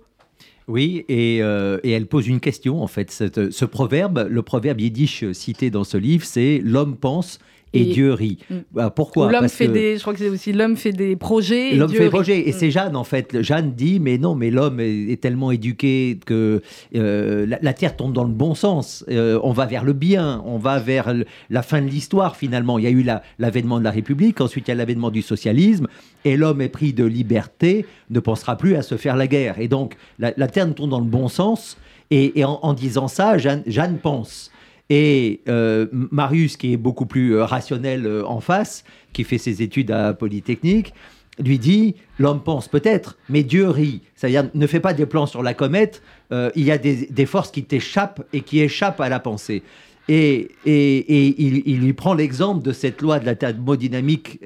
Oui, 0.68 1.04
et, 1.08 1.38
euh, 1.42 1.78
et, 1.82 1.92
elle 1.92 2.06
pose 2.06 2.28
une 2.28 2.40
question 2.40 2.82
en 2.82 2.86
fait. 2.86 3.10
ce 3.10 3.64
proverbe, 3.64 4.26
le 4.30 4.42
proverbe 4.42 4.80
yiddish 4.80 5.24
cité 5.32 5.70
dans 5.70 5.84
ce 5.84 5.96
livre, 5.96 6.24
c'est 6.24 6.60
l'homme 6.62 6.96
pense 6.96 7.38
et, 7.72 7.84
Dieu 7.84 8.12
rit. 8.12 8.38
Mm. 8.50 8.54
Bah, 8.72 8.90
pourquoi 8.90 9.30
L'homme 9.30 9.48
fait 9.48 9.68
des, 9.68 9.96
je 9.96 10.00
crois 10.00 10.12
que 10.12 10.18
c'est 10.18 10.28
aussi 10.28 10.52
l'homme 10.52 10.76
fait 10.76 10.92
des 10.92 11.16
projets. 11.16 11.74
L'homme 11.74 11.90
fait 11.90 12.04
des 12.04 12.08
projets, 12.08 12.48
et 12.48 12.52
c'est 12.52 12.68
mm. 12.68 12.72
Jeanne 12.72 12.96
en 12.96 13.04
fait. 13.04 13.42
Jeanne 13.42 13.72
dit, 13.72 14.00
mais 14.00 14.18
non, 14.18 14.34
mais 14.34 14.50
l'homme 14.50 14.80
est, 14.80 15.20
tellement 15.20 15.50
éduqué 15.50 16.18
que 16.24 16.62
euh, 16.94 17.46
la, 17.60 17.72
terre 17.72 17.96
tombe 17.96 18.12
dans 18.12 18.24
le 18.24 18.32
bon 18.32 18.54
sens. 18.54 19.04
Euh, 19.08 19.40
on 19.42 19.52
va 19.52 19.66
vers 19.66 19.84
le 19.84 19.92
bien, 19.92 20.42
on 20.46 20.58
va 20.58 20.78
vers 20.78 21.12
la 21.50 21.62
fin 21.62 21.82
de 21.82 21.88
l'histoire 21.88 22.36
finalement. 22.36 22.78
Il 22.78 22.84
y 22.84 22.86
a 22.86 22.90
eu 22.90 23.04
l'avènement 23.38 23.78
de 23.78 23.84
la 23.84 23.90
République, 23.90 24.40
ensuite 24.40 24.68
il 24.68 24.70
y 24.70 24.72
a 24.72 24.76
l'avènement 24.76 25.10
du 25.10 25.22
socialisme, 25.22 25.86
et 26.24 26.36
l'homme 26.36 26.60
est 26.60 26.68
pris 26.68 26.92
de 26.92 27.04
liberté, 27.04 27.86
ne 28.10 28.20
pensera 28.20 28.56
plus 28.56 28.76
à 28.76 28.82
se 28.82 28.96
faire 28.96 29.16
la 29.16 29.26
guerre. 29.26 29.58
Et 29.58 29.68
donc 29.68 29.96
la, 30.18 30.32
terre 30.48 30.72
tombe 30.74 30.90
dans 30.90 31.00
le 31.00 31.04
bon 31.04 31.28
sens. 31.28 31.76
Et, 32.10 32.42
en, 32.42 32.72
disant 32.72 33.06
ça, 33.06 33.36
Jeanne, 33.36 33.62
Jeanne 33.66 33.98
pense 33.98 34.50
et 34.90 35.40
euh, 35.48 35.86
Marius, 35.92 36.56
qui 36.56 36.72
est 36.72 36.78
beaucoup 36.78 37.06
plus 37.06 37.34
euh, 37.34 37.44
rationnel 37.44 38.06
euh, 38.06 38.24
en 38.24 38.40
face, 38.40 38.84
qui 39.12 39.24
fait 39.24 39.38
ses 39.38 39.62
études 39.62 39.90
à 39.90 40.14
Polytechnique, 40.14 40.94
lui 41.38 41.58
dit 41.58 41.94
l'homme 42.18 42.42
pense 42.42 42.68
peut-être, 42.68 43.18
mais 43.28 43.42
Dieu 43.42 43.68
rit. 43.68 44.02
C'est-à-dire 44.14 44.48
ne 44.54 44.66
fais 44.66 44.80
pas 44.80 44.94
des 44.94 45.06
plans 45.06 45.26
sur 45.26 45.42
la 45.42 45.54
comète. 45.54 46.02
il 46.32 46.64
y 46.64 46.72
a 46.72 46.78
des, 46.78 47.26
forces 47.26 47.52
qui 47.52 47.62
t'échappent 47.62 48.26
et 48.32 48.40
qui 48.40 48.60
échappent 48.60 49.00
à 49.00 49.08
la 49.08 49.20
pensée. 49.20 49.62
Et, 50.08 50.50
il, 50.66 51.80
lui 51.80 51.92
prend 51.92 52.14
l'exemple 52.14 52.64
de 52.64 52.72
cette 52.72 53.00
loi 53.02 53.20
de 53.20 53.26
la 53.26 53.36
thermodynamique 53.36 54.40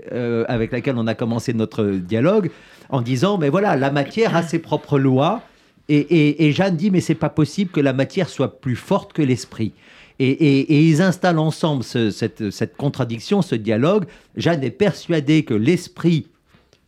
avec 0.49 0.71
laquelle 0.71 0.97
on 0.99 1.07
a 1.07 1.15
commencé 1.15 1.55
notre 1.55 1.87
dialogue, 1.87 2.51
en 2.91 3.01
disant 3.01 3.39
mais 3.39 3.49
voilà, 3.49 3.75
la 3.77 3.91
matière 3.91 4.37
a 4.37 4.43
ses 4.43 4.59
propres 4.59 4.99
lois. 4.99 5.41
Et, 5.89 6.53
Jeanne 6.53 6.77
dit 6.77 6.91
mais 6.91 7.01
c'est 7.01 7.15
pas 7.15 7.31
possible 7.31 7.71
que 7.71 7.81
la 7.81 7.95
matière 7.95 8.29
soit 8.29 8.61
plus 8.61 8.77
forte 8.77 9.15
que 9.15 9.23
l'esprit. 9.23 9.73
Et, 10.19 10.89
ils 10.89 11.03
installent 11.03 11.39
ensemble 11.39 11.83
cette, 11.83 12.77
contradiction, 12.77 13.43
ce 13.43 13.55
dialogue. 13.55 14.05
Jeanne 14.37 14.63
est 14.63 14.71
persuadée 14.71 15.45
que 15.45 15.55
l'esprit 15.55 16.27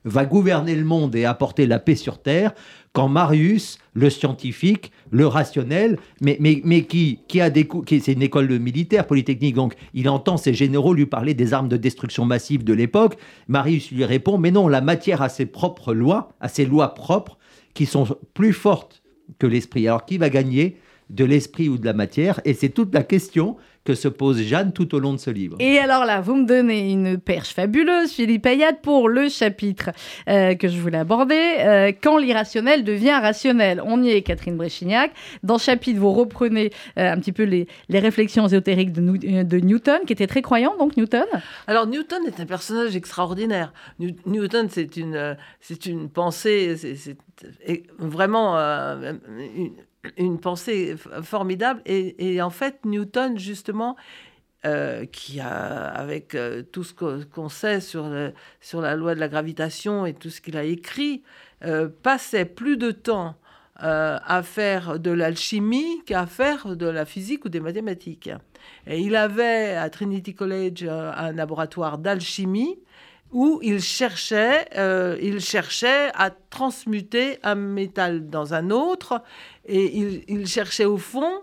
va 0.04 0.26
gouverner 0.26 0.76
le 0.76 0.84
monde 0.84 1.16
et 1.16 1.24
apporter 1.24 1.66
la 1.66 1.78
paix 1.78 1.94
sur 1.94 2.18
Terre, 2.18 2.52
quand 2.92 3.08
Marius, 3.08 3.78
le 3.94 4.10
scientifique, 4.10 4.92
le 5.10 5.26
rationnel, 5.26 5.98
mais, 6.20 6.36
qui, 6.84 7.18
a 7.40 7.50
des 7.50 7.66
qui, 7.66 8.00
c'est 8.00 8.12
une 8.12 8.22
école 8.22 8.58
militaire, 8.58 9.06
polytechnique, 9.06 9.56
donc 9.56 9.74
il 9.94 10.08
entend 10.08 10.36
ses 10.36 10.54
généraux 10.54 10.94
lui 10.94 11.06
parler 11.06 11.34
des 11.34 11.54
armes 11.54 11.68
de 11.68 11.76
destruction 11.76 12.24
massive 12.24 12.62
de 12.62 12.72
l'époque. 12.72 13.16
Marius 13.48 13.90
lui 13.90 14.04
répond, 14.04 14.38
mais 14.38 14.50
non, 14.50 14.68
la 14.68 14.80
matière 14.80 15.22
a 15.22 15.28
ses 15.28 15.46
propres 15.46 15.92
lois, 15.92 16.34
a 16.40 16.48
ses 16.48 16.66
lois 16.66 16.94
propres, 16.94 17.38
qui 17.72 17.86
sont 17.86 18.06
plus 18.34 18.52
fortes 18.52 19.02
que 19.38 19.46
l'esprit. 19.46 19.88
Alors 19.88 20.04
qui 20.04 20.18
va 20.18 20.30
gagner? 20.30 20.76
De 21.10 21.24
l'esprit 21.24 21.68
ou 21.68 21.78
de 21.78 21.84
la 21.84 21.92
matière 21.92 22.40
Et 22.44 22.54
c'est 22.54 22.70
toute 22.70 22.94
la 22.94 23.02
question 23.02 23.56
que 23.84 23.94
se 23.94 24.08
pose 24.08 24.40
Jeanne 24.42 24.72
tout 24.72 24.94
au 24.94 24.98
long 24.98 25.12
de 25.12 25.18
ce 25.18 25.30
livre. 25.30 25.56
Et 25.60 25.78
alors 25.78 26.04
là, 26.04 26.20
vous 26.20 26.34
me 26.34 26.46
donnez 26.46 26.90
une 26.90 27.18
perche 27.18 27.52
fabuleuse, 27.52 28.10
Philippe 28.10 28.46
Ayad, 28.46 28.80
pour 28.80 29.08
le 29.08 29.28
chapitre 29.28 29.90
euh, 30.28 30.54
que 30.54 30.68
je 30.68 30.78
voulais 30.78 30.98
aborder, 30.98 31.56
euh, 31.60 31.92
Quand 32.02 32.16
l'irrationnel 32.16 32.84
devient 32.84 33.12
rationnel. 33.12 33.82
On 33.84 34.02
y 34.02 34.10
est, 34.10 34.22
Catherine 34.22 34.56
Bréchignac. 34.56 35.12
Dans 35.42 35.58
ce 35.58 35.66
chapitre, 35.66 36.00
vous 36.00 36.12
reprenez 36.12 36.70
euh, 36.98 37.12
un 37.12 37.18
petit 37.18 37.32
peu 37.32 37.42
les, 37.42 37.68
réflexions 37.90 38.46
ésotériques 38.46 38.92
de, 38.92 39.42
de, 39.42 39.58
Newton, 39.58 40.00
qui 40.06 40.12
était 40.12 40.26
très 40.26 40.42
croyant, 40.42 40.76
donc 40.78 40.96
Newton? 40.96 41.26
Alors 41.66 41.86
Newton 41.86 42.22
est 42.26 42.40
un 42.40 42.46
personnage 42.46 42.96
extraordinaire. 42.96 43.72
Newton, 43.98 44.68
c'est 44.70 44.96
une, 44.96 45.36
c'est 45.60 45.86
une 45.86 46.08
pensée, 46.08 46.76
c'est 46.76 47.16
vraiment 47.98 48.56
une 48.56 49.72
une 50.16 50.38
pensée 50.38 50.96
formidable. 51.22 51.82
Et, 51.86 52.40
en 52.42 52.50
fait, 52.50 52.84
Newton, 52.84 53.38
justement, 53.38 53.96
euh, 54.66 55.04
qui 55.04 55.40
a, 55.40 55.88
avec 55.88 56.34
euh, 56.34 56.62
tout 56.62 56.84
ce 56.84 56.94
qu'on 56.94 57.50
sait 57.50 57.80
sur, 57.80 58.10
sur 58.62 58.80
la 58.80 58.96
loi 58.96 59.14
de 59.14 59.20
la 59.20 59.28
gravitation 59.28 60.06
et 60.06 60.14
tout 60.14 60.30
ce 60.30 60.40
qu'il 60.40 60.56
a 60.56 60.64
écrit, 60.64 61.22
euh, 61.64 61.86
passait 62.02 62.46
plus 62.46 62.78
de 62.78 62.90
temps 62.90 63.36
à 63.76 64.42
faire 64.44 65.00
de 65.00 65.10
l'alchimie 65.10 66.00
qu'à 66.06 66.26
faire 66.26 66.76
de 66.76 66.86
la 66.86 67.04
physique 67.04 67.44
ou 67.44 67.48
des 67.48 67.58
mathématiques. 67.58 68.30
Et 68.86 69.00
il 69.00 69.16
avait 69.16 69.74
à 69.74 69.90
Trinity 69.90 70.32
College 70.32 70.84
un 70.84 71.32
laboratoire 71.32 71.98
d'alchimie 71.98 72.78
où 73.32 73.58
il 73.64 73.80
cherchait, 73.80 74.68
il 75.20 75.40
cherchait 75.40 76.12
à 76.14 76.30
transmuter 76.30 77.40
un 77.42 77.56
métal 77.56 78.30
dans 78.30 78.54
un 78.54 78.70
autre 78.70 79.24
et 79.66 80.24
il, 80.28 80.46
cherchait 80.46 80.84
au 80.84 80.98
fond 80.98 81.42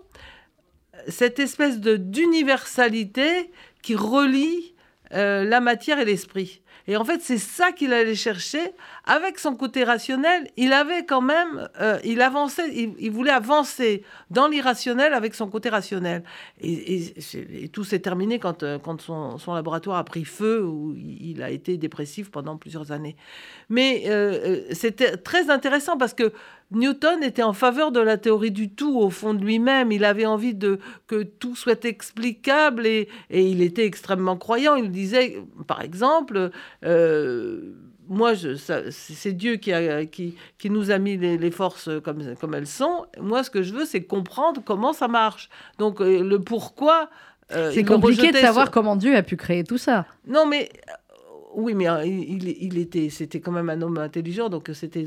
cette 1.08 1.38
espèce 1.38 1.80
de 1.80 1.96
d'universalité 1.96 3.50
qui 3.82 3.96
relie 3.96 4.74
euh, 5.14 5.44
la 5.44 5.60
matière 5.60 5.98
et 5.98 6.04
l'esprit. 6.06 6.62
Et 6.88 6.96
en 6.96 7.04
fait, 7.04 7.20
c'est 7.20 7.38
ça 7.38 7.70
qu'il 7.70 7.92
allait 7.92 8.14
chercher. 8.14 8.72
Avec 9.04 9.38
son 9.38 9.54
côté 9.54 9.84
rationnel, 9.84 10.48
il 10.56 10.72
avait 10.72 11.04
quand 11.04 11.20
même, 11.20 11.68
euh, 11.80 11.98
il 12.02 12.20
avançait, 12.22 12.72
il, 12.74 13.10
voulait 13.10 13.30
avancer 13.30 14.04
dans 14.30 14.48
l'irrationnel 14.48 15.12
avec 15.12 15.34
son 15.34 15.48
côté 15.48 15.68
rationnel. 15.68 16.24
Et, 16.60 17.12
tout 17.72 17.84
s'est 17.84 18.00
terminé 18.00 18.38
quand, 18.38 18.62
euh, 18.62 18.78
quand 18.78 19.00
son, 19.00 19.38
son, 19.38 19.54
laboratoire 19.54 19.98
a 19.98 20.04
pris 20.04 20.24
feu, 20.24 20.64
où 20.64 20.94
il 20.96 21.42
a 21.42 21.50
été 21.50 21.76
dépressif 21.76 22.30
pendant 22.30 22.56
plusieurs 22.56 22.90
années. 22.90 23.16
Mais 23.68 24.04
c'était 24.72 25.18
très 25.18 25.50
intéressant 25.50 25.96
parce 25.98 26.14
que 26.14 26.32
Newton 26.74 27.22
était 27.22 27.42
en 27.42 27.52
faveur 27.52 27.92
de 27.92 28.00
la 28.00 28.16
théorie 28.16 28.50
du 28.50 28.70
tout 28.70 28.98
au 28.98 29.10
fond 29.10 29.34
de 29.34 29.44
lui-même. 29.44 29.92
Il 29.92 30.04
avait 30.04 30.26
envie 30.26 30.54
de 30.54 30.78
que 31.06 31.22
tout 31.22 31.56
soit 31.56 31.84
explicable 31.84 32.86
et, 32.86 33.08
il 33.30 33.62
était 33.62 33.86
extrêmement 33.86 34.36
croyant. 34.36 34.74
Il 34.74 34.90
disait, 34.90 35.38
par 35.66 35.82
exemple, 35.82 36.50
euh, 36.84 37.74
moi, 38.08 38.32
c'est 38.90 39.32
Dieu 39.32 39.56
qui, 39.56 39.72
a, 39.72 40.04
qui, 40.06 40.36
qui, 40.58 40.70
nous 40.70 40.90
a 40.90 40.98
mis 40.98 41.16
les, 41.16 41.50
forces 41.50 41.88
comme, 42.04 42.34
comme 42.40 42.54
elles 42.54 42.66
sont. 42.66 43.06
Moi, 43.20 43.44
ce 43.44 43.50
que 43.50 43.62
je 43.62 43.72
veux, 43.72 43.84
c'est 43.84 44.02
comprendre 44.02 44.62
comment 44.64 44.92
ça 44.92 45.08
marche. 45.08 45.48
Donc, 45.78 46.00
euh, 46.00 46.22
le 46.22 46.40
pourquoi. 46.40 47.08
Euh, 47.52 47.70
c'est 47.72 47.84
compliqué 47.84 48.32
de 48.32 48.38
savoir 48.38 48.70
comment 48.70 48.96
Dieu 48.96 49.16
a 49.16 49.22
pu 49.22 49.36
créer 49.36 49.64
tout 49.64 49.78
ça. 49.78 50.06
Non, 50.26 50.46
mais 50.46 50.70
oui, 51.54 51.74
mais 51.74 51.88
euh, 51.88 52.04
il, 52.04 52.78
était, 52.78 53.08
c'était 53.10 53.40
quand 53.40 53.52
même 53.52 53.68
un 53.68 53.80
homme 53.82 53.98
intelligent, 53.98 54.48
donc 54.48 54.70
c'était 54.72 55.06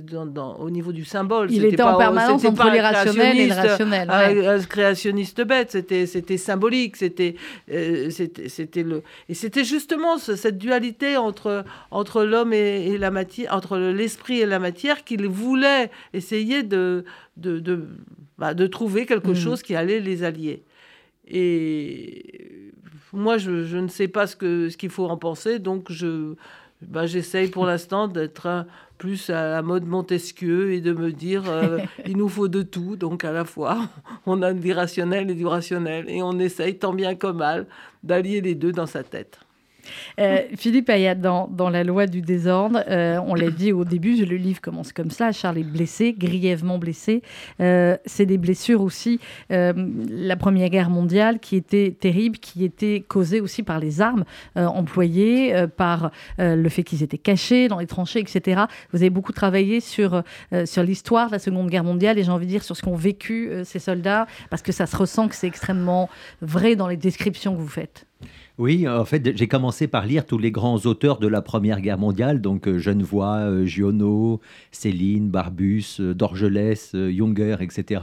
au 0.60 0.70
niveau 0.70 0.92
du 0.92 1.06
symbole. 1.06 1.52
Il 1.52 1.66
était, 1.66 1.82
en 1.82 1.98
permanence 1.98 2.46
entre 2.46 2.70
l'irrationnel 2.72 3.40
et 3.40 3.48
le 3.48 3.54
rationnel. 3.54 4.10
Un, 4.10 4.60
créationniste 4.60 5.42
bête, 5.42 5.72
c'était, 5.72 6.06
c'était 6.06 6.38
symbolique, 6.38 6.98
c'était, 6.98 7.36
euh, 7.72 8.10
c'était, 8.10 8.84
le, 8.84 9.04
et 9.30 9.34
c'était 9.34 9.64
justement 9.64 10.18
cette 10.18 10.58
dualité 10.58 11.18
entre 11.18 11.66
entre 11.92 12.24
l'homme 12.24 12.54
et, 12.54 12.98
la 12.98 13.12
matière, 13.12 13.54
entre 13.54 13.78
l'esprit 13.78 14.40
et 14.40 14.46
la 14.46 14.60
matière, 14.60 15.04
qu'il 15.04 15.28
voulait 15.28 15.90
essayer 16.14 16.64
de 16.64 17.06
de 17.38 17.60
de, 17.60 17.88
bah, 18.38 18.54
de 18.54 18.68
trouver 18.68 19.06
quelque 19.06 19.32
mm. 19.32 19.36
chose 19.36 19.62
qui 19.62 19.76
allait 19.76 20.00
les 20.00 20.24
allier. 20.24 20.64
Et 21.28 22.65
moi, 23.16 23.38
je, 23.38 23.78
ne 23.78 23.88
sais 23.88 24.08
pas 24.08 24.28
ce 24.28 24.36
qu'il 24.36 24.72
ce 24.72 24.78
qu'il 24.78 24.90
faut 24.90 25.08
en 25.08 25.18
penser, 25.18 25.60
donc 25.60 25.92
je, 25.92 26.36
bah, 26.82 27.06
j'essaye 27.06 27.50
pour 27.50 27.66
l'instant 27.66 28.08
d'être 28.08 28.66
plus 28.98 29.30
à 29.30 29.50
la 29.50 29.62
mode 29.62 29.86
Montesquieu 29.86 30.74
et 30.74 30.82
de 30.82 30.94
me 30.94 31.12
dire 31.12 31.44
euh, 31.50 31.80
il 32.06 32.18
nous 32.18 32.30
faut 32.30 32.48
de 32.48 32.62
tout, 32.62 32.96
donc 32.96 33.24
à 33.24 33.32
la 33.32 33.46
fois 33.46 33.90
on 34.26 34.42
a 34.42 34.54
du 34.54 34.72
rationnel 34.72 35.30
et 35.30 35.36
du 35.36 35.46
rationnel, 35.46 36.10
et 36.10 36.22
on 36.22 36.38
essaye 36.40 36.78
tant 36.78 36.94
bien 36.94 37.16
que 37.16 37.28
mal 37.28 37.68
d'allier 38.04 38.42
les 38.42 38.56
deux 38.56 38.72
dans 38.72 38.86
sa 38.86 39.04
tête. 39.04 39.40
Euh, 40.20 40.42
Philippe 40.56 40.90
Ayat, 40.90 41.16
dans, 41.16 41.48
dans, 41.48 41.70
La 41.70 41.84
loi 41.84 42.08
du 42.08 42.22
désordre, 42.22 42.84
euh, 42.90 43.20
on 43.26 43.36
l'a 43.36 43.50
dit 43.50 43.72
au 43.72 43.86
début, 43.86 44.24
le 44.26 44.38
livre 44.38 44.62
commence 44.62 44.92
comme 44.92 45.12
ça. 45.12 45.32
Charles 45.32 45.58
est 45.58 45.64
blessé, 45.64 46.16
grièvement 46.18 46.78
blessé. 46.78 47.22
Euh, 47.60 47.98
c'est 48.06 48.26
des 48.26 48.38
blessures 48.38 48.82
aussi. 48.82 49.20
la 49.50 50.36
Première 50.38 50.70
Guerre 50.70 50.90
mondiale 50.90 51.40
qui 51.40 51.56
était 51.56 51.96
terrible, 52.00 52.38
qui 52.38 52.64
était 52.64 53.04
causée 53.08 53.42
aussi 53.42 53.64
par 53.64 53.80
les 53.80 54.02
armes 54.02 54.26
employées, 54.56 55.54
par 55.78 56.12
le 56.38 56.70
fait 56.70 56.84
qu'ils 56.84 57.04
étaient 57.04 57.18
cachés 57.18 57.68
dans 57.68 57.80
les 57.80 57.88
tranchées, 57.88 58.20
etc. 58.20 58.64
Vous 58.92 59.02
avez 59.02 59.10
beaucoup 59.10 59.34
travaillé 59.34 59.80
sur, 59.80 60.24
sur 60.66 60.84
l'histoire 60.84 61.28
de 61.28 61.34
la 61.34 61.40
Seconde 61.40 61.70
Guerre 61.70 61.84
mondiale 61.84 62.20
et 62.20 62.24
j'ai 62.24 62.32
envie 62.32 62.46
de 62.46 62.52
dire 62.52 62.64
sur 62.64 62.76
ce 62.76 62.82
qu'ont 62.82 62.96
vécu 62.96 63.52
ces 63.64 63.80
soldats, 63.80 64.28
parce 64.50 64.62
que 64.62 64.72
ça 64.72 64.86
se 64.86 64.96
ressent 64.96 65.28
que 65.28 65.36
c'est 65.36 65.48
extrêmement 65.48 66.10
vrai 66.42 66.76
dans 66.76 66.88
les 66.88 66.98
descriptions 66.98 67.56
que 67.56 67.62
vous 67.62 67.68
faites. 67.68 68.06
Oui, 68.58 68.88
en 68.88 69.04
fait, 69.04 69.36
j'ai 69.36 69.50
commencé 69.50 69.86
par 69.86 70.06
lire 70.06 70.26
tous 70.26 70.38
les 70.38 70.50
grands 70.50 70.78
auteurs 70.86 71.20
de 71.20 71.28
la 71.28 71.42
Première 71.42 71.82
Guerre 71.82 71.98
mondiale, 71.98 72.40
donc 72.40 72.70
euh, 72.70 72.78
Genevois, 72.78 73.40
euh, 73.40 73.66
Giono, 73.66 74.40
Céline, 74.72 75.30
Barbus, 75.30 75.98
euh, 76.00 76.14
Dorgelès, 76.14 76.96
Junger, 76.96 77.58
etc., 77.60 78.02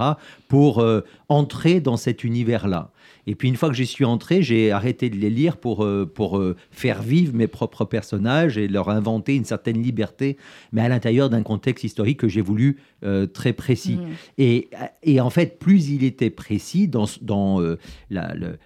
pour 0.49 0.85
entrer 1.31 1.81
dans 1.81 1.97
cet 1.97 2.25
univers-là. 2.25 2.91
Et 3.27 3.35
puis 3.35 3.49
une 3.49 3.57
fois 3.57 3.69
que 3.69 3.75
j'y 3.75 3.87
suis 3.87 4.05
entré, 4.05 4.43
j'ai 4.43 4.73
arrêté 4.73 5.09
de 5.09 5.17
les 5.17 5.31
lire 5.31 5.57
pour, 5.57 5.85
euh, 5.85 6.11
pour 6.13 6.39
euh, 6.39 6.57
faire 6.71 7.03
vivre 7.03 7.35
mes 7.35 7.47
propres 7.47 7.85
personnages 7.85 8.59
et 8.59 8.67
leur 8.69 8.89
inventer 8.89 9.37
une 9.37 9.45
certaine 9.45 9.81
liberté, 9.81 10.37
mais 10.73 10.83
à 10.83 10.89
l'intérieur 10.89 11.31
d'un 11.31 11.43
contexte 11.43 11.85
historique 11.85 12.19
que 12.19 12.29
j'ai 12.29 12.41
voulu 12.41 12.79
euh, 13.05 13.27
très 13.27 13.53
précis. 13.53 13.97
Mmh. 13.97 14.09
Et, 14.39 14.71
et, 15.03 15.21
en 15.21 15.31
fait, 15.31 15.59
plus 15.59 15.91
il 15.91 16.05
était 16.05 16.31
précis 16.31 16.89
dans, 16.89 17.07
dans 17.21 17.61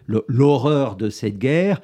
l'horreur 0.06 0.96
de 0.96 1.10
cette 1.10 1.38
guerre, 1.38 1.80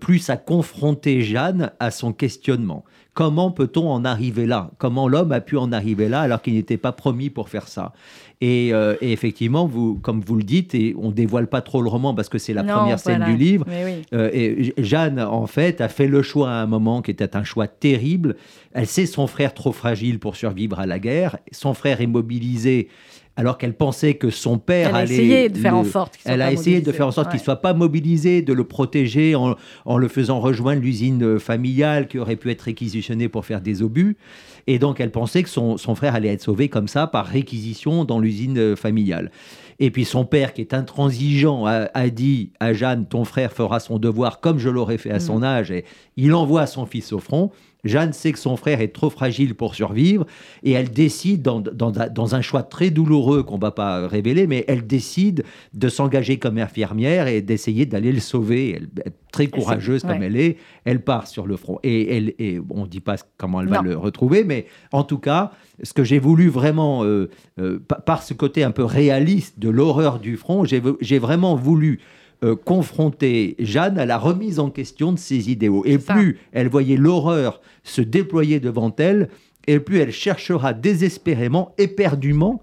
plus 0.00 0.18
ça 0.18 0.36
confrontait 0.36 1.20
Jeanne 1.20 1.72
à 1.78 1.90
son 1.90 2.12
questionnement. 2.12 2.84
Comment 3.14 3.52
peut-on 3.52 3.88
en 3.88 4.04
arriver 4.04 4.44
là? 4.44 4.72
Comment 4.78 5.06
l'homme 5.06 5.30
a 5.30 5.40
pu 5.40 5.56
en 5.56 5.70
arriver 5.70 6.08
là 6.08 6.22
alors 6.22 6.42
qu'il 6.42 6.54
n'était 6.54 6.76
pas 6.76 6.90
promis 6.90 7.30
pour 7.30 7.48
faire 7.48 7.68
ça? 7.68 7.92
Euh, 8.44 8.96
et, 9.00 9.12
effectivement, 9.12 9.66
vous, 9.66 9.94
comme 9.94 10.20
vous 10.20 10.36
le 10.36 10.42
dites, 10.42 10.74
et 10.74 10.94
on 10.98 11.10
dévoile 11.10 11.46
pas 11.46 11.62
trop 11.62 11.82
le 11.82 11.88
roman 11.88 12.14
parce 12.14 12.28
que 12.28 12.38
c'est 12.38 12.52
la 12.52 12.64
première 12.64 12.98
scène 12.98 13.24
du 13.24 13.36
livre. 13.36 13.66
Euh, 14.12 14.30
et 14.32 14.74
Jeanne, 14.78 15.20
en 15.20 15.46
fait, 15.46 15.80
a 15.80 15.88
fait 15.88 16.06
le 16.06 16.22
choix 16.22 16.50
à 16.50 16.62
un 16.62 16.66
moment 16.66 17.02
qui 17.02 17.10
était 17.10 17.36
un 17.36 17.44
choix 17.44 17.66
terrible. 17.66 18.36
Elle 18.72 18.86
sait 18.86 19.06
son 19.06 19.26
frère 19.26 19.54
trop 19.54 19.72
fragile 19.72 20.18
pour 20.18 20.36
survivre 20.36 20.78
à 20.78 20.86
la 20.86 20.98
guerre. 20.98 21.38
Son 21.52 21.74
frère 21.74 22.00
est 22.00 22.06
mobilisé 22.06 22.88
alors 23.36 23.58
qu'elle 23.58 23.74
pensait 23.74 24.14
que 24.14 24.30
son 24.30 24.58
père 24.58 24.90
elle 24.90 24.96
a 24.96 25.04
Essayé 25.04 25.48
de 25.48 25.58
faire 25.58 25.76
en 25.76 25.84
sorte 25.84 26.18
elle 26.24 26.42
a 26.42 26.52
essayé 26.52 26.80
de 26.80 26.92
faire 26.92 27.06
en 27.06 27.10
sorte 27.10 27.30
qu'il 27.30 27.40
ne 27.40 27.44
soit 27.44 27.60
pas 27.60 27.74
mobilisé, 27.74 28.42
de 28.42 28.52
le 28.52 28.64
protéger 28.64 29.34
en, 29.34 29.56
en 29.84 29.98
le 29.98 30.08
faisant 30.08 30.40
rejoindre 30.40 30.82
l'usine 30.82 31.38
familiale 31.38 32.08
qui 32.08 32.18
aurait 32.18 32.36
pu 32.36 32.50
être 32.50 32.62
réquisitionnée 32.62 33.28
pour 33.28 33.44
faire 33.44 33.60
des 33.60 33.82
obus. 33.82 34.16
Et 34.66 34.78
donc, 34.78 35.00
elle 35.00 35.10
pensait 35.10 35.42
que 35.42 35.48
son, 35.48 35.76
frère 35.94 36.14
allait 36.14 36.28
être 36.28 36.42
sauvé 36.42 36.68
comme 36.68 36.88
ça 36.88 37.06
par 37.06 37.26
réquisition 37.26 38.04
dans 38.04 38.18
l'usine 38.18 38.58
euh, 38.58 38.76
familiale. 38.76 39.30
Et 39.80 39.90
puis 39.90 40.04
son 40.04 40.24
père, 40.24 40.52
qui 40.52 40.60
est 40.60 40.72
intransigeant, 40.72 41.66
a, 41.66 42.08
dit 42.08 42.52
à 42.60 42.72
Jeanne, 42.72 43.06
ton 43.06 43.24
frère 43.24 43.52
fera 43.52 43.80
son 43.80 43.98
devoir 43.98 44.40
comme 44.40 44.58
je 44.58 44.68
l'aurais 44.68 44.98
fait 44.98 45.10
à 45.10 45.18
son 45.18 45.40
mm. 45.40 45.44
âge. 45.44 45.70
Et 45.72 45.84
il 46.16 46.32
envoie 46.32 46.66
son 46.66 46.86
fils 46.86 47.12
au 47.12 47.18
front. 47.18 47.50
Jeanne 47.84 48.12
sait 48.12 48.32
que 48.32 48.38
son 48.38 48.56
frère 48.56 48.80
est 48.80 48.88
trop 48.88 49.10
fragile 49.10 49.54
pour 49.54 49.74
survivre 49.74 50.26
et 50.62 50.72
elle 50.72 50.90
décide, 50.90 51.42
dans, 51.42 52.34
un 52.34 52.40
choix 52.40 52.62
très 52.62 52.90
douloureux 52.90 53.42
qu'on 53.42 53.56
ne 53.56 53.60
va 53.60 53.70
pas 53.70 54.06
révéler, 54.06 54.46
mais 54.46 54.64
elle 54.68 54.86
décide 54.86 55.44
de 55.72 55.88
s'engager 55.88 56.38
comme 56.38 56.58
infirmière 56.58 57.26
et 57.26 57.42
d'essayer 57.42 57.86
d'aller 57.86 58.12
le 58.12 58.20
sauver. 58.20 58.76
Elle, 58.76 58.88
est 59.04 59.12
très 59.32 59.46
courageuse 59.48 60.02
comme 60.02 60.22
elle 60.22 60.36
est, 60.36 60.58
elle 60.84 61.02
part 61.02 61.26
sur 61.26 61.46
le 61.46 61.56
front. 61.56 61.78
Et, 61.82 62.16
elle, 62.16 62.34
et 62.38 62.60
on 62.70 62.82
ne 62.82 62.88
dit 62.88 63.00
pas 63.00 63.16
comment 63.36 63.60
elle 63.60 63.68
va 63.68 63.82
le 63.82 63.96
retrouver, 63.96 64.44
mais 64.44 64.66
en 64.92 65.02
tout 65.04 65.18
cas, 65.18 65.52
ce 65.82 65.92
que 65.92 66.04
j'ai 66.04 66.18
voulu 66.18 66.48
vraiment, 66.48 67.04
euh, 67.04 67.30
euh, 67.58 67.80
par 68.06 68.22
ce 68.22 68.32
côté 68.34 68.62
un 68.62 68.70
peu 68.70 68.84
réaliste 68.84 69.58
de 69.58 69.68
l'horreur 69.68 70.20
du 70.20 70.36
front, 70.36 70.64
j'ai 70.64 71.18
vraiment 71.18 71.56
voulu 71.56 72.00
euh, 72.44 72.54
confronter 72.54 73.56
Jeanne 73.58 73.98
à 73.98 74.04
la 74.04 74.18
remise 74.18 74.58
en 74.58 74.70
question 74.70 75.12
de 75.12 75.18
ses 75.18 75.50
idéaux. 75.50 75.82
Et 75.86 75.98
plus 75.98 76.38
elle 76.52 76.68
voyait 76.68 76.96
l'horreur 76.96 77.60
se 77.82 78.02
déployer 78.02 78.60
devant 78.60 78.94
elle, 78.98 79.30
et 79.66 79.80
plus 79.80 79.98
elle 79.98 80.12
cherchera 80.12 80.74
désespérément, 80.74 81.74
éperdument, 81.78 82.62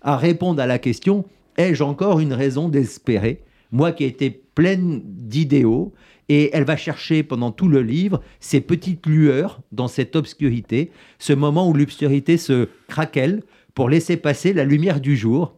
à 0.00 0.16
répondre 0.16 0.62
à 0.62 0.66
la 0.66 0.78
question 0.78 1.26
ai-je 1.58 1.82
encore 1.82 2.20
une 2.20 2.32
raison 2.32 2.68
d'espérer? 2.68 3.42
Moi 3.72 3.92
qui 3.92 4.04
ai 4.04 4.06
été 4.06 4.30
pleine 4.30 5.02
d'idéaux, 5.04 5.92
et 6.30 6.50
elle 6.52 6.64
va 6.64 6.76
chercher 6.76 7.22
pendant 7.22 7.50
tout 7.50 7.68
le 7.68 7.82
livre 7.82 8.22
ces 8.38 8.60
petites 8.60 9.06
lueurs 9.06 9.60
dans 9.72 9.88
cette 9.88 10.16
obscurité, 10.16 10.92
ce 11.18 11.32
moment 11.32 11.68
où 11.68 11.74
l'obscurité 11.74 12.36
se 12.38 12.68
craquelle 12.88 13.42
pour 13.74 13.90
laisser 13.90 14.16
passer 14.16 14.52
la 14.52 14.64
lumière 14.64 15.00
du 15.00 15.16
jour. 15.16 15.56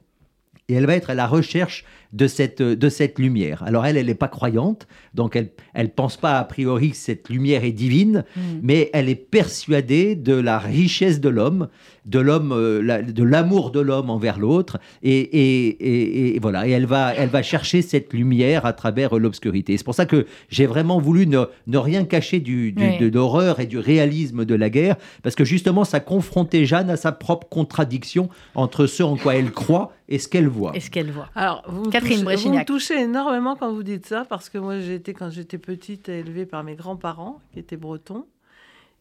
Et 0.69 0.75
elle 0.75 0.87
va 0.87 0.97
être 0.97 1.11
à 1.11 1.15
la 1.15 1.27
recherche 1.27 1.85
de 2.13 2.27
cette, 2.27 2.63
de 2.63 2.89
cette 2.89 3.19
lumière. 3.19 3.63
Alors 3.65 3.87
elle, 3.87 3.97
elle 3.97 4.07
n'est 4.07 4.15
pas 4.15 4.29
croyante, 4.29 4.87
donc 5.15 5.37
elle 5.37 5.51
ne 5.77 5.91
pense 5.91 6.17
pas 6.17 6.39
a 6.39 6.45
priori 6.45 6.91
que 6.91 6.97
cette 6.97 7.29
lumière 7.29 7.65
est 7.65 7.73
divine, 7.73 8.25
mm. 8.37 8.41
mais 8.63 8.91
elle 8.93 9.09
est 9.09 9.15
persuadée 9.15 10.15
de 10.15 10.35
la 10.35 10.59
richesse 10.59 11.21
de 11.21 11.29
l'homme, 11.29 11.69
de 12.05 12.19
l'homme, 12.19 12.53
euh, 12.53 13.03
de 13.03 13.23
l'amour 13.23 13.71
de 13.71 13.81
l'homme 13.81 14.11
envers 14.11 14.39
l'autre, 14.39 14.79
et, 15.03 15.19
et, 15.21 16.35
et, 16.35 16.39
voilà. 16.41 16.67
Et 16.67 16.71
elle 16.71 16.87
va, 16.87 17.15
elle 17.15 17.29
va 17.29 17.43
chercher 17.43 17.81
cette 17.81 18.13
lumière 18.13 18.67
à 18.67 18.73
travers 18.73 19.17
l'obscurité. 19.17 19.77
C'est 19.77 19.85
pour 19.85 19.95
ça 19.95 20.07
que 20.07 20.27
j'ai 20.49 20.67
vraiment 20.67 20.99
voulu 20.99 21.27
ne, 21.27 21.45
ne, 21.67 21.79
rien 21.79 22.05
cacher 22.05 22.41
du, 22.41 22.73
de 22.73 23.09
l'horreur 23.09 23.61
et 23.61 23.67
du 23.67 23.79
réalisme 23.79 24.45
de 24.45 24.55
la 24.55 24.71
guerre, 24.71 24.97
parce 25.23 25.35
que 25.35 25.45
justement, 25.45 25.85
ça 25.85 26.01
confrontait 26.01 26.65
Jeanne 26.65 26.91
à 26.91 26.97
sa 26.97 27.13
propre 27.13 27.49
contradiction 27.49 28.29
entre 28.55 28.87
ce 28.87 29.03
en 29.03 29.17
quoi 29.17 29.37
elle 29.37 29.51
croit 29.51 29.93
et 30.09 30.19
ce 30.19 30.29
qu'elle 30.29 30.49
voit. 30.49 30.73
Et 30.75 30.81
ce 30.81 30.91
qu'elle 30.91 31.11
voit. 31.11 31.29
Alors, 31.35 31.63
vous 31.67 31.89
Catherine 32.03 32.53
Vous 32.53 32.59
me 32.59 32.65
touchez 32.65 33.01
énormément 33.01 33.57
quand 33.57 33.73
vous 33.73 33.83
dites 33.83 34.07
ça, 34.07 34.25
parce 34.29 34.49
que 34.49 34.59
moi, 34.59 34.77
été, 34.77 35.15
quand 35.15 35.31
j'étais 35.31 35.59
petite, 35.59 36.09
élevée 36.09 36.47
par 36.47 36.65
mes 36.65 36.75
grands-parents, 36.75 37.41
qui 37.53 37.59
étaient 37.59 37.77
bretons. 37.77 38.27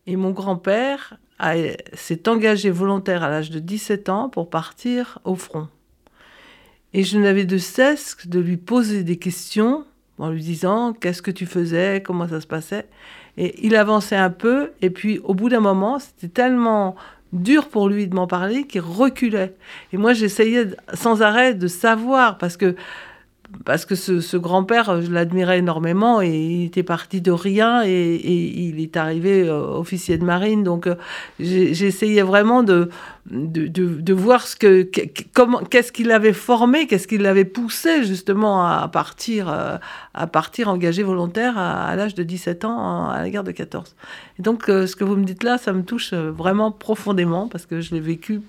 Et 0.08 0.16
mon 0.16 0.32
grand-père 0.32 1.18
s'est 1.93 2.28
engagé 2.28 2.70
volontaire 2.70 3.24
à 3.24 3.30
l'âge 3.30 3.52
de 3.52 3.60
17 3.60 4.10
ans 4.10 4.30
pour 4.30 4.49
partir 4.49 5.20
au 5.24 5.36
front. 5.36 5.68
Et 6.93 7.04
je 7.04 7.18
n'avais 7.18 7.45
de 7.45 7.58
cesse 7.58 8.28
de 8.28 8.39
lui 8.39 8.58
poser 8.58 9.04
des 9.04 9.18
questions 9.18 9.86
en 10.18 10.30
lui 10.30 10.41
disant 10.41 10.93
qu'est-ce 10.93 11.22
que 11.22 11.32
tu 11.32 11.45
faisais, 11.45 12.04
comment 12.06 12.28
ça 12.28 12.41
se 12.41 12.47
passait? 12.47 12.88
Et 13.38 13.66
il 13.66 13.76
avançait 13.76 14.18
un 14.18 14.30
peu, 14.30 14.72
et 14.82 14.89
puis 14.89 15.20
au 15.20 15.34
bout 15.34 15.49
d'un 15.49 15.62
moment, 15.62 15.99
c'était 15.99 16.28
tellement 16.28 16.95
dur 17.34 17.70
pour 17.70 17.90
lui 17.90 18.08
de 18.08 18.16
m'en 18.16 18.28
parler 18.28 18.66
qu'il 18.66 18.82
reculait. 18.82 19.56
Et 19.94 19.98
moi, 19.98 20.14
j'essayais 20.14 20.68
sans 20.94 21.22
arrêt 21.22 21.54
de 21.54 21.68
savoir, 21.68 22.38
parce 22.38 22.58
que 22.58 22.76
parce 23.66 23.86
que 23.86 23.95
ce, 23.95 24.38
grand-père, 24.38 25.02
je 25.02 25.12
l'admirais 25.12 25.60
énormément 25.60 26.22
et 26.22 26.30
il 26.30 26.66
était 26.66 26.84
parti 26.84 27.22
de 27.22 27.32
rien 27.32 27.84
et, 27.86 28.16
il 28.24 28.80
est 28.82 28.97
arrivé 28.97 29.47
euh, 29.47 29.62
officier 29.62 30.18
de 30.18 30.24
marine. 30.24 30.64
Donc 30.64 30.88
euh, 30.88 30.95
j'essayais 31.39 32.22
vraiment 32.22 32.64
de, 32.64 32.89
de, 33.30 34.14
voir 34.14 34.47
ce 34.47 34.56
que, 34.56 34.84
qu'est-ce 34.84 35.91
qu'il 35.91 36.12
avait 36.12 36.34
formé, 36.34 36.88
qu'est-ce 36.88 37.08
qu'il 37.08 37.22
l'avait 37.22 37.45
poussé 37.45 38.04
justement 38.04 38.66
à 38.66 38.88
partir, 38.88 39.49
euh, 39.49 39.78
à 40.14 40.28
partir 40.28 40.70
engagé 40.70 41.04
volontaire 41.04 41.58
à, 41.58 41.95
l'âge 41.95 42.16
de 42.16 42.24
17 42.24 42.66
ans 42.66 43.10
à 43.10 43.22
la 43.22 43.30
guerre 43.30 43.43
de 43.43 43.52
14. 43.52 43.95
Et 44.39 44.41
donc 44.41 44.64
ce 44.68 44.95
que 44.95 45.04
vous 45.04 45.16
me 45.16 45.26
dites 45.26 45.43
là, 45.43 45.58
ça 45.58 45.74
me 45.74 45.84
touche 45.84 46.14
vraiment 46.14 46.72
profondément 46.72 47.47
parce 47.47 47.66
que 47.66 47.82
je 47.82 47.93
l'ai 47.93 48.02
vécu 48.02 48.41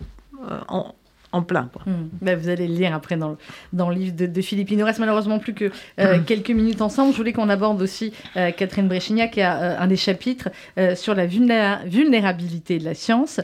en, 0.69 0.95
en 1.33 1.43
plein. 1.43 1.71
Hmm. 1.87 2.09
Ben, 2.21 2.39
vous 2.39 2.49
allez 2.49 2.69
le 2.69 2.75
lire 2.75 2.95
après 2.95 3.17
dans 3.17 3.31
le, 3.31 3.37
dans 3.73 3.89
le 3.89 3.97
livre 3.97 4.15
de, 4.15 4.43
Philippe. 4.43 4.71
Il 4.71 4.79
nous 4.79 4.85
reste 4.85 4.99
malheureusement 4.99 5.39
plus 5.39 5.55
que 5.55 5.71
euh, 5.99 6.19
hmm. 6.19 6.25
quelques 6.25 6.51
minutes 6.51 6.83
ensemble. 6.83 7.13
Je 7.13 7.17
voulais 7.17 7.33
qu'on 7.33 7.49
aborde 7.49 7.81
aussi 7.81 8.13
euh, 8.37 8.51
Catherine 8.51 8.87
Bréchignac, 8.87 9.33
qui 9.33 9.41
a 9.41 9.61
euh, 9.61 9.77
un 9.79 9.87
des 9.87 9.97
chapitres 9.97 10.51
sur 10.95 11.15
la 11.15 11.27
vulnérabilité 11.27 12.79
de 12.79 12.85
la 12.85 12.95
science, 12.95 13.41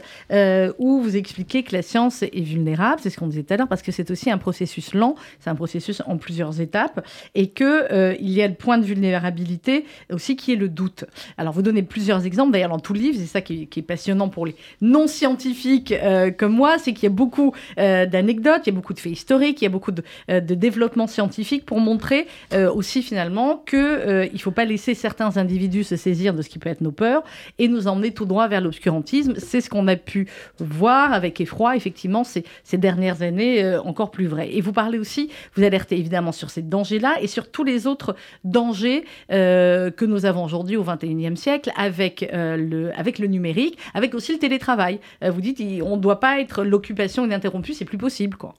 où 0.77 1.01
vous 1.01 1.17
expliquez 1.17 1.63
que 1.63 1.75
la 1.75 1.81
science 1.81 2.23
est 2.23 2.43
vulnérable, 2.43 2.99
c'est 3.01 3.09
ce 3.09 3.17
qu'on 3.17 3.27
disait 3.27 3.43
tout 3.43 3.53
à 3.53 3.57
l'heure, 3.57 3.67
parce 3.67 3.81
que 3.81 3.91
c'est 3.91 4.11
aussi 4.11 4.29
un 4.29 4.37
processus 4.37 4.93
lent, 4.93 5.15
c'est 5.39 5.49
un 5.49 5.55
processus 5.55 6.01
en 6.05 6.17
plusieurs 6.17 6.61
étapes, 6.61 7.05
et 7.35 7.47
qu'il 7.49 8.17
il 8.19 8.31
y 8.31 8.41
a 8.41 8.47
le 8.47 8.53
point 8.53 8.77
de 8.77 8.85
vulnérabilité 8.85 9.85
aussi 10.11 10.35
qui 10.35 10.53
est 10.53 10.55
le 10.55 10.69
doute. 10.69 11.05
Alors 11.37 11.53
vous 11.53 11.61
donnez 11.61 11.83
plusieurs 11.83 12.25
exemples, 12.25 12.51
d'ailleurs 12.51 12.69
dans 12.69 12.79
tout 12.79 12.93
le 12.93 12.99
livre, 12.99 13.17
c'est 13.19 13.25
ça 13.25 13.41
qui 13.41 13.63
est, 13.63 13.65
qui 13.65 13.79
est, 13.79 13.83
passionnant 13.83 14.29
pour 14.29 14.45
les 14.45 14.55
non-scientifiques 14.81 15.93
comme 16.37 16.53
moi, 16.53 16.77
c'est 16.77 16.93
qu'il 16.93 17.03
y 17.03 17.11
a 17.11 17.15
beaucoup 17.15 17.53
d'anecdotes, 17.79 18.61
il 18.65 18.69
y 18.69 18.73
a 18.73 18.75
beaucoup 18.75 18.93
de 18.93 18.99
faits 18.99 19.13
historiques, 19.13 19.61
il 19.61 19.65
y 19.65 19.67
a 19.67 19.71
beaucoup 19.71 19.91
de, 19.91 20.03
de 20.27 20.53
développement 20.53 21.07
scientifique 21.07 21.65
pour 21.65 21.79
montrer 21.79 22.27
aussi 22.73 23.01
finalement 23.01 23.63
qu'il 23.67 23.79
ne 23.79 24.37
faut 24.37 24.51
pas 24.51 24.65
laisser 24.65 24.93
certains 24.93 25.37
individus 25.37 25.83
se 25.83 25.95
saisir 25.95 26.33
de 26.33 26.41
ce 26.41 26.49
qui 26.49 26.59
peut 26.59 26.69
être 26.69 26.81
nos 26.81 26.91
peurs 26.91 27.23
et 27.57 27.67
nous 27.67 27.87
emmener 27.87 28.11
tout 28.11 28.25
droit 28.25 28.47
vers 28.47 28.61
l'obscurantisme. 28.61 29.33
C'est 29.37 29.61
ce 29.61 29.69
qu'on 29.69 29.87
a 29.87 29.95
pu 29.95 30.27
voir 30.59 31.13
avec 31.13 31.39
effroi, 31.41 31.75
effectivement, 31.75 32.23
ces, 32.23 32.43
dernières 32.73 33.21
années, 33.21 33.77
encore 33.83 34.11
plus 34.11 34.27
vrai. 34.27 34.49
Et 34.53 34.61
vous 34.61 34.73
parlez 34.73 34.99
aussi, 34.99 35.29
vous 35.55 35.63
alertez 35.63 35.97
évidemment 35.97 36.31
sur 36.31 36.49
ces 36.49 36.61
dangers-là 36.61 37.15
et 37.21 37.27
sur 37.27 37.51
tous 37.51 37.63
les 37.63 37.87
autres 37.87 38.15
dangers 38.43 39.03
que 39.29 40.05
nous 40.05 40.25
avons 40.25 40.43
aujourd'hui 40.43 40.77
au 40.77 40.83
XXIe 40.83 41.37
siècle 41.37 41.71
avec, 41.75 42.27
le, 42.31 42.91
avec 42.97 43.19
le 43.19 43.27
numérique, 43.27 43.77
avec 43.93 44.13
aussi 44.13 44.31
le 44.33 44.39
télétravail. 44.39 44.99
vous 45.21 45.41
dites, 45.41 45.61
on 45.83 45.97
ne 45.97 46.01
doit 46.01 46.19
pas 46.19 46.39
être 46.39 46.63
l'occupation 46.63 47.25
ininterrompue, 47.25 47.68
c'est 47.73 47.85
plus 47.85 47.97
possible, 47.97 48.37
quoi. 48.37 48.55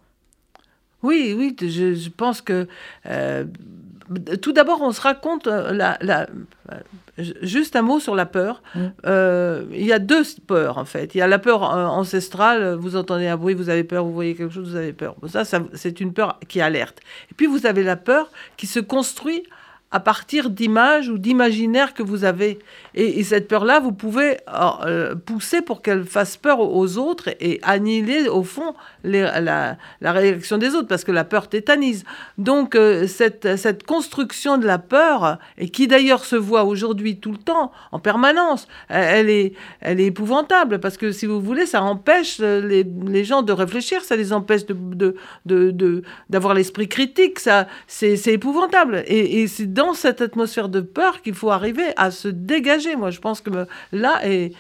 Oui, 1.03 1.35
oui, 1.37 1.57
je, 1.61 2.11
pense 2.11 2.43
que 2.43 2.69
tout 4.43 4.53
d'abord, 4.53 4.83
on 4.83 4.93
se 4.93 5.01
raconte 5.01 5.47
la, 5.47 5.97
la, 6.03 6.27
juste 7.17 7.75
un 7.75 7.81
mot 7.81 8.01
sur 8.01 8.15
la 8.15 8.27
peur. 8.27 8.63
Mmh. 8.75 8.89
il 9.73 9.87
y 9.87 9.95
a 9.95 9.99
deux 9.99 10.23
peurs 10.47 10.77
en 10.77 10.85
fait. 10.85 11.15
Il 11.15 11.19
y 11.19 11.23
a 11.23 11.27
la 11.27 11.39
peur 11.39 11.63
ancestrale. 11.63 12.75
Vous 12.75 12.97
entendez 12.97 13.29
un 13.29 13.39
bruit, 13.39 13.55
vous 13.55 13.71
avez 13.71 13.85
peur. 13.85 14.05
Vous 14.05 14.13
voyez 14.13 14.35
quelque 14.35 14.53
chose, 14.53 14.69
vous 14.69 14.77
avez 14.77 14.93
peur. 14.93 15.17
ça 15.27 15.45
c'est 15.73 16.01
une 16.01 16.13
peur 16.13 16.39
qui 16.49 16.61
alerte. 16.61 17.01
Et 17.31 17.35
puis 17.35 17.47
vous 17.47 17.65
avez 17.65 17.83
la 17.83 17.97
peur 17.97 18.31
qui 18.59 18.67
se 18.67 18.81
construit 18.81 19.43
à 19.93 19.99
partir 19.99 20.51
d'images 20.51 21.09
ou 21.09 21.19
d'imaginaires 21.19 21.95
que 21.95 22.03
vous 22.03 22.25
avez. 22.25 22.61
Et, 22.95 23.25
cette 23.25 23.49
peur-là, 23.49 23.81
vous 23.81 23.93
pouvez 23.93 24.39
euh, 24.85 25.15
pousser 25.15 25.63
pour 25.63 25.83
qu'elle 25.83 26.05
fasse 26.05 26.37
peur 26.37 26.61
aux 26.61 26.97
autres 26.97 27.29
et 27.41 27.61
annihiler, 27.63 28.29
au 28.29 28.43
fond, 28.45 28.75
la, 29.05 29.77
réaction 30.01 30.59
des 30.59 30.75
autres, 30.75 30.89
parce 30.89 31.05
que 31.05 31.13
la 31.13 31.25
peur 31.25 31.49
tétanise. 31.49 32.05
Donc, 32.39 32.75
euh, 32.75 33.07
cette, 33.07 33.57
cette, 33.57 33.85
construction 33.85 34.59
de 34.59 34.67
la 34.67 34.79
peur, 34.79 35.39
et 35.59 35.69
qui 35.69 35.89
d'ailleurs 35.89 36.25
se 36.25 36.37
voit 36.37 36.65
aujourd'hui 36.65 37.19
tout 37.19 37.33
le 37.33 37.39
temps, 37.39 37.73
en 37.91 37.99
permanence, 37.99 38.69
elle 38.89 39.29
est, 39.29 39.55
elle 39.81 40.01
est 40.01 40.07
épouvantable, 40.07 40.79
parce 40.79 40.97
que 40.97 41.11
si 41.11 41.27
vous 41.27 41.41
voulez, 41.41 41.67
ça 41.67 41.83
empêche 41.83 42.39
les, 42.39 42.85
les 42.85 43.25
gens 43.25 43.43
de 43.43 43.53
réfléchir, 43.53 44.03
ça 44.03 44.17
les 44.17 44.33
empêche 44.33 44.67
d'avoir 44.67 44.95
de, 44.95 45.71
de, 45.71 46.03
de, 46.29 46.55
l'esprit 46.55 46.89
critique, 46.89 47.41
ça, 47.41 47.67
c'est 47.87 48.17
épouvantable. 48.27 49.03
Et, 49.07 49.43
et 49.43 49.47
c'est 49.49 49.80
dans 49.81 49.95
cette 49.95 50.21
atmosphère 50.21 50.69
de 50.69 50.83
peur 50.83 51.23
qu'il 51.23 51.33
faut 51.33 51.51
arriver 51.51 51.95
à 51.97 52.11
se 52.11 52.29
dégager. 52.29 52.97
Moi, 52.97 53.11
je 53.11 53.19
pense 53.19 53.41
que 53.41 53.49
là, 53.93 54.21
et, 54.29 54.53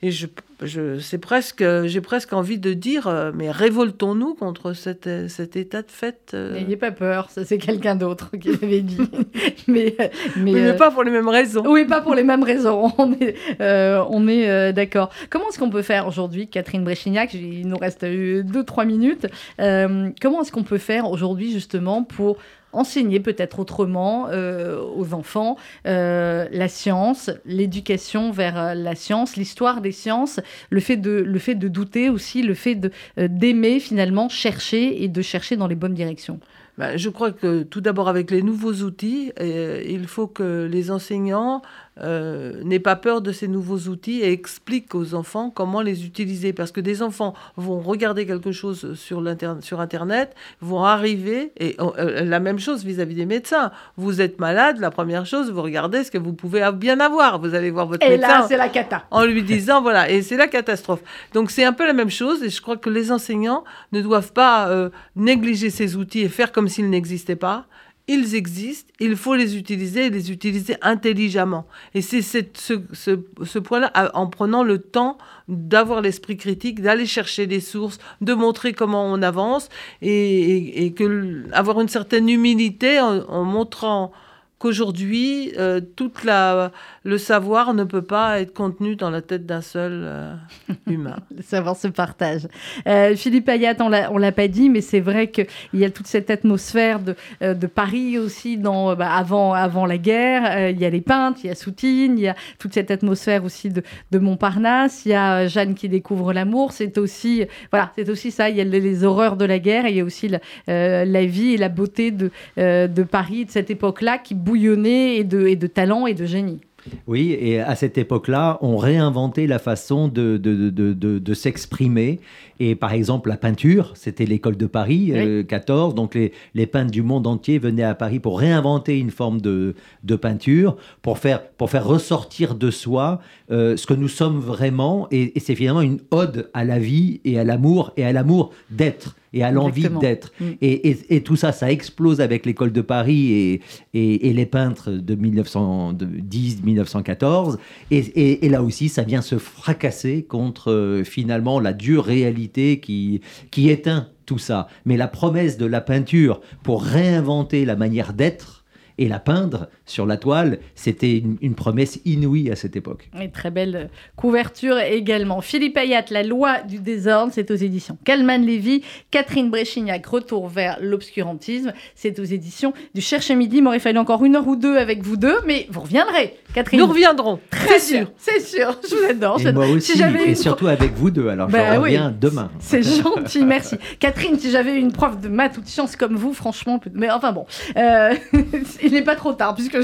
et 0.00 0.10
je, 0.10 0.28
je 0.62 0.98
c'est 0.98 1.18
presque, 1.18 1.62
j'ai 1.84 2.00
presque 2.00 2.32
envie 2.32 2.56
de 2.56 2.72
dire, 2.72 3.06
euh, 3.06 3.32
mais 3.34 3.50
révoltons-nous 3.50 4.34
contre 4.34 4.72
cet, 4.72 5.10
cet 5.28 5.56
état 5.56 5.82
de 5.82 5.90
fait. 5.90 6.32
Euh. 6.32 6.54
N'ayez 6.54 6.78
pas 6.78 6.90
peur, 6.90 7.28
ça 7.28 7.44
c'est 7.44 7.58
quelqu'un 7.58 7.96
d'autre 7.96 8.30
qui 8.40 8.48
l'avait 8.48 8.80
dit. 8.80 8.96
mais, 9.68 9.94
mais, 10.38 10.52
mais, 10.52 10.72
pas 10.72 10.90
pour 10.90 11.04
les 11.04 11.10
mêmes 11.10 11.28
raisons. 11.28 11.64
Oui, 11.66 11.84
pas 11.84 12.00
pour 12.00 12.14
les 12.14 12.24
mêmes 12.24 12.44
raisons. 12.44 12.90
On 12.98 13.12
est, 13.12 13.36
euh, 13.60 14.02
on 14.08 14.26
est 14.26 14.72
d'accord. 14.72 15.10
Comment 15.28 15.50
est-ce 15.50 15.58
qu'on 15.58 15.68
peut 15.68 15.82
faire 15.82 16.06
aujourd'hui, 16.06 16.48
Catherine 16.48 16.82
Bréchignac 16.82 17.34
Il 17.34 17.68
nous 17.68 17.76
reste 17.76 18.04
2-3 18.04 18.86
minutes. 18.86 19.26
comment 19.58 20.40
est-ce 20.40 20.52
qu'on 20.52 20.64
peut 20.64 20.78
faire 20.78 21.10
aujourd'hui 21.10 21.52
justement 21.52 22.02
pour 22.04 22.38
enseigner 22.76 23.20
peut-être 23.20 23.58
autrement 23.58 24.28
euh, 24.30 24.80
aux 24.96 25.14
enfants 25.14 25.56
euh, 25.86 26.46
la 26.50 26.68
science, 26.68 27.30
l'éducation 27.44 28.30
vers 28.30 28.58
euh, 28.58 28.74
la 28.74 28.94
science, 28.94 29.36
l'histoire 29.36 29.80
des 29.80 29.92
sciences, 29.92 30.40
le 30.70 30.80
fait 30.80 30.96
de, 30.96 31.10
le 31.10 31.38
fait 31.38 31.54
de 31.54 31.68
douter 31.68 32.08
aussi, 32.08 32.42
le 32.42 32.54
fait 32.54 32.78
d'aimer 33.16 33.80
finalement 33.80 34.28
chercher 34.28 35.02
et 35.02 35.08
de 35.08 35.22
chercher 35.22 35.56
dans 35.56 35.66
les 35.66 35.74
bonnes 35.74 35.94
directions. 35.94 36.38
Ben, 36.78 36.98
je 36.98 37.08
crois 37.08 37.32
que 37.32 37.62
tout 37.62 37.80
d'abord 37.80 38.08
avec 38.08 38.30
les 38.30 38.42
nouveaux 38.42 38.74
outils, 38.84 39.32
il 39.40 40.06
faut 40.06 40.26
que 40.26 40.68
les 40.70 40.90
enseignants 40.90 41.62
euh, 42.02 42.62
n'aient 42.62 42.78
pas 42.78 42.96
peur 42.96 43.22
de 43.22 43.32
ces 43.32 43.48
nouveaux 43.48 43.88
outils 43.88 44.20
et 44.20 44.30
expliquent 44.30 44.94
aux 44.94 45.14
enfants 45.14 45.50
comment 45.50 45.80
les 45.80 46.04
utiliser. 46.04 46.52
Parce 46.52 46.72
que 46.72 46.80
des 46.80 47.02
enfants 47.02 47.34
vont 47.56 47.80
regarder 47.80 48.26
quelque 48.26 48.52
chose 48.52 48.94
sur, 48.94 49.22
sur 49.60 49.80
Internet, 49.80 50.34
vont 50.60 50.84
arriver, 50.84 51.52
et 51.58 51.76
euh, 51.80 52.24
la 52.24 52.40
même 52.40 52.58
chose 52.58 52.84
vis-à-vis 52.84 53.14
des 53.14 53.26
médecins. 53.26 53.70
Vous 53.96 54.20
êtes 54.20 54.38
malade, 54.38 54.78
la 54.78 54.90
première 54.90 55.26
chose, 55.26 55.50
vous 55.50 55.62
regardez 55.62 56.04
ce 56.04 56.10
que 56.10 56.18
vous 56.18 56.32
pouvez 56.32 56.68
bien 56.74 57.00
avoir. 57.00 57.40
Vous 57.40 57.54
allez 57.54 57.70
voir 57.70 57.86
votre 57.86 58.04
et 58.04 58.10
médecin. 58.10 58.28
Et 58.28 58.32
là, 58.40 58.46
c'est 58.48 58.56
la 58.56 58.68
cata. 58.68 59.04
En 59.10 59.24
lui 59.24 59.42
disant, 59.42 59.80
voilà, 59.80 60.10
et 60.10 60.22
c'est 60.22 60.36
la 60.36 60.48
catastrophe. 60.48 61.00
Donc 61.32 61.50
c'est 61.50 61.64
un 61.64 61.72
peu 61.72 61.86
la 61.86 61.92
même 61.92 62.10
chose, 62.10 62.42
et 62.42 62.50
je 62.50 62.60
crois 62.60 62.76
que 62.76 62.90
les 62.90 63.10
enseignants 63.10 63.64
ne 63.92 64.00
doivent 64.00 64.32
pas 64.32 64.68
euh, 64.68 64.90
négliger 65.14 65.70
ces 65.70 65.96
outils 65.96 66.20
et 66.20 66.28
faire 66.28 66.52
comme 66.52 66.68
s'ils 66.68 66.90
n'existaient 66.90 67.36
pas 67.36 67.66
ils 68.08 68.34
existent, 68.34 68.92
il 69.00 69.16
faut 69.16 69.34
les 69.34 69.56
utiliser 69.56 70.06
et 70.06 70.10
les 70.10 70.30
utiliser 70.30 70.76
intelligemment. 70.82 71.66
Et 71.94 72.02
c'est 72.02 72.22
ce, 72.22 72.44
ce, 72.92 73.58
point-là, 73.58 73.92
en 74.14 74.28
prenant 74.28 74.62
le 74.62 74.78
temps 74.78 75.18
d'avoir 75.48 76.02
l'esprit 76.02 76.36
critique, 76.36 76.80
d'aller 76.80 77.06
chercher 77.06 77.46
des 77.46 77.60
sources, 77.60 77.98
de 78.20 78.32
montrer 78.32 78.72
comment 78.72 79.06
on 79.06 79.22
avance 79.22 79.68
et, 80.02 80.92
que 80.96 81.44
avoir 81.52 81.80
une 81.80 81.88
certaine 81.88 82.28
humilité 82.28 83.00
en 83.00 83.44
montrant 83.44 84.12
qu'aujourd'hui, 84.58 85.52
euh, 85.58 85.80
toute 85.80 86.24
la, 86.24 86.72
le 87.04 87.18
savoir 87.18 87.74
ne 87.74 87.84
peut 87.84 88.02
pas 88.02 88.40
être 88.40 88.54
contenu 88.54 88.96
dans 88.96 89.10
la 89.10 89.20
tête 89.20 89.44
d'un 89.44 89.60
seul 89.60 89.92
euh, 90.04 90.34
humain. 90.86 91.16
le 91.34 91.42
savoir 91.42 91.76
se 91.76 91.88
partage. 91.88 92.48
Euh, 92.86 93.14
Philippe 93.16 93.48
Ayat, 93.48 93.74
on 93.80 93.90
ne 93.90 94.20
l'a 94.20 94.32
pas 94.32 94.48
dit, 94.48 94.70
mais 94.70 94.80
c'est 94.80 95.00
vrai 95.00 95.30
qu'il 95.30 95.46
y 95.74 95.84
a 95.84 95.90
toute 95.90 96.06
cette 96.06 96.30
atmosphère 96.30 97.00
de, 97.00 97.14
de 97.40 97.66
Paris 97.66 98.18
aussi 98.18 98.56
dans, 98.56 98.96
bah, 98.96 99.12
avant, 99.12 99.52
avant 99.52 99.84
la 99.84 99.98
guerre. 99.98 100.70
il 100.70 100.80
y 100.80 100.86
a 100.86 100.90
les 100.90 101.02
peintres, 101.02 101.40
il 101.44 101.48
y 101.48 101.50
a 101.50 101.54
Soutine, 101.54 102.18
il 102.18 102.22
y 102.22 102.28
a 102.28 102.36
toute 102.58 102.72
cette 102.72 102.90
atmosphère 102.90 103.44
aussi 103.44 103.68
de, 103.68 103.82
de 104.10 104.18
Montparnasse. 104.18 105.04
Il 105.04 105.10
y 105.10 105.14
a 105.14 105.48
Jeanne 105.48 105.74
qui 105.74 105.88
découvre 105.90 106.32
l'amour. 106.32 106.72
C'est 106.72 106.96
aussi, 106.96 107.44
voilà, 107.70 107.92
c'est 107.94 108.08
aussi 108.08 108.30
ça. 108.30 108.48
Il 108.48 108.56
y 108.56 108.60
a 108.60 108.64
les, 108.64 109.04
horreurs 109.04 109.36
de 109.36 109.44
la 109.44 109.58
guerre 109.58 109.84
et 109.84 109.90
il 109.90 109.96
y 109.96 110.00
a 110.00 110.04
aussi 110.04 110.28
la, 110.28 111.04
la 111.04 111.26
vie 111.26 111.54
et 111.54 111.56
la 111.58 111.68
beauté 111.68 112.10
de, 112.10 112.30
de 112.56 113.02
Paris 113.02 113.44
de 113.44 113.50
cette 113.50 113.70
époque-là 113.70 114.16
qui 114.18 114.34
bouillonné 114.46 115.16
et 115.16 115.24
de, 115.24 115.46
et 115.46 115.56
de 115.56 115.66
talent 115.66 116.06
et 116.06 116.14
de 116.14 116.24
génie. 116.24 116.60
Oui, 117.08 117.36
et 117.38 117.58
à 117.60 117.74
cette 117.74 117.98
époque-là, 117.98 118.58
on 118.60 118.76
réinventait 118.76 119.48
la 119.48 119.58
façon 119.58 120.06
de, 120.06 120.36
de, 120.36 120.70
de, 120.70 120.92
de 120.92 121.34
s'exprimer. 121.34 122.20
Et 122.60 122.74
par 122.74 122.92
exemple, 122.92 123.28
la 123.28 123.36
peinture, 123.36 123.92
c'était 123.94 124.26
l'école 124.26 124.56
de 124.56 124.66
Paris, 124.66 125.12
14. 125.48 125.92
Euh, 125.92 125.94
donc 125.94 126.14
les, 126.14 126.32
les, 126.54 126.66
peintres 126.66 126.90
du 126.90 127.02
monde 127.02 127.26
entier 127.26 127.58
venaient 127.58 127.82
à 127.82 127.94
Paris 127.94 128.20
pour 128.20 128.38
réinventer 128.38 128.98
une 128.98 129.10
forme 129.10 129.40
de, 129.40 129.74
peinture, 130.20 130.76
pour 131.02 131.18
faire, 131.18 131.46
pour 131.50 131.70
faire 131.70 131.86
ressortir 131.86 132.54
de 132.54 132.70
soi 132.70 133.20
euh, 133.50 133.76
ce 133.76 133.86
que 133.86 133.94
nous 133.94 134.08
sommes 134.08 134.38
vraiment. 134.38 135.08
Et, 135.10 135.36
et 135.36 135.40
c'est 135.40 135.54
finalement 135.54 135.82
une 135.82 136.00
ode 136.10 136.50
à 136.54 136.64
la 136.64 136.78
vie 136.78 137.20
et 137.24 137.38
à 137.38 137.44
l'amour, 137.44 137.92
et 137.96 138.04
à 138.04 138.12
l'amour 138.12 138.52
d'être 138.70 139.16
et 139.36 139.42
à 139.42 139.50
l'envie 139.50 139.88
d'être. 140.00 140.32
Mm. 140.40 140.44
Et, 140.62 140.96
et, 141.14 141.22
tout 141.22 141.36
ça, 141.36 141.52
ça 141.52 141.70
explose 141.70 142.22
avec 142.22 142.46
l'école 142.46 142.72
de 142.72 142.80
Paris 142.80 143.32
et, 143.32 143.60
et, 143.92 144.32
les 144.32 144.46
peintres 144.46 144.90
de 144.90 145.14
1910-1914. 145.14 147.58
Et, 147.90 148.48
là 148.48 148.62
aussi, 148.62 148.88
ça 148.88 149.02
vient 149.02 149.20
se 149.20 149.36
fracasser 149.36 150.22
contre 150.22 150.72
euh, 150.72 151.04
finalement 151.04 151.60
la 151.60 151.74
dure 151.74 152.04
réalité 152.04 152.45
qui, 152.48 153.20
éteint 153.56 154.08
tout 154.24 154.38
ça. 154.38 154.68
Mais 154.84 154.96
la 154.96 155.08
promesse 155.08 155.56
de 155.58 155.66
la 155.66 155.80
peinture 155.80 156.40
pour 156.62 156.82
réinventer 156.82 157.64
la 157.64 157.76
manière 157.76 158.12
d'être 158.12 158.55
et 158.98 159.08
la 159.08 159.18
peindre 159.18 159.68
sur 159.84 160.06
la 160.06 160.16
toile, 160.16 160.58
c'était 160.74 161.22
une, 161.40 161.54
promesse 161.54 162.00
inouïe 162.04 162.50
à 162.50 162.56
cette 162.56 162.76
époque. 162.76 163.08
Et 163.20 163.30
très 163.30 163.50
belle 163.50 163.90
couverture 164.16 164.78
également. 164.78 165.40
Philippe 165.40 165.76
Ayat, 165.76 166.04
La 166.10 166.22
loi 166.22 166.60
du 166.62 166.78
désordre, 166.78 167.32
c'est 167.34 167.50
aux 167.50 167.56
éditions 167.56 167.96
Calman 168.04 168.38
Lévy. 168.38 168.82
Catherine 169.10 169.50
Bréchignac, 169.50 170.04
Retour 170.06 170.48
vers 170.48 170.78
l'obscurantisme, 170.80 171.72
c'est 171.94 172.18
aux 172.18 172.24
éditions 172.24 172.72
du 172.94 173.00
Cherche 173.00 173.30
Midi. 173.30 173.58
Il 173.58 173.62
m'aurait 173.62 173.78
fallu 173.78 173.98
encore 173.98 174.24
une 174.24 174.36
heure 174.36 174.46
ou 174.46 174.56
deux 174.56 174.76
avec 174.76 175.02
vous 175.02 175.16
deux, 175.16 175.36
mais 175.46 175.66
vous 175.70 175.80
reviendrez, 175.80 176.34
Catherine. 176.54 176.80
Nous 176.80 176.86
reviendrons, 176.86 177.38
très 177.50 177.78
sûr. 177.78 178.12
C'est 178.18 178.40
sûr, 178.40 178.78
je 178.88 178.94
vous 178.94 179.10
adore. 179.10 179.40
Et 179.40 179.52
moi 179.52 179.66
aussi, 179.68 179.92
et 180.26 180.34
surtout 180.34 180.68
avec 180.68 180.92
vous 180.94 181.10
deux, 181.10 181.28
alors 181.28 181.48
je 181.48 181.52
bah 181.52 181.78
reviens 181.78 182.14
demain. 182.18 182.50
C'est 182.58 182.82
gentil, 182.82 183.44
merci. 183.44 183.76
Catherine, 183.98 184.38
si 184.38 184.50
j'avais 184.50 184.78
une 184.78 184.92
prof 184.92 185.20
de 185.20 185.28
maths 185.28 185.58
ou 185.58 185.60
de 185.60 185.68
sciences 185.68 185.96
comme 185.96 186.16
vous, 186.16 186.32
franchement, 186.32 186.80
mais 186.92 187.10
enfin 187.10 187.32
bon, 187.32 187.46
euh, 187.76 188.14
il 188.86 188.92
n'est 188.92 189.02
pas 189.02 189.16
trop 189.16 189.32
tard, 189.32 189.54
puisque 189.54 189.78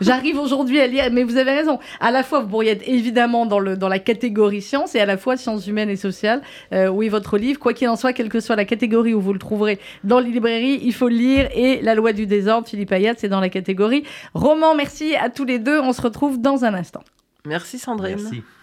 j'arrive 0.00 0.38
aujourd'hui 0.38 0.80
à 0.80 0.86
lire. 0.86 1.04
Mais 1.12 1.22
vous 1.22 1.36
avez 1.36 1.52
raison. 1.52 1.78
À 2.00 2.10
la 2.10 2.22
fois, 2.22 2.40
vous 2.40 2.48
pourriez 2.48 2.72
être 2.72 2.88
évidemment 2.88 3.46
dans, 3.46 3.58
le, 3.58 3.76
dans 3.76 3.88
la 3.88 3.98
catégorie 3.98 4.62
sciences 4.62 4.94
et 4.94 5.00
à 5.00 5.06
la 5.06 5.16
fois 5.16 5.36
sciences 5.36 5.66
humaines 5.66 5.90
et 5.90 5.96
sociales. 5.96 6.42
Euh, 6.72 6.88
oui, 6.88 7.08
votre 7.08 7.36
livre, 7.36 7.58
quoi 7.58 7.72
qu'il 7.72 7.88
en 7.88 7.96
soit, 7.96 8.12
quelle 8.12 8.28
que 8.28 8.40
soit 8.40 8.56
la 8.56 8.64
catégorie 8.64 9.14
où 9.14 9.20
vous 9.20 9.32
le 9.32 9.38
trouverez 9.38 9.78
dans 10.04 10.20
les 10.20 10.30
librairies, 10.30 10.80
il 10.82 10.94
faut 10.94 11.08
le 11.08 11.16
lire. 11.16 11.48
Et 11.54 11.80
La 11.82 11.94
loi 11.94 12.12
du 12.12 12.26
désordre, 12.26 12.68
Philippe 12.68 12.92
Ayat, 12.92 13.14
c'est 13.16 13.28
dans 13.28 13.40
la 13.40 13.48
catégorie 13.48 14.04
roman. 14.34 14.74
Merci 14.74 15.16
à 15.16 15.30
tous 15.30 15.44
les 15.44 15.58
deux. 15.58 15.80
On 15.80 15.92
se 15.92 16.00
retrouve 16.00 16.40
dans 16.40 16.64
un 16.64 16.74
instant. 16.74 17.02
Merci 17.44 17.78
Sandrine. 17.78 18.16
Merci. 18.22 18.44